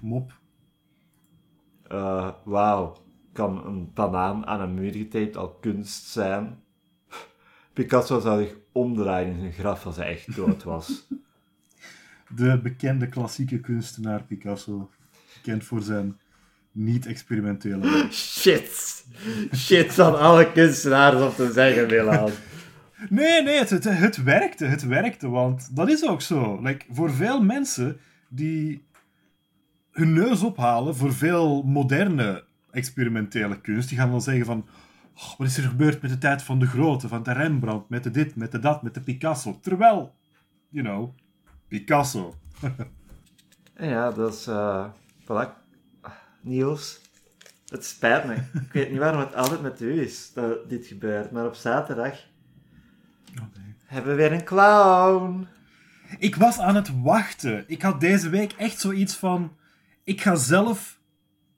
Mop. 0.00 0.32
Eh, 1.82 2.30
Wauw, 2.44 2.96
kan 3.32 3.66
een 3.66 3.92
banaan 3.92 4.46
aan 4.46 4.60
een 4.60 4.74
muur 4.74 4.92
getaped 4.92 5.36
al 5.36 5.50
kunst 5.54 6.04
zijn? 6.06 6.62
Picasso 7.74 8.20
zou 8.20 8.42
zich 8.42 8.56
omdraaien 8.72 9.32
in 9.32 9.38
zijn 9.40 9.52
graf 9.52 9.86
als 9.86 9.96
hij 9.96 10.06
echt 10.06 10.36
dood 10.36 10.62
was. 10.62 11.08
De 12.34 12.60
bekende 12.62 13.08
klassieke 13.08 13.60
kunstenaar 13.60 14.22
Picasso. 14.22 14.90
Gekend 15.26 15.64
voor 15.64 15.82
zijn 15.82 16.18
niet-experimentele. 16.72 18.06
Shit. 18.12 19.04
Shit 19.54 19.94
van 19.94 20.18
alle 20.18 20.52
kunstenaars 20.52 21.20
op 21.20 21.34
te 21.34 21.52
zeggen, 21.52 21.86
Milan. 21.86 22.30
Nee, 23.08 23.42
nee, 23.42 23.58
het, 23.58 23.70
het, 23.70 23.84
het 23.84 24.22
werkte. 24.22 24.64
Het 24.64 24.86
werkte, 24.86 25.28
want 25.28 25.76
dat 25.76 25.88
is 25.88 26.06
ook 26.06 26.22
zo. 26.22 26.60
Like, 26.62 26.84
voor 26.90 27.12
veel 27.12 27.42
mensen 27.42 27.98
die 28.28 28.84
hun 29.90 30.12
neus 30.12 30.42
ophalen 30.42 30.96
voor 30.96 31.12
veel 31.12 31.62
moderne 31.62 32.44
experimentele 32.70 33.60
kunst, 33.60 33.88
die 33.88 33.98
gaan 33.98 34.10
dan 34.10 34.22
zeggen 34.22 34.46
van... 34.46 34.66
"Oh, 35.14 35.38
wat 35.38 35.46
is 35.46 35.56
er 35.56 35.62
gebeurd 35.68 36.02
met 36.02 36.10
de 36.10 36.18
tijd 36.18 36.42
van 36.42 36.58
de 36.58 36.66
grote, 36.66 37.08
van 37.08 37.22
de 37.22 37.32
Rembrandt, 37.32 37.88
met 37.88 38.02
de 38.02 38.10
dit, 38.10 38.36
met 38.36 38.52
de 38.52 38.58
dat, 38.58 38.82
met 38.82 38.94
de 38.94 39.00
Picasso? 39.00 39.58
Terwijl, 39.60 40.14
you 40.68 40.86
know, 40.86 41.14
Picasso. 41.72 42.34
Ja, 43.78 44.10
dat 44.10 44.32
is... 44.32 44.48
voilà. 45.24 45.48
Niels, 46.40 47.00
het 47.66 47.84
spijt 47.84 48.24
me. 48.24 48.34
Ik 48.34 48.72
weet 48.72 48.90
niet 48.90 48.98
waarom 48.98 49.20
het 49.20 49.34
altijd 49.34 49.62
met 49.62 49.80
u 49.80 50.00
is 50.00 50.32
dat 50.32 50.68
dit 50.68 50.86
gebeurt, 50.86 51.30
maar 51.30 51.46
op 51.46 51.54
zaterdag 51.54 52.18
hebben 53.84 54.10
we 54.10 54.16
weer 54.16 54.32
een 54.32 54.44
clown. 54.44 55.46
Ik 56.18 56.36
was 56.36 56.58
aan 56.58 56.74
het 56.74 57.02
wachten. 57.02 57.64
Ik 57.66 57.82
had 57.82 58.00
deze 58.00 58.28
week 58.28 58.52
echt 58.52 58.80
zoiets 58.80 59.16
van... 59.16 59.56
Ik 60.04 60.20
ga 60.20 60.34
zelf 60.34 61.00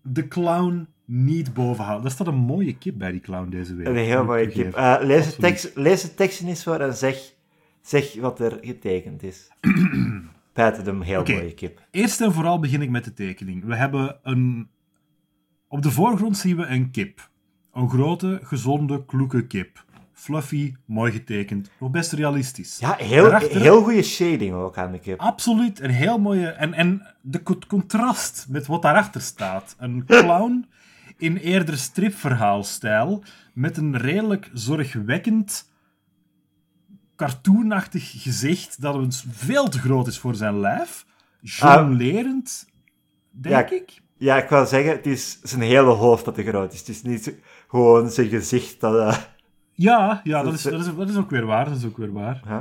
de 0.02 0.28
clown 0.28 0.88
niet 1.04 1.54
bovenhalen. 1.54 2.04
Er 2.04 2.10
staat 2.10 2.26
een 2.26 2.34
mooie 2.34 2.78
kip 2.78 2.98
bij 2.98 3.10
die 3.10 3.20
clown 3.20 3.50
deze 3.50 3.74
week. 3.74 3.86
Een 3.86 3.96
heel 3.96 4.24
mooie 4.24 4.48
kip. 4.48 4.74
Eh, 4.74 4.96
lees, 5.00 5.34
de 5.34 5.36
tekst, 5.36 5.70
lees 5.74 6.02
de 6.02 6.14
tekst 6.14 6.42
eens 6.42 6.62
voor 6.62 6.80
en 6.80 6.94
zeg, 6.94 7.32
zeg 7.86 8.14
wat 8.14 8.40
er 8.40 8.58
getekend 8.60 9.22
is. 9.22 9.48
Buiten 10.52 10.84
de 10.84 11.04
heel 11.04 11.22
mooie 11.26 11.54
kip. 11.54 11.82
Eerst 11.90 12.20
en 12.20 12.32
vooral 12.32 12.58
begin 12.58 12.82
ik 12.82 12.90
met 12.90 13.04
de 13.04 13.12
tekening. 13.12 13.64
We 13.64 13.74
hebben 13.76 14.18
een... 14.22 14.68
Op 15.68 15.82
de 15.82 15.90
voorgrond 15.90 16.36
zien 16.36 16.56
we 16.56 16.66
een 16.66 16.90
kip. 16.90 17.30
Een 17.72 17.88
grote, 17.90 18.40
gezonde, 18.42 19.04
kloeke 19.04 19.46
kip. 19.46 19.84
Fluffy, 20.12 20.74
mooi 20.86 21.12
getekend, 21.12 21.70
nog 21.80 21.90
best 21.90 22.12
realistisch. 22.12 22.78
Ja, 22.78 22.94
heel, 22.98 23.22
Daarachter- 23.22 23.60
heel 23.60 23.82
goede 23.82 24.02
shading 24.02 24.54
ook 24.54 24.78
aan 24.78 24.92
de 24.92 24.98
kip. 24.98 25.20
Absoluut, 25.20 25.80
een 25.80 25.90
heel 25.90 26.18
mooie... 26.18 26.46
En, 26.48 26.72
en 26.74 27.14
de 27.20 27.42
co- 27.42 27.58
contrast 27.68 28.46
met 28.48 28.66
wat 28.66 28.82
daarachter 28.82 29.20
staat. 29.20 29.74
Een 29.78 30.04
clown 30.06 30.66
in 31.16 31.36
eerder 31.36 31.76
stripverhaalstijl, 31.78 33.22
met 33.54 33.76
een 33.76 33.96
redelijk 33.96 34.50
zorgwekkend, 34.52 35.70
cartoonachtig 37.16 38.22
gezicht 38.22 38.80
dat 38.80 38.94
eens 38.94 39.24
veel 39.30 39.68
te 39.68 39.78
groot 39.78 40.06
is 40.06 40.18
voor 40.18 40.34
zijn 40.34 40.60
lijf. 40.60 41.06
Jonglerend, 41.40 42.68
denk 43.30 43.68
Ja. 43.70 43.76
ik. 43.76 44.02
Ja, 44.16 44.36
ik 44.42 44.48
wil 44.48 44.66
zeggen, 44.66 44.92
het 44.92 45.06
is 45.06 45.40
zijn 45.42 45.62
hele 45.62 45.90
hoofd 45.90 46.24
dat 46.24 46.34
te 46.34 46.42
groot 46.42 46.72
is. 46.72 46.78
Het 46.78 46.88
is 46.88 47.02
niet 47.02 47.34
gewoon 47.68 48.10
zijn 48.10 48.28
gezicht 48.28 48.80
dat... 48.80 48.94
eh, 49.14 49.18
Ja, 49.72 50.20
ja 50.24 50.42
dat, 50.42 50.52
is, 50.54 50.62
Dat- 50.62 50.72
dat, 50.72 50.86
is, 50.86 50.94
dat 50.96 51.08
is 51.08 51.16
ook 51.16 51.30
weer 51.30 51.46
waar. 51.46 51.64
Dat 51.64 51.76
is 51.76 51.84
ook 51.84 51.96
weer 51.96 52.12
waar. 52.12 52.40
huh? 52.46 52.60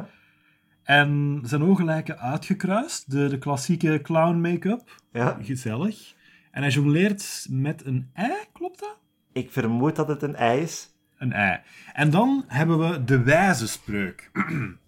En 0.84 1.40
zijn 1.46 1.64
ogen 1.64 1.86
lijken 1.86 2.20
uitgekruist. 2.20 3.12
De, 3.12 3.28
de 3.28 3.38
klassieke 3.38 4.00
clown 4.02 4.36
make-up. 4.42 5.02
Ja, 5.12 5.38
Gezellig. 5.42 6.14
En 6.52 6.62
hij 6.62 6.72
jongleert 6.72 7.48
met 7.50 7.86
een 7.86 8.10
ei, 8.14 8.34
klopt 8.54 8.80
dat? 8.80 8.98
ik 9.32 9.52
vermoed 9.52 9.96
dat 9.96 10.08
het 10.08 10.22
een 10.24 10.36
ei 10.36 10.62
is. 10.62 10.93
Een 11.24 11.34
ei. 11.34 11.60
En 11.94 12.10
dan 12.10 12.44
hebben 12.48 12.80
we 12.90 13.04
de 13.04 13.22
wijze 13.22 13.68
spreuk. 13.68 14.32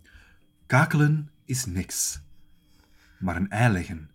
Kakelen 0.67 1.29
is 1.45 1.65
niks. 1.65 2.21
Maar 3.19 3.35
een 3.35 3.49
ei 3.49 3.71
leggen 3.71 4.09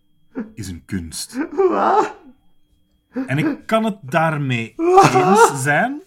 is 0.53 0.67
een 0.67 0.85
kunst. 0.85 1.39
En 3.27 3.37
ik 3.37 3.57
kan 3.65 3.83
het 3.83 3.97
daarmee 4.01 4.73
eens 5.13 5.63
zijn, 5.63 6.01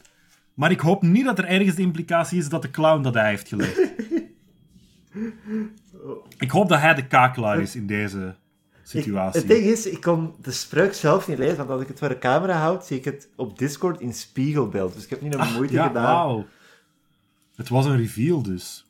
maar 0.54 0.70
ik 0.70 0.80
hoop 0.80 1.02
niet 1.02 1.24
dat 1.24 1.38
er 1.38 1.44
ergens 1.44 1.76
de 1.76 1.82
implicatie 1.82 2.38
is 2.38 2.48
dat 2.48 2.62
de 2.62 2.70
clown 2.70 3.02
dat 3.02 3.16
ei 3.16 3.28
heeft 3.28 3.48
gelegd. 3.48 3.78
Ik 6.38 6.50
hoop 6.50 6.68
dat 6.68 6.80
hij 6.80 6.94
de 6.94 7.06
kakelaar 7.06 7.60
is 7.60 7.76
in 7.76 7.86
deze 7.86 8.34
Ik- 8.92 9.02
situatie. 9.02 9.40
het 9.40 9.48
ding 9.48 9.64
is, 9.64 9.86
ik 9.86 10.00
kon 10.00 10.34
de 10.42 10.50
spreuk 10.50 10.94
zelf 10.94 11.28
niet 11.28 11.38
lezen, 11.38 11.56
want 11.56 11.70
als 11.70 11.82
ik 11.82 11.88
het 11.88 11.98
voor 11.98 12.08
de 12.08 12.18
camera 12.18 12.58
houd, 12.58 12.86
zie 12.86 12.96
ik 12.98 13.04
het 13.04 13.28
op 13.36 13.58
Discord 13.58 14.00
in 14.00 14.14
spiegelbeeld. 14.14 14.94
Dus 14.94 15.04
ik 15.04 15.10
heb 15.10 15.20
niet 15.20 15.34
een 15.34 15.52
moeite 15.52 15.74
ja, 15.74 15.86
gedaan. 15.86 16.02
wauw. 16.04 16.46
Het 17.56 17.68
was 17.68 17.86
een 17.86 17.96
reveal 17.96 18.42
dus. 18.42 18.86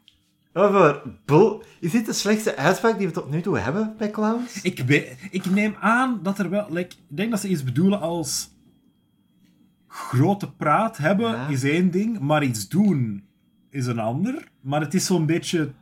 Over 0.53 1.03
bul... 1.24 1.62
Is 1.80 1.90
dit 1.90 2.07
de 2.07 2.12
slechtste 2.12 2.57
uitspraak 2.57 2.99
die 2.99 3.07
we 3.07 3.12
tot 3.12 3.30
nu 3.30 3.40
toe 3.40 3.59
hebben 3.59 3.95
bij 3.99 4.11
clowns? 4.11 4.62
Ik, 4.62 4.78
ik 5.30 5.51
neem 5.51 5.74
aan 5.80 6.20
dat 6.22 6.38
er 6.38 6.51
wel... 6.51 6.66
Like, 6.70 6.95
ik 7.09 7.16
denk 7.16 7.30
dat 7.30 7.40
ze 7.40 7.49
iets 7.49 7.64
bedoelen 7.64 8.01
als... 8.01 8.53
Grote 9.88 10.53
praat 10.53 10.97
hebben 10.97 11.30
Ja. 11.30 11.49
is 11.49 11.62
één 11.62 11.90
ding, 11.90 12.18
maar 12.18 12.45
iets 12.45 12.68
doen 12.68 13.24
is 13.70 13.86
een 13.86 13.99
ander. 13.99 14.49
Maar 14.61 14.80
het 14.80 14.95
is 14.95 15.07
zo'n 15.07 15.26
beetje... 15.26 15.72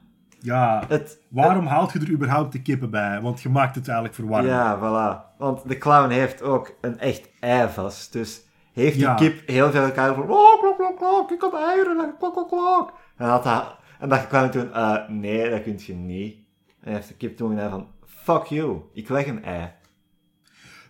Ja, 0.43 0.84
Het, 0.88 1.18
waarom 1.28 1.66
haalt 1.66 1.93
je 1.93 1.99
er 1.99 2.11
überhaupt 2.11 2.53
de 2.53 2.62
kippen 2.62 2.90
bij? 2.90 3.20
Want 3.20 3.43
je 3.43 3.49
maakt 3.49 3.74
het 3.74 3.84
eigenlijk 3.86 4.14
verwarrend. 4.18 4.49
Ja, 4.51 4.76
voilà. 4.78 5.36
Want 5.38 5.68
de 5.68 5.78
clown 5.78 6.11
heeft 6.11 6.43
ook 6.43 6.74
een 6.80 6.99
echt 6.99 7.28
ei 7.40 7.68
vast. 7.68 8.12
Dus 8.12 8.43
heeft 8.72 8.95
die 8.95 9.03
Ja. 9.03 9.14
kip 9.14 9.49
heel 9.49 9.70
veel 9.70 9.82
elkaar 9.82 10.14
van... 10.14 10.30
Oh, 10.30 10.61
klok, 10.61 10.76
klok, 10.76 10.97
klok, 10.97 11.30
ik 11.30 11.38
kan 11.38 11.57
eieren, 11.57 12.14
klok, 12.18 12.32
klok, 12.32 12.49
klok. 12.49 12.93
En, 13.16 13.26
had 13.26 13.45
hij, 13.45 13.62
en 14.01 14.09
dacht 14.09 14.22
de 14.22 14.28
clown 14.28 14.51
toen... 14.51 14.72
eh, 14.72 15.09
nee, 15.09 15.51
dat 15.51 15.62
kun 15.62 15.78
je 15.86 15.95
niet. 15.95 16.36
En 16.80 16.93
heeft 16.93 17.09
de 17.09 17.14
kip 17.14 17.36
toen 17.36 17.49
gedaan 17.51 17.70
van... 17.70 17.86
Fuck 18.07 18.45
you, 18.45 18.80
ik 18.93 19.09
leg 19.09 19.26
een 19.26 19.45
ei. 19.45 19.70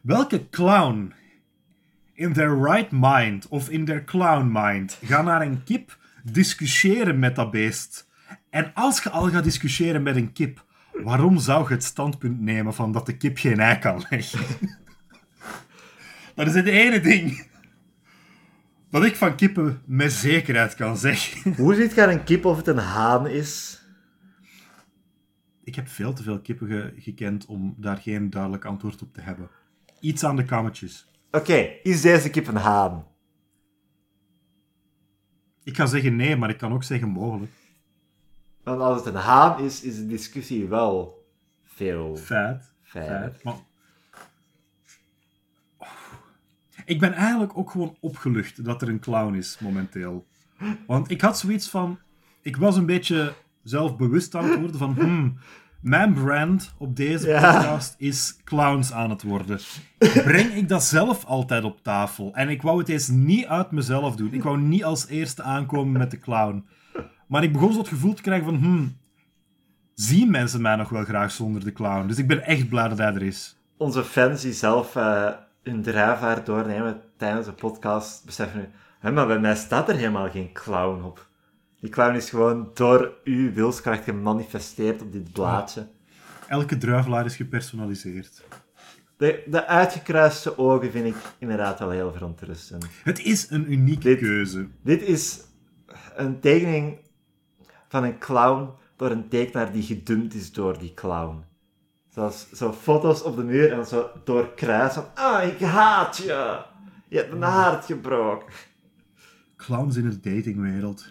Welke 0.03 0.49
clown 0.51 1.15
in 2.15 2.33
their 2.33 2.59
right 2.63 2.91
mind 2.91 3.49
of 3.49 3.69
in 3.69 3.85
their 3.85 4.05
clown 4.05 4.51
mind 4.53 4.99
gaat 5.05 5.25
naar 5.25 5.41
een 5.43 5.65
kip 5.65 5.97
discussiëren 6.25 7.19
met 7.19 7.37
dat 7.37 7.51
beest? 7.51 8.11
En 8.51 8.75
als 8.75 9.03
je 9.03 9.11
al 9.11 9.31
gaat 9.31 9.45
discussiëren 9.45 10.03
met 10.03 10.17
een 10.17 10.33
kip, 10.33 10.65
waarom 10.93 11.39
zou 11.39 11.69
je 11.69 11.75
het 11.75 11.85
standpunt 11.85 12.41
nemen 12.41 12.75
van 12.75 12.93
dat 12.93 13.07
de 13.07 13.17
kip 13.17 13.39
geen 13.39 13.61
ei 13.61 13.79
kan 13.79 14.05
leggen? 14.11 14.69
dat 16.35 16.47
is 16.47 16.55
het 16.55 16.67
ene 16.67 17.01
ding 17.01 17.51
dat 18.91 19.05
ik 19.05 19.17
van 19.17 19.37
kippen 19.37 19.83
met 19.87 20.13
zekerheid 20.13 20.75
kan 20.75 20.97
zeggen. 20.97 21.55
Hoe 21.63 21.75
ziet 21.75 21.95
je 21.95 22.03
een 22.03 22.25
kip 22.25 22.45
of 22.45 22.57
het 22.57 22.67
een 22.67 22.79
haan 22.79 23.27
is? 23.27 23.81
Ik 25.65 25.75
heb 25.75 25.89
veel 25.89 26.13
te 26.13 26.23
veel 26.23 26.41
kippen 26.41 26.67
ge- 26.69 26.93
gekend 26.97 27.47
om 27.47 27.75
daar 27.79 27.97
geen 27.97 28.31
duidelijk 28.31 28.65
antwoord 28.65 29.03
op 29.03 29.15
te 29.15 29.21
hebben. 29.21 29.49
Iets 30.01 30.25
aan 30.25 30.37
de 30.37 30.45
kammetjes. 30.45 31.07
Oké, 31.31 31.69
is 31.83 32.01
deze 32.01 32.31
kip 32.31 32.47
een 32.47 32.57
haan? 32.57 33.07
Ik 35.65 35.77
ga 35.77 35.87
zeggen 35.87 36.17
nee, 36.17 36.37
maar 36.37 36.51
ik 36.51 36.59
kan 36.59 36.73
ook 36.73 36.83
zeggen 36.85 37.09
mogelijk. 37.09 37.53
Want 38.63 38.81
als 38.81 39.05
het 39.05 39.15
een 39.15 39.21
haan 39.21 39.61
is, 39.61 39.83
is 39.83 39.97
de 39.97 40.07
discussie 40.07 40.69
wel 40.69 41.27
veel 41.65 42.17
Feit. 42.17 43.43
Maar... 43.43 43.55
Ik 46.85 47.01
ben 47.01 47.13
eigenlijk 47.13 47.57
ook 47.59 47.71
gewoon 47.71 47.97
opgelucht 48.01 48.65
dat 48.65 48.83
er 48.83 48.89
een 48.89 49.01
clown 49.01 49.35
is 49.35 49.59
momenteel. 49.61 50.27
Want 50.87 51.11
ik 51.11 51.21
had 51.21 51.39
zoiets 51.39 51.69
van... 51.69 51.99
Ik 52.41 52.57
was 52.57 52.77
een 52.77 52.87
beetje 52.87 53.35
zelfbewust 53.63 54.35
aan 54.35 54.45
het 54.45 54.59
worden 54.59 54.79
van... 54.79 54.95
Hmm, 54.95 55.39
mijn 55.81 56.15
brand 56.15 56.75
op 56.79 56.97
deze 56.97 57.29
Ja. 57.29 57.53
podcast 57.53 57.95
is 57.99 58.37
clowns 58.45 58.93
aan 58.93 59.11
het 59.11 59.23
worden. 59.23 59.59
Breng 59.99 60.53
ik 60.53 60.69
dat 60.69 60.85
zelf 60.85 61.25
altijd 61.25 61.65
op 61.65 61.83
tafel? 61.83 62.35
En 62.35 62.49
ik 62.49 62.63
wou 62.63 62.79
het 62.79 62.89
eens 62.89 63.09
niet 63.09 63.47
uit 63.47 63.71
mezelf 63.71 64.17
doen. 64.17 64.33
Ik 64.33 64.43
wou 64.43 64.59
niet 64.59 64.85
als 64.85 65.07
eerste 65.07 65.43
aankomen 65.43 65.93
met 65.99 66.11
de 66.11 66.19
clown. 66.19 66.67
Maar 67.33 67.43
ik 67.43 67.53
begon 67.53 67.73
zo 67.73 67.79
het 67.79 67.89
gevoel 67.89 68.15
te 68.15 68.23
krijgen 68.23 68.45
van... 68.45 68.57
Hmm, 68.57 68.97
zien 69.95 70.31
mensen 70.31 70.61
mij 70.61 70.77
nog 70.77 70.89
wel 70.89 71.05
graag 71.05 71.31
zonder 71.31 71.65
de 71.65 71.73
clown? 71.73 72.07
Dus 72.07 72.19
ik 72.19 72.27
ben 72.27 72.43
echt 72.43 72.69
blij 72.69 72.89
dat 72.89 72.99
hij 72.99 73.15
er 73.15 73.23
is. 73.23 73.57
Onze 73.77 74.05
fans 74.05 74.43
die 74.43 74.53
zelf 74.53 74.97
eh, 74.97 75.29
hun 75.63 75.83
drijfvaart 75.83 76.47
doornemen 76.47 77.01
tijdens 77.17 77.47
de 77.47 77.53
podcast, 77.53 78.25
beseffen 78.25 78.61
nu... 78.61 78.69
Hé, 78.99 79.11
maar 79.13 79.27
bij 79.27 79.39
mij 79.39 79.57
staat 79.57 79.89
er 79.89 79.95
helemaal 79.95 80.31
geen 80.31 80.53
clown 80.53 81.03
op. 81.03 81.29
Die 81.81 81.91
clown 81.91 82.15
is 82.15 82.31
gewoon 82.31 82.71
door 82.75 83.13
uw 83.25 83.53
wilskracht 83.53 84.05
gemanifesteerd 84.05 85.03
op 85.03 85.13
dit 85.13 85.33
blaadje. 85.33 85.87
Elke 86.49 86.79
druivelaar 86.79 87.25
is 87.25 87.37
gepersonaliseerd. 87.37 88.43
De, 89.17 89.43
de 89.47 89.67
uitgekruiste 89.67 90.59
ogen 90.59 90.91
vind 90.91 91.07
ik 91.07 91.17
inderdaad 91.39 91.79
wel 91.79 91.91
heel 91.91 92.13
verontrustend. 92.13 92.87
Het 93.05 93.23
is 93.25 93.51
een 93.51 93.73
unieke 93.73 94.09
Dit- 94.09 94.19
keuze. 94.19 94.69
Dit 94.83 95.03
is 95.03 95.41
een 96.17 96.41
tekening 96.41 97.01
van 97.93 98.05
een 98.05 98.19
clown 98.19 98.71
door 98.97 99.11
een 99.11 99.29
tekenaar 99.29 99.73
die 99.73 99.83
gedumpt 99.83 100.35
is 100.35 100.53
door 100.53 100.79
die 100.79 100.95
clown. 100.95 101.45
Zoals 102.09 102.51
zo 102.53 102.73
foto's 102.73 103.23
op 103.23 103.37
de 103.37 103.43
muur 103.45 103.71
en 103.71 103.77
dan 103.77 103.87
zo 103.87 104.11
doorkruis 104.25 104.93
van... 104.95 105.05
Ah, 105.15 105.47
ik 105.47 105.61
haat 105.61 106.17
je! 106.17 106.61
Je 107.09 107.17
hebt 107.17 107.39
mijn 107.39 107.53
hart 107.53 107.85
gebroken. 107.85 108.53
Clowns 109.57 109.97
in 109.97 110.11
de 110.11 110.21
datingwereld. 110.21 111.07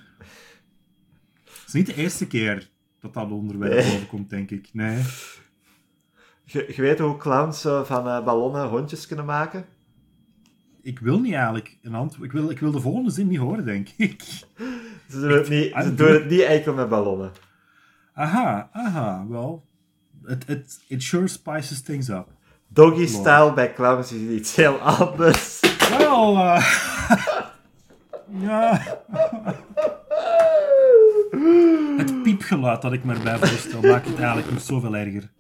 Het 1.44 1.64
is 1.68 1.74
niet 1.74 1.86
de 1.86 1.96
eerste 1.96 2.28
keer 2.28 2.70
dat 3.00 3.14
dat 3.14 3.32
onderwerp 3.32 3.74
Nee. 3.74 3.96
overkomt, 3.96 4.30
denk 4.30 4.52
ik. 4.52 4.70
Nee. 4.74 5.04
Je, 6.44 6.74
je 6.76 6.82
weet 6.82 7.00
hoe 7.00 7.18
clowns 7.18 7.62
van 7.62 8.08
eh, 8.08 8.24
ballonnen 8.26 8.68
hondjes 8.68 9.08
kunnen 9.08 9.26
maken? 9.26 9.66
Ik 10.82 11.00
wil 11.00 11.20
niet 11.20 11.34
eigenlijk 11.34 11.78
een 11.82 11.96
antwoord. 11.96 12.26
Ik 12.26 12.32
wil, 12.32 12.50
ik 12.50 12.60
wil 12.60 12.72
de 12.72 12.80
volgende 12.80 13.12
zin 13.12 13.28
niet 13.28 13.40
horen, 13.40 13.66
denk 13.66 13.90
ik. 13.98 14.24
Ze 15.12 15.20
doen 15.20 15.32
het 15.32 15.50
niet, 15.50 15.74
ze 15.76 15.96
doe- 15.96 15.96
doen 16.08 16.14
het 16.14 16.30
niet 16.30 16.42
enkel 16.42 16.74
met 16.74 16.90
ballonnen. 16.90 17.32
Aha, 18.14 18.70
aha. 18.74 19.26
Wel, 19.30 19.66
it, 20.28 20.50
it, 20.50 20.80
it 20.88 21.04
sure 21.04 21.28
spices 21.28 21.82
things 21.82 22.08
up. 22.10 22.28
Doggy 22.68 23.06
style 23.08 23.54
bij 23.54 23.74
clowns 23.74 24.12
is 24.12 24.30
iets 24.30 24.56
heel 24.56 24.78
anders. 24.80 25.60
Wel, 25.98 26.36
eh, 26.38 26.66
ja. 28.28 28.82
Het 31.98 32.24
piepgeluid 32.24 32.82
dat 32.82 32.94
ik 32.94 33.04
me 33.04 33.14
erbij 33.14 33.38
voorstel 33.38 33.82
maakt 33.82 34.08
het 34.08 34.18
eigenlijk 34.18 34.52
nog 34.52 34.62
zoveel 34.62 34.96
erger. 34.96 35.32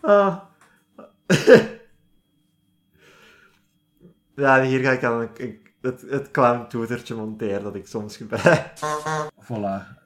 Ah. 0.00 0.36
ja, 4.36 4.62
hier 4.62 4.80
ga 4.80 4.90
ik 4.90 5.02
een- 5.02 5.28
een- 5.36 5.66
het, 5.90 6.10
het 6.10 6.30
clown-toetertje 6.30 7.14
monteren 7.14 7.62
dat 7.62 7.74
ik 7.74 7.86
soms 7.86 8.16
gebruik. 8.16 8.72
Voilà. 9.44 9.96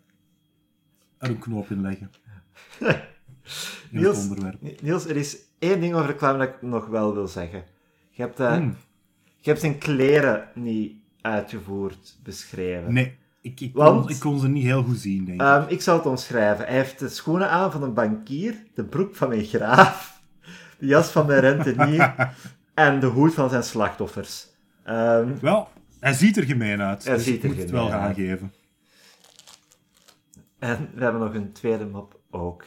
Er 1.18 1.28
een 1.30 1.38
knoop 1.38 1.70
in 1.70 1.80
leggen. 1.80 2.10
In 2.80 2.86
het 2.88 3.02
Niels, 3.90 4.18
onderwerp. 4.28 4.82
Niels, 4.82 5.06
er 5.06 5.16
is 5.16 5.36
één 5.58 5.80
ding 5.80 5.94
over 5.94 6.06
de 6.06 6.14
clown 6.16 6.38
dat 6.38 6.48
ik 6.48 6.62
nog 6.62 6.86
wel 6.86 7.14
wil 7.14 7.26
zeggen. 7.28 7.64
Je 8.10 8.22
hebt, 8.22 8.38
Hmm. 8.38 8.76
je 9.40 9.48
hebt 9.50 9.60
zijn 9.60 9.78
kleren 9.78 10.48
niet 10.54 10.92
uitgevoerd 11.20 12.16
beschreven. 12.22 12.92
Nee, 12.92 13.18
ik, 13.40 13.60
ik, 13.60 13.74
Want- 13.74 14.00
kon, 14.00 14.10
ik 14.10 14.20
kon 14.20 14.38
ze 14.38 14.48
niet 14.48 14.64
heel 14.64 14.82
goed 14.82 14.98
zien, 14.98 15.24
denk 15.24 15.40
ik. 15.40 15.46
Ehm, 15.46 15.64
ik 15.68 15.80
zal 15.82 15.96
het 15.96 16.06
omschrijven. 16.06 16.64
Hij 16.66 16.74
heeft 16.74 16.98
de 16.98 17.08
schoenen 17.08 17.50
aan 17.50 17.72
van 17.72 17.82
een 17.82 17.94
bankier, 17.94 18.56
de 18.74 18.84
broek 18.84 19.16
van 19.16 19.32
een 19.32 19.44
graaf, 19.44 20.20
de 20.78 20.86
jas 20.86 21.10
van 21.10 21.26
de 21.26 21.38
rentenier 21.38 22.34
en 22.74 23.00
de 23.00 23.06
hoed 23.06 23.34
van 23.34 23.50
zijn 23.50 23.62
slachtoffers. 23.64 24.46
Ehm, 24.84 25.38
Wel, 25.40 25.68
hij 26.00 26.12
ziet 26.12 26.36
er 26.36 26.44
gemeen 26.44 26.80
uit. 26.82 27.04
Hij 27.04 27.14
dus 27.14 27.24
ziet 27.24 27.42
er 27.42 27.48
moet 27.48 27.58
het 27.58 27.70
wel 27.70 27.90
uit. 27.92 28.00
aangeven. 28.00 28.52
en 30.58 30.90
we 30.94 31.02
hebben 31.02 31.20
nog 31.20 31.34
een 31.34 31.52
tweede 31.52 31.86
map 31.86 32.20
ook. 32.30 32.64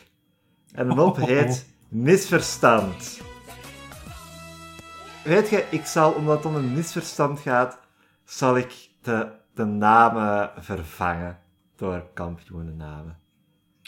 En 0.71 0.87
de 0.89 0.95
map 0.95 1.15
heet 1.17 1.65
Misverstand. 1.89 3.21
Weet 5.23 5.49
je, 5.49 5.65
ik 5.71 5.85
zal, 5.85 6.11
omdat 6.11 6.37
het 6.37 6.45
om 6.45 6.55
een 6.55 6.73
misverstand 6.73 7.39
gaat, 7.39 7.79
zal 8.23 8.57
ik 8.57 8.89
de, 9.01 9.31
de 9.53 9.63
namen 9.65 10.51
vervangen 10.57 11.39
door 11.75 12.07
kampioenennamen. 12.13 13.17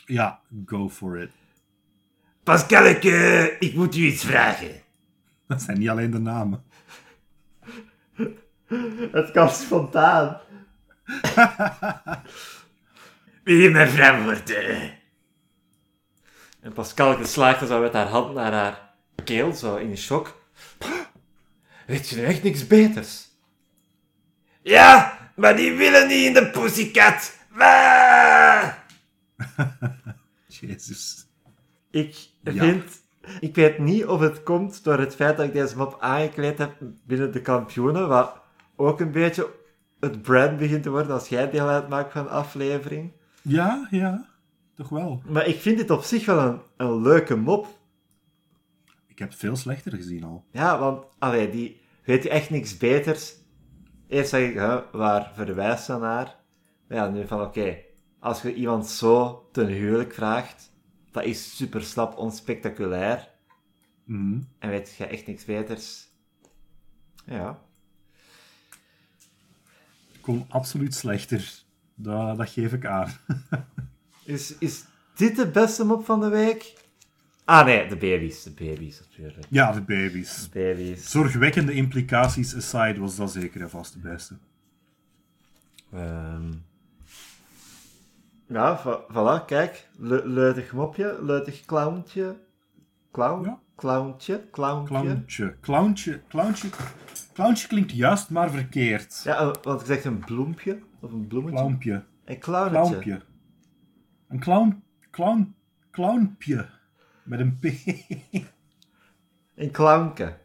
Ja, 0.05 0.39
go 0.65 0.89
for 0.89 1.21
it. 1.21 1.31
Pascalke, 2.43 3.55
ik 3.59 3.75
moet 3.75 3.95
u 3.95 4.05
iets 4.05 4.25
vragen. 4.25 4.81
Dat 5.47 5.61
zijn 5.61 5.79
niet 5.79 5.89
alleen 5.89 6.11
de 6.11 6.19
namen. 6.19 6.63
Het 9.11 9.31
kwam 9.31 9.49
spontaan. 9.49 10.39
Wil 13.43 13.55
je 13.55 13.69
mijn 13.69 13.89
vrouw 13.89 14.23
worden? 14.23 14.95
En 16.61 16.73
Pascal 16.73 17.25
slaagde 17.25 17.67
zo 17.67 17.81
met 17.81 17.93
haar 17.93 18.07
hand 18.07 18.33
naar 18.33 18.51
haar 18.53 18.93
keel, 19.23 19.53
zo 19.53 19.75
in 19.75 19.97
shock. 19.97 20.41
Weet 21.87 22.09
je 22.09 22.15
nu 22.15 22.23
echt 22.25 22.43
niks 22.43 22.67
beters? 22.67 23.27
Ja, 24.61 25.17
maar 25.35 25.55
die 25.55 25.73
willen 25.73 26.07
niet 26.07 26.25
in 26.25 26.33
de 26.33 26.49
pussycat. 26.49 27.35
Jezus. 30.59 31.25
Ik 31.91 32.15
Ja. 32.43 32.63
vind... 32.63 33.01
Ik 33.39 33.55
weet 33.55 33.77
niet 33.77 34.05
of 34.05 34.19
het 34.19 34.43
komt 34.43 34.83
door 34.83 34.99
het 34.99 35.15
feit 35.15 35.37
dat 35.37 35.45
ik 35.45 35.53
deze 35.53 35.77
map 35.77 35.97
aangekleed 35.99 36.57
heb 36.57 36.71
binnen 37.05 37.31
de 37.31 37.41
kampioenen, 37.41 38.07
wat 38.07 38.41
ook 38.75 38.99
een 38.99 39.11
beetje 39.11 39.49
het 39.99 40.21
brand 40.21 40.57
begint 40.57 40.83
te 40.83 40.89
worden 40.89 41.11
als 41.11 41.27
jij 41.27 41.49
deel 41.49 41.67
uitmaakt 41.67 42.11
van 42.11 42.23
de 42.23 42.29
aflevering. 42.29 43.11
Ja, 43.41 43.87
ja. 43.91 44.25
Toch 44.75 44.89
wel? 44.89 45.21
Maar 45.25 45.47
ik 45.47 45.59
vind 45.59 45.77
dit 45.77 45.89
op 45.89 46.03
zich 46.03 46.25
wel 46.25 46.39
een, 46.39 46.59
een 46.77 47.01
leuke 47.01 47.35
mop. 47.35 47.67
Ik 49.07 49.19
heb 49.19 49.29
het 49.29 49.37
veel 49.37 49.55
slechter 49.55 49.91
gezien 49.91 50.23
al. 50.23 50.45
Ja, 50.51 50.79
want, 50.79 51.05
allee, 51.19 51.49
die 51.49 51.81
weet 52.05 52.23
je 52.23 52.29
echt 52.29 52.49
niks 52.49 52.77
beters. 52.77 53.35
Eerst 54.07 54.29
zeg 54.29 54.49
ik, 54.49 54.55
hè, 54.55 54.79
waar 54.91 55.31
verwijst 55.35 55.87
dat 55.87 55.99
naar? 55.99 56.35
Maar 56.87 56.97
ja, 56.97 57.09
nu 57.09 57.27
van, 57.27 57.41
oké, 57.41 57.77
als 58.19 58.41
je 58.41 58.53
iemand 58.53 58.87
zo 58.87 59.47
ten 59.51 59.67
huwelijk 59.67 60.13
vraagt, 60.13 60.71
dat 61.17 61.25
is 61.25 61.55
super 61.57 61.83
slap, 61.83 62.17
onspectaculair, 62.17 63.29
Mhm. 64.03 64.39
en 64.59 64.69
weet 64.69 64.95
je 64.97 65.05
echt 65.05 65.27
niks 65.27 65.45
beters. 65.45 66.07
Ja. 67.25 67.59
Kon 70.21 70.45
absoluut 70.49 70.93
slechter. 70.95 71.63
Dat, 71.95 72.37
dat 72.37 72.49
geef 72.49 72.73
ik 72.73 72.85
aan. 72.85 73.11
Is, 74.25 74.57
is 74.57 74.83
dit 75.15 75.35
de 75.35 75.47
beste 75.51 75.83
mop 75.85 76.05
van 76.05 76.19
de 76.19 76.27
week? 76.29 76.73
Ah 77.45 77.65
nee, 77.65 77.87
de 77.87 77.95
baby's, 77.95 78.43
de 78.43 78.51
baby's 78.51 78.99
natuurlijk. 78.99 79.45
ja, 79.49 79.71
de 79.71 79.81
baby's. 79.81 80.49
Baby's. 80.49 81.11
Zorgwekkende 81.11 81.73
implicaties 81.73 82.55
aside 82.55 82.99
was 82.99 83.15
dat 83.15 83.31
zeker 83.31 83.61
en 83.61 83.69
vast 83.69 83.93
de 83.93 83.99
beste. 83.99 84.37
Ehm. 85.93 86.53
Ja, 88.47 88.79
voilà, 89.09 89.45
kijk. 89.45 89.89
Le 89.97 90.27
leutig 90.27 90.73
mopje, 90.73 91.17
leutig 91.21 91.65
clowntje. 91.65 92.35
Clown? 93.11 93.43
Ja. 93.43 93.59
Clowntje, 93.75 94.49
clowntje. 94.51 94.95
Clowntje. 94.97 95.57
Clowntje. 95.61 96.21
Clowntje. 96.27 96.69
Clowntje 97.33 97.67
klinkt 97.67 97.91
juist, 97.91 98.29
maar 98.29 98.49
verkeerd. 98.49 99.21
Ja, 99.23 99.37
eh, 99.37 99.53
want 99.63 99.81
ik 99.81 99.87
zeg 99.87 100.03
een 100.05 100.19
bloempje, 100.19 100.79
of 100.99 101.11
een 101.11 101.27
bloemetje. 101.27 101.57
Clowmpje. 101.57 102.03
Een 102.25 102.39
clownetje. 102.39 103.21
Een 104.27 104.39
clown... 104.39 104.83
Clown... 105.11 105.55
Clownpje. 105.91 106.69
Met 107.23 107.39
een 107.39 107.59
P. 107.59 107.63
Een 109.55 109.71
clownke. 109.71 110.37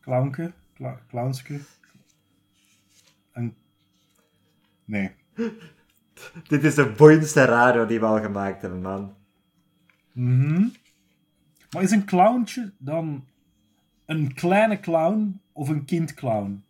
Clownke. 0.00 0.52
Cla 0.74 1.00
clownske. 1.08 1.60
Een... 3.32 3.54
Nee. 4.84 5.14
Dit 6.48 6.64
is 6.64 6.74
de 6.74 6.92
boeiendste 6.96 7.44
radio 7.44 7.86
die 7.86 8.00
we 8.00 8.06
al 8.06 8.20
gemaakt 8.20 8.62
hebben, 8.62 8.80
man. 8.80 9.14
Mhm. 10.12 10.66
Maar 11.70 11.82
is 11.82 11.90
een 11.90 12.04
clowntje 12.04 12.72
dan 12.78 13.26
een 14.06 14.34
kleine 14.34 14.80
clown 14.80 15.40
of 15.52 15.68
een 15.68 15.84
kindclown? 15.84 16.64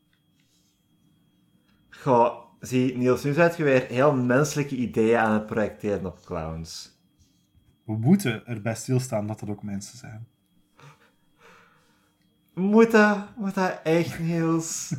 Goh, 1.90 2.43
zie, 2.61 2.97
Niels, 2.97 3.24
nu 3.24 3.32
zijn 3.32 3.53
je 3.57 3.62
weer 3.62 3.86
heel 3.86 4.14
menselijke 4.14 4.76
ideeën 4.76 5.18
aan 5.18 5.32
het 5.32 5.47
projecteren 5.47 6.07
op 6.07 6.24
clowns. 6.24 7.01
We 7.84 7.93
moeten 7.93 8.47
erbij 8.47 8.74
stilstaan 8.74 9.26
dat 9.26 9.40
dat 9.40 9.49
ook 9.49 9.62
mensen 9.62 9.99
zijn. 9.99 10.26
Moet 12.55 12.90
dat, 12.90 13.36
moet 13.36 13.55
dat 13.55 13.80
echt, 13.82 14.18
Niels? 14.18 14.95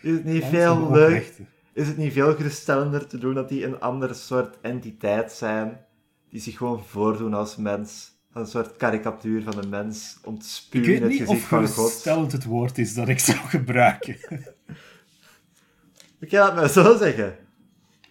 Is 0.00 0.12
het 0.12 0.24
niet 0.24 0.44
veel 0.44 0.90
leuk? 0.90 1.40
Is 1.72 1.88
het 1.88 1.96
niet 1.96 2.12
veel 2.12 2.34
geruststellender 2.34 3.06
te 3.06 3.18
doen 3.18 3.34
dat 3.34 3.48
die 3.48 3.64
een 3.64 3.80
andere 3.80 4.14
soort 4.14 4.60
entiteit 4.60 5.32
zijn, 5.32 5.80
die 6.28 6.40
zich 6.40 6.56
gewoon 6.56 6.84
voordoen 6.84 7.34
als 7.34 7.56
mens? 7.56 8.10
Een 8.32 8.46
soort 8.46 8.76
karikatuur 8.76 9.42
van 9.42 9.58
een 9.58 9.68
mens 9.68 10.18
om 10.24 10.38
te 10.38 10.44
Ik 10.44 10.50
spuwen 10.50 10.86
weet 10.86 10.96
in 10.96 11.02
het 11.02 11.10
niet 11.10 11.20
gezicht 11.20 11.42
van 11.42 11.66
God. 11.66 11.74
geruststellend 11.74 12.32
het 12.32 12.44
woord 12.44 12.78
is 12.78 12.94
dat 12.94 13.08
ik 13.08 13.18
zou 13.18 13.38
gebruiken. 13.38 14.16
Ik 16.18 16.30
ga 16.30 16.44
het 16.44 16.54
maar 16.54 16.68
zo 16.68 16.96
zeggen. 16.96 17.36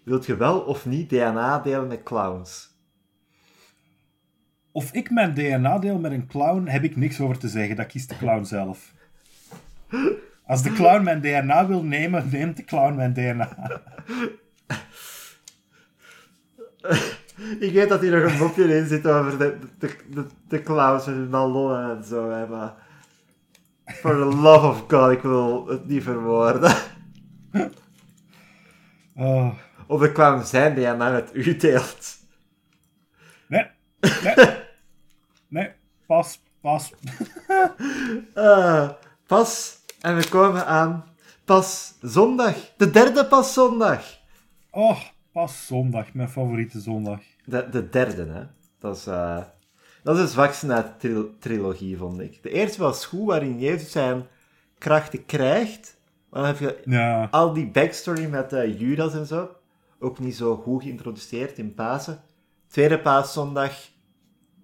Wilt 0.04 0.26
je 0.26 0.36
wel 0.36 0.60
of 0.60 0.86
niet 0.86 1.10
DNA 1.10 1.60
delen 1.60 1.88
met 1.88 2.04
clowns? 2.04 2.70
Of 4.72 4.94
ik 4.94 5.10
mijn 5.10 5.34
DNA 5.34 5.80
deel 5.80 6.00
met 6.00 6.12
een 6.12 6.28
clown, 6.28 6.68
heb 6.68 6.84
ik 6.84 6.96
niks 6.96 7.20
over 7.20 7.38
te 7.38 7.48
zeggen. 7.48 7.76
Dat 7.76 7.86
kiest 7.86 8.10
de 8.10 8.18
clown 8.18 8.44
zelf. 8.44 8.94
Als 10.52 10.64
de 10.64 10.72
clown 10.72 11.04
mijn 11.04 11.22
DNA 11.22 11.68
wil 11.68 11.84
nemen, 11.84 12.30
neemt 12.32 12.58
de 12.58 12.64
clown 12.64 12.96
mijn 12.96 13.14
DNA. 13.14 13.50
Ik 17.60 17.74
weet 17.74 17.90
dat 17.90 18.02
hier 18.02 18.22
nog 18.22 18.32
een 18.32 18.38
mopje 18.38 18.76
in 18.78 18.88
zit 18.88 19.08
over 19.08 19.38
de, 19.38 19.58
de, 19.80 19.96
de, 20.10 20.26
de 20.48 20.64
clowns 20.64 21.06
hun 21.06 21.30
ballonnen 21.30 21.98
en 21.98 22.04
zo, 22.04 22.30
hè, 22.30 22.48
maar... 22.48 22.74
For 23.86 24.12
the 24.12 24.38
love 24.38 24.68
of 24.68 24.84
God, 24.88 25.12
ik 25.12 25.22
wil 25.22 25.68
het 25.68 25.88
niet 25.88 26.04
verwoorden. 26.04 26.76
Oh. 29.16 29.54
Of 29.88 30.02
de 30.02 30.12
clown 30.12 30.44
zijn 30.44 30.76
DNA 30.76 31.12
met 31.12 31.30
u 31.34 31.58
deelt. 31.58 32.18
Nee. 33.48 33.68
Nee. 34.24 34.36
Nee. 35.48 35.72
Pas. 36.06 36.42
Pas. 36.62 36.94
Eh, 38.34 38.90
pas, 39.28 39.81
en 40.02 40.16
we 40.16 40.30
komen 40.30 40.66
aan 40.66 41.06
pas 41.46 41.94
zondag. 42.02 42.56
De 42.78 42.92
derde 42.92 43.26
pas 43.26 43.54
zondag. 43.54 44.04
Oh, 44.72 45.00
pas 45.32 45.66
zondag. 45.68 46.14
Mijn 46.14 46.30
favoriete 46.30 46.80
zondag. 46.80 47.20
De, 47.46 47.70
de 47.72 47.90
derde, 47.90 48.26
hè. 48.26 48.44
Dat 48.80 48.96
is, 48.98 49.08
eh, 49.08 49.42
dat 50.04 50.16
is 50.18 50.22
de 50.22 50.28
zwakste 50.28 50.68
de 50.68 50.84
tril- 50.98 51.30
trilogie, 51.40 51.98
vond 51.98 52.20
ik. 52.20 52.44
De 52.44 52.50
eerste 52.50 52.82
was 52.82 53.06
goed, 53.06 53.26
waarin 53.28 53.60
Jezus 53.60 53.92
zijn 53.92 54.28
krachten 54.78 55.26
krijgt. 55.26 56.00
Maar 56.30 56.42
dan 56.42 56.50
heb 56.52 56.60
je 56.60 56.82
Ja. 56.86 57.28
al 57.32 57.54
die 57.54 57.68
backstory 57.68 58.26
met 58.26 58.54
eh, 58.54 58.80
Judas 58.80 59.14
en 59.14 59.26
zo. 59.26 59.50
Ook 60.00 60.20
niet 60.20 60.36
zo 60.36 60.56
goed 60.56 60.84
geïntroduceerd 60.84 61.58
in 61.58 61.74
Pasen. 61.74 62.22
Tweede 62.68 63.00
paaszondag. 63.00 63.74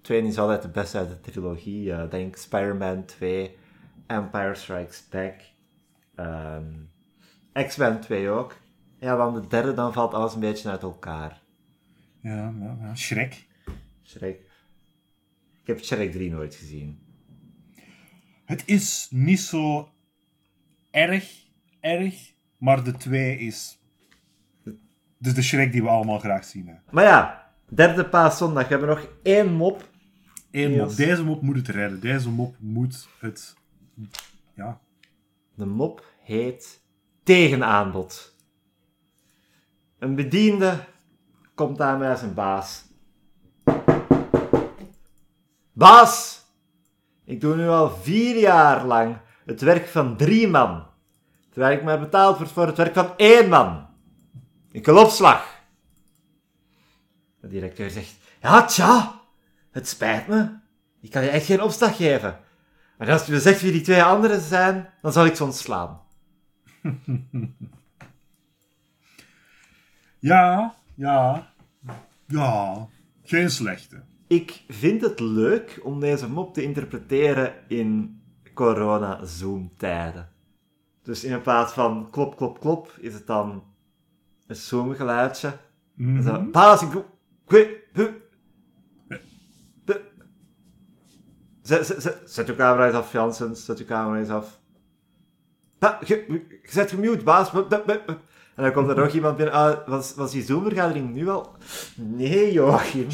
Tweede 0.01 0.27
is 0.27 0.37
altijd 0.39 0.61
de 0.61 0.67
beste 0.69 0.97
uit 0.97 1.09
de 1.09 1.19
trilogie. 1.31 1.91
eh, 1.93 2.09
denk 2.09 2.35
Spider-Man 2.35 3.05
2, 3.05 3.55
Empire 4.07 4.55
Strikes 4.55 5.07
Back, 5.09 5.41
ehm, 6.15 6.73
X-Men 7.53 7.99
2 7.99 8.29
ook. 8.29 8.55
Ja, 8.99 9.15
dan 9.15 9.33
de 9.33 9.47
derde, 9.47 9.73
dan 9.73 9.93
valt 9.93 10.13
alles 10.13 10.33
een 10.33 10.39
beetje 10.39 10.69
uit 10.69 10.81
elkaar. 10.81 11.41
Ja, 12.21 12.53
ja, 12.59 12.77
ja. 12.81 12.95
Shrek. 12.95 13.47
Shrek. 14.03 14.39
Ik 15.61 15.67
heb 15.67 15.83
Shrek 15.83 16.11
3 16.11 16.31
nooit 16.31 16.55
gezien. 16.55 16.99
Het 18.45 18.63
is 18.65 19.07
niet 19.11 19.39
zo 19.39 19.89
erg, 20.91 21.45
erg, 21.79 22.33
maar 22.57 22.83
de 22.83 22.91
2 22.91 23.37
is... 23.37 23.81
Dus 25.17 25.33
de 25.33 25.41
Shrek 25.41 25.71
die 25.71 25.83
we 25.83 25.89
allemaal 25.89 26.19
graag 26.19 26.45
zien. 26.45 26.67
Hè. 26.67 26.73
Maar 26.91 27.03
ja, 27.03 27.51
derde 27.69 28.05
paaszondag. 28.05 28.63
We 28.63 28.69
hebben 28.69 28.89
nog 28.89 29.07
één 29.23 29.53
mop. 29.53 29.89
Eén 30.51 30.77
mop. 30.77 30.95
Deze 30.95 31.23
mop 31.23 31.41
moet 31.41 31.55
het 31.55 31.67
redden. 31.67 31.99
Deze 31.99 32.29
mop 32.29 32.55
moet 32.59 33.07
het... 33.19 33.55
Ja. 34.53 34.79
De 35.55 35.65
mop 35.65 36.05
heet 36.19 36.81
Tegenaanbod. 37.23 38.35
Een 39.99 40.15
bediende 40.15 40.85
komt 41.55 41.81
aan 41.81 41.99
bij 41.99 42.15
zijn 42.15 42.33
baas. 42.33 42.85
Baas, 45.71 46.43
ik 47.23 47.41
doe 47.41 47.55
nu 47.55 47.67
al 47.67 47.89
vier 47.89 48.37
jaar 48.37 48.85
lang 48.85 49.17
het 49.45 49.61
werk 49.61 49.87
van 49.87 50.17
drie 50.17 50.47
man. 50.47 50.85
Terwijl 51.49 51.77
ik 51.77 51.83
mij 51.83 51.99
betaald 51.99 52.37
word 52.37 52.51
voor 52.51 52.67
het 52.67 52.77
werk 52.77 52.93
van 52.93 53.17
één 53.17 53.49
man. 53.49 53.87
Ik 54.71 54.85
wil 54.85 54.97
opslag. 54.97 55.55
De 57.39 57.47
directeur 57.47 57.89
zegt, 57.89 58.15
ja 58.41 58.65
tja, 58.65 59.21
het 59.71 59.87
spijt 59.87 60.27
me. 60.27 60.49
Ik 61.01 61.11
kan 61.11 61.23
je 61.23 61.29
echt 61.29 61.45
geen 61.45 61.61
opslag 61.61 61.95
geven. 61.95 62.39
Maar 62.97 63.11
als 63.11 63.25
je 63.25 63.31
me 63.31 63.39
zegt 63.39 63.61
wie 63.61 63.71
die 63.71 63.81
twee 63.81 64.03
anderen 64.03 64.41
zijn, 64.41 64.89
dan 65.01 65.11
zal 65.11 65.25
ik 65.25 65.35
ze 65.35 65.43
ontslaan. 65.43 66.01
Ja, 70.19 70.75
ja, 70.95 71.53
ja. 72.27 72.87
Geen 73.23 73.49
slechte. 73.49 74.03
Ik 74.27 74.63
vind 74.67 75.01
het 75.01 75.19
leuk 75.19 75.79
om 75.83 75.99
deze 75.99 76.29
mop 76.29 76.53
te 76.53 76.63
interpreteren 76.63 77.53
in 77.67 78.21
corona-zoom-tijden. 78.53 80.29
Dus 81.03 81.23
in 81.23 81.41
plaats 81.41 81.73
van 81.73 82.07
klop, 82.11 82.35
klop, 82.37 82.59
klop, 82.59 82.95
is 82.99 83.13
het 83.13 83.27
dan 83.27 83.63
een 84.47 84.55
zoom-geluidje. 84.55 85.57
Mhm. 85.93 86.21
Zo, 86.21 86.43
Baas, 86.51 86.81
ik 86.81 86.91
doe... 86.91 87.05
Kwe- 87.45 87.77
hu- 87.93 88.21
de- 89.85 90.11
Zet, 91.67 91.85
zet, 91.85 92.21
zet, 92.25 92.49
uw 92.49 92.55
camera 92.55 92.85
eens 92.85 92.95
af, 92.95 93.11
Janssens. 93.11 93.65
Zet 93.65 93.79
uw 93.79 93.85
camera 93.85 94.19
eens 94.19 94.29
af. 94.29 94.59
Je, 96.05 96.25
je 96.27 96.59
zet 96.63 96.89
gemute, 96.89 97.23
baas. 97.23 97.53
En 97.53 98.63
dan 98.63 98.71
komt 98.71 98.89
er 98.89 98.95
nog 98.95 99.13
iemand 99.13 99.37
binnen. 99.37 99.53
Ah, 99.55 99.87
was, 99.87 100.15
was 100.15 100.31
die 100.31 100.43
Zoom-vergadering 100.43 101.13
nu 101.13 101.29
al? 101.29 101.55
Nee, 101.95 102.51
Joachim. 102.51 103.07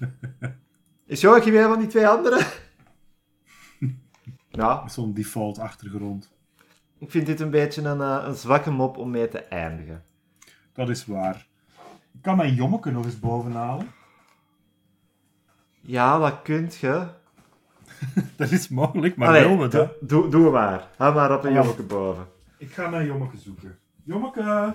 Is 1.06 1.20
Joachim 1.20 1.56
een 1.56 1.68
van 1.68 1.78
die 1.78 1.88
twee 1.88 2.08
anderen? 2.08 2.46
Ja, 4.48 4.88
zo'n 4.88 5.14
default 5.14 5.58
achtergrond. 5.58 6.30
ik 6.98 7.10
vind 7.10 7.26
dit 7.26 7.40
een 7.40 7.50
beetje 7.50 7.82
een, 7.82 8.00
eh, 8.00 8.24
een 8.26 8.34
zwakke 8.34 8.70
mop 8.70 8.96
om 8.96 9.10
mee 9.10 9.28
te 9.28 9.38
eindigen. 9.38 10.04
Dat 10.72 10.88
is 10.88 11.06
waar. 11.06 11.46
Ik 12.12 12.22
kan 12.22 12.36
mijn 12.36 12.54
jommeke 12.54 12.90
nog 12.90 13.04
eens 13.04 13.20
bovenhalen. 13.20 13.90
Ja, 15.80 16.18
dat 16.18 16.42
kunt 16.42 16.76
je. 16.76 17.18
Dat 18.36 18.50
is 18.50 18.68
mogelijk, 18.68 19.16
maar 19.16 19.28
Allee, 19.28 19.46
wil 19.48 19.58
we 19.58 19.68
dat? 19.68 19.92
doe, 20.00 20.28
doe, 20.28 20.50
maar. 20.50 20.88
Ga 20.98 21.10
maar 21.10 21.34
op 21.36 21.44
een 21.44 21.52
Ja. 21.52 21.56
jommeke 21.58 21.82
boven. 21.82 22.26
Ik 22.58 22.70
ga 22.72 22.88
mijn 22.88 23.06
jommeke 23.06 23.36
zoeken. 23.36 23.78
Jommeke! 24.04 24.74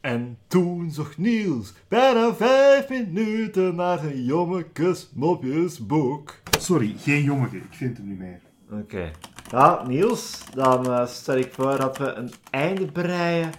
En 0.00 0.38
toen 0.46 0.90
zocht 0.90 1.18
Niels 1.18 1.72
bijna 1.88 2.34
vijf 2.34 2.88
minuten 2.88 3.74
naar 3.74 3.98
zijn 3.98 4.24
jommekes 4.24 5.10
mopjesboek. 5.14 6.34
Sorry, 6.58 6.94
geen 6.98 7.22
jommeke. 7.22 7.56
Ik 7.56 7.64
vind 7.70 7.96
hem 7.96 8.08
niet 8.08 8.18
meer. 8.18 8.40
Oké. 8.70 9.10
Ja, 9.50 9.86
Niels, 9.86 10.44
dan 10.54 10.86
eh, 10.92 11.06
stel 11.06 11.36
ik 11.36 11.52
voor 11.52 11.76
dat 11.78 11.98
we 11.98 12.12
een 12.12 12.30
einde 12.50 12.92
breien 12.92 13.50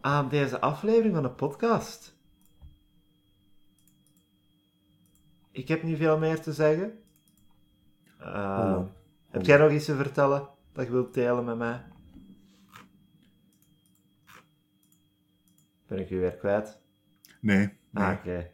aan 0.00 0.28
deze 0.28 0.60
aflevering 0.60 1.14
van 1.14 1.22
de 1.22 1.30
podcast. 1.30 2.14
Ik 5.50 5.68
heb 5.68 5.82
niet 5.82 5.96
veel 5.98 6.18
meer 6.18 6.40
te 6.40 6.52
zeggen. 6.52 6.92
Eh, 8.24 8.74
Oh. 8.76 8.86
Heb 9.30 9.44
jij 9.46 9.58
nog 9.58 9.70
iets 9.72 9.84
te 9.84 9.94
vertellen 9.96 10.48
dat 10.72 10.84
je 10.86 10.92
wilt 10.92 11.14
delen 11.14 11.44
met 11.44 11.56
mij? 11.56 11.82
Ben 15.86 15.98
ik 15.98 16.10
u 16.10 16.18
weer 16.20 16.36
kwijt? 16.36 16.80
Nee. 17.40 17.56
nee. 17.58 18.04
Ah, 18.04 18.12
oké. 18.12 18.50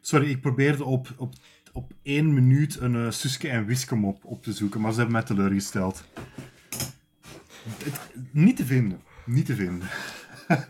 Sorry, 0.00 0.30
ik 0.30 0.40
probeerde 0.40 0.84
op, 0.84 1.08
op, 1.16 1.32
op 1.72 1.92
één 2.02 2.34
minuut 2.34 2.80
een 2.80 2.94
eh, 2.94 3.10
Suske 3.10 3.48
en 3.48 3.66
Wiske 3.66 3.94
mop 3.94 4.24
op 4.24 4.42
te 4.42 4.52
zoeken, 4.52 4.80
maar 4.80 4.90
ze 4.90 4.96
hebben 4.96 5.16
mij 5.16 5.24
teleurgesteld. 5.24 6.04
Het- 7.84 8.10
niet 8.32 8.56
te 8.56 8.64
vinden. 8.64 9.00
Niet 9.26 9.46
te 9.46 9.54
vinden. 9.54 9.88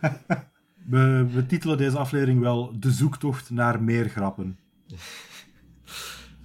we, 0.91 1.27
we 1.33 1.47
titelen 1.47 1.77
deze 1.79 1.99
aflevering 1.99 2.41
wel 2.41 2.81
De 2.81 2.91
zoektocht 2.91 3.51
naar 3.51 3.83
meer 3.83 4.09
grappen. 4.09 4.59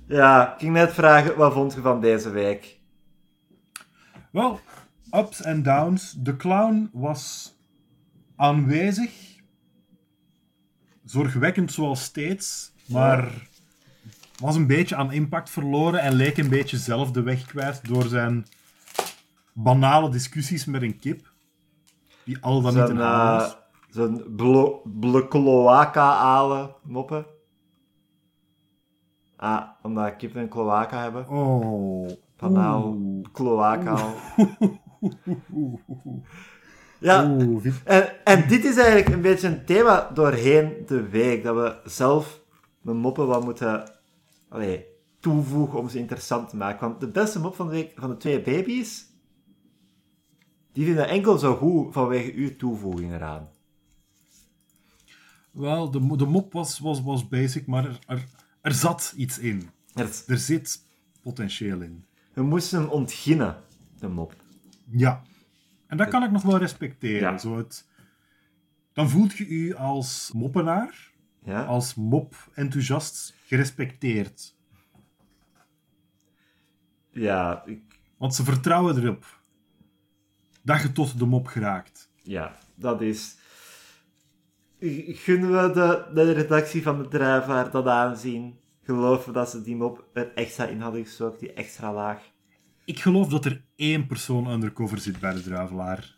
Ja, 0.10 0.54
ik 0.54 0.60
ging 0.60 0.74
net 0.74 0.94
vragen, 0.94 1.38
wat 1.38 1.54
vond 1.54 1.74
je 1.74 1.82
van 1.82 2.02
deze 2.02 2.30
week? 2.30 2.80
Wel, 4.32 4.60
ups 5.12 5.42
en 5.42 5.64
downs. 5.64 6.12
De 6.18 6.36
clown 6.38 6.90
was 6.94 7.54
aanwezig. 8.36 9.12
Zorgwekkend 11.04 11.72
zoals 11.72 12.04
steeds, 12.04 12.74
maar 12.88 13.48
was 14.40 14.56
een 14.56 14.68
beetje 14.68 14.96
aan 14.96 15.12
impact 15.12 15.50
verloren 15.50 16.00
en 16.02 16.14
leek 16.14 16.38
een 16.38 16.50
beetje 16.50 16.78
zelf 16.78 17.12
de 17.12 17.22
weg 17.22 17.46
kwijt 17.46 17.88
door 17.88 18.04
zijn 18.04 18.46
banale 19.54 20.10
discussies 20.10 20.66
met 20.66 20.82
een 20.82 21.00
kip. 21.00 21.32
Die 22.24 22.38
al 22.42 22.62
dan 22.62 22.74
niet 22.76 22.88
Zo'n 22.88 22.96
een 22.96 23.02
haan 23.04 23.36
eh 23.40 23.42
was. 23.44 23.58
zo'n 23.90 24.36
blo- 24.36 24.82
blo- 24.86 25.28
cloaca-ale 25.28 26.76
moppen. 26.84 27.26
Ah, 29.40 29.70
omdat 29.82 30.16
kippen 30.16 30.42
een 30.42 30.50
cloaca 30.50 31.02
hebben. 31.02 31.30
Oh. 31.30 32.10
Banaal, 32.38 32.84
Oeh. 32.84 33.26
cloaca. 33.32 34.14
Ja, 37.00 37.38
en, 37.84 38.26
en 38.26 38.48
dit 38.48 38.64
is 38.64 38.78
eigenlijk 38.78 39.10
een 39.10 39.22
beetje 39.22 39.48
een 39.48 39.66
thema 39.66 40.10
doorheen 40.14 40.74
de 40.86 41.10
week. 41.10 41.44
Dat 41.44 41.56
we 41.56 41.90
zelf 41.90 42.42
de 42.82 42.94
moppen 42.94 43.28
wat 43.28 43.44
moeten 43.44 43.92
allee, 44.50 44.86
toevoegen 45.20 45.80
om 45.80 45.90
ze 45.90 45.98
interessant 45.98 46.50
te 46.50 46.56
maken. 46.56 46.88
Want 46.88 47.00
de 47.00 47.08
beste 47.08 47.40
mop 47.40 47.56
van 47.56 47.68
de 47.68 47.74
week 47.74 47.92
van 47.96 48.10
de 48.10 48.18
twee 48.18 48.42
baby's, 48.42 49.06
die 50.72 50.86
vinden 50.86 51.08
enkel 51.08 51.38
zo 51.38 51.56
goed 51.56 51.94
vanwege 51.94 52.34
uw 52.34 52.56
toevoeging 52.56 53.14
eraan. 53.14 53.50
Wel, 55.52 55.92
de, 55.92 56.18
de 56.18 56.26
mop 56.26 56.54
was, 56.54 56.80
was, 56.80 57.02
was 57.02 57.28
basic, 57.28 57.68
maar 57.68 57.86
er, 57.86 58.00
er, 58.08 58.26
er 58.62 58.74
zat 58.74 59.14
iets 59.18 59.40
in. 59.40 59.70
Is- 59.96 60.28
Er 60.28 60.38
zit 60.38 60.86
potentieel 61.22 61.82
in. 61.82 62.06
We 62.34 62.42
moesten 62.44 62.80
hem 62.82 62.90
ontginnen, 62.90 63.64
de 64.00 64.08
mop. 64.08 64.36
Ja. 64.92 65.22
En 65.88 65.98
dat 65.98 66.08
kan 66.10 66.24
ik 66.24 66.32
nog 66.32 66.42
wel 66.42 66.58
respecteren. 66.58 67.32
Ja. 67.32 67.38
Zo 67.38 67.58
het, 67.58 67.88
dan 68.94 69.10
voelt 69.10 69.38
je 69.38 69.48
u 69.48 69.74
als 69.76 70.32
moppenaar, 70.34 71.12
Ja? 71.44 71.64
als 71.64 71.96
mop-enthousiast 71.96 73.34
gerespecteerd. 73.46 74.56
Ja, 77.12 77.64
ik, 77.66 77.82
Want 78.18 78.36
ze 78.36 78.44
vertrouwen 78.44 78.98
erop 79.04 79.42
dat 80.62 80.82
je 80.82 80.92
tot 80.92 81.20
de 81.20 81.26
mop 81.26 81.48
geraakt. 81.48 82.10
ja, 82.24 82.58
dat 82.76 83.02
is... 83.02 83.38
Gunnen 84.80 85.52
we 85.52 85.74
de, 85.74 86.06
de 86.14 86.32
redactie 86.32 86.82
van 86.82 86.98
de 87.02 87.08
Drijfvaart 87.08 87.72
dat 87.72 87.88
aanzien? 87.88 88.60
Geloven 88.84 89.28
we 89.28 89.34
dat 89.34 89.50
ze 89.50 89.62
die 89.62 89.76
mop 89.76 90.08
er 90.14 90.32
extra 90.36 90.66
in 90.66 90.82
hadden 90.82 91.04
gestoken, 91.04 91.40
die 91.40 91.54
extra 91.54 91.94
laag? 91.94 92.22
Ik 92.86 93.00
geloof 93.00 93.28
dat 93.28 93.46
er 93.46 93.62
één 93.76 94.08
persoon 94.08 94.48
undercover 94.52 94.98
zit 94.98 95.20
bij 95.20 95.34
de 95.34 95.42
druivelaar. 95.42 96.18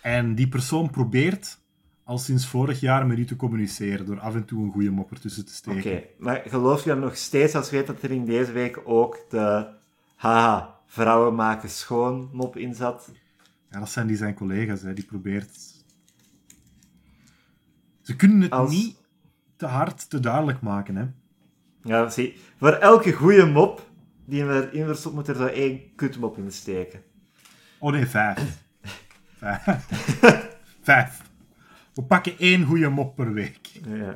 En 0.00 0.34
die 0.34 0.48
persoon 0.48 0.90
probeert 0.90 1.58
al 2.04 2.18
sinds 2.18 2.46
vorig 2.46 2.80
jaar 2.80 3.06
met 3.06 3.18
u 3.18 3.24
te 3.24 3.36
communiceren 3.36 4.06
door 4.06 4.20
af 4.20 4.34
en 4.34 4.44
toe 4.44 4.64
een 4.64 4.72
goede 4.72 4.90
mop 4.90 5.10
ertussen 5.10 5.44
te 5.44 5.70
Oké, 5.70 5.80
steken. 5.80 6.08
maar 6.18 6.42
geloof 6.46 6.84
je 6.84 6.90
dan 6.90 6.98
nog 6.98 7.16
steeds 7.16 7.54
als 7.54 7.70
je 7.70 7.76
weet 7.76 7.86
dat 7.86 8.02
er 8.02 8.10
in 8.10 8.24
deze 8.24 8.52
week 8.52 8.80
ook 8.84 9.18
de 9.28 9.66
haha, 10.16 10.80
vrouwen 10.86 11.34
maken 11.34 11.68
schoon 11.68 12.28
mop 12.32 12.56
in 12.56 12.74
zat? 12.74 13.10
Ja, 13.70 13.78
dat 13.78 13.90
zijn 13.90 14.06
die 14.06 14.16
zijn 14.16 14.34
collega's, 14.34 14.82
hè. 14.82 14.92
die 14.92 15.04
probeert... 15.04 15.71
Ze 18.02 18.16
kunnen 18.16 18.40
het 18.40 18.50
Als- 18.50 18.70
niet 18.70 18.96
te 19.56 19.66
hard, 19.66 20.10
te 20.10 20.20
duidelijk 20.20 20.60
maken, 20.60 20.96
hè. 20.96 21.06
Ja, 21.82 22.08
zie, 22.10 22.36
voor 22.58 22.72
elke 22.72 23.12
goede 23.12 23.46
mop 23.46 23.90
die 24.24 24.44
we 24.44 24.68
erin 24.72 24.86
verstopt, 24.86 25.14
moet 25.14 25.28
er 25.28 25.36
zo 25.36 25.46
één 25.46 25.94
kutmop 25.94 26.38
in 26.38 26.52
steken. 26.52 27.02
Oh 27.78 27.92
nee, 27.92 28.06
vijf. 28.06 28.64
vijf. 29.36 29.64
vijf. 30.82 31.22
We 31.94 32.02
pakken 32.02 32.38
één 32.38 32.64
goede 32.64 32.88
mop 32.88 33.14
per 33.16 33.32
week. 33.32 33.66
Ja. 33.84 34.14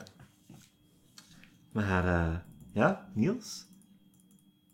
Maar, 1.72 2.04
eh, 2.06 2.36
ja, 2.72 3.08
Niels? 3.14 3.66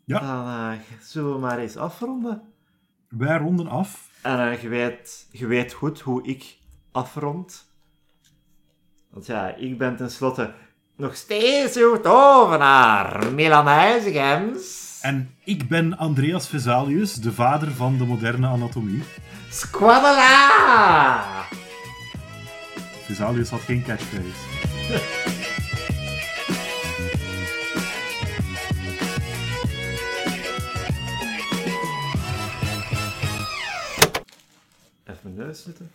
Ja. 0.05 0.19
Dan 0.21 0.73
eh, 0.73 0.81
zullen 1.01 1.33
we 1.33 1.39
maar 1.39 1.59
eens 1.59 1.77
afronden. 1.77 2.43
Wij 3.09 3.39
ronden 3.39 3.67
af. 3.69 4.11
En 4.23 4.39
eh, 4.51 4.63
je, 4.63 4.69
weet, 4.69 5.29
je 5.31 5.47
weet 5.47 5.73
goed 5.73 6.01
hoe 6.01 6.27
ik 6.27 6.59
afrond. 6.93 7.72
Want 9.13 9.27
ja, 9.27 9.55
ik 9.55 9.79
ben 9.79 9.97
tenslotte 9.97 10.53
nog 10.97 11.17
steeds 11.17 11.77
uw 11.77 12.01
tovenaar, 12.01 13.33
Milan 13.33 13.67
Huizigems. 13.67 14.99
En 15.03 15.35
ik 15.45 15.69
ben 15.69 15.99
Andreas 15.99 16.49
Vesalius, 16.49 17.15
de 17.15 17.33
vader 17.33 17.73
van 17.73 17.99
de 17.99 18.05
moderne 18.05 18.47
anatomie. 18.47 19.03
Squadala! 19.51 21.25
Vesalius 23.07 23.51
had 23.51 23.61
geen 23.61 23.83
catchphrase. 23.83 24.27
Even 35.05 35.21
mijn 35.23 35.35
neus 35.35 35.63
zitten. 35.63 35.91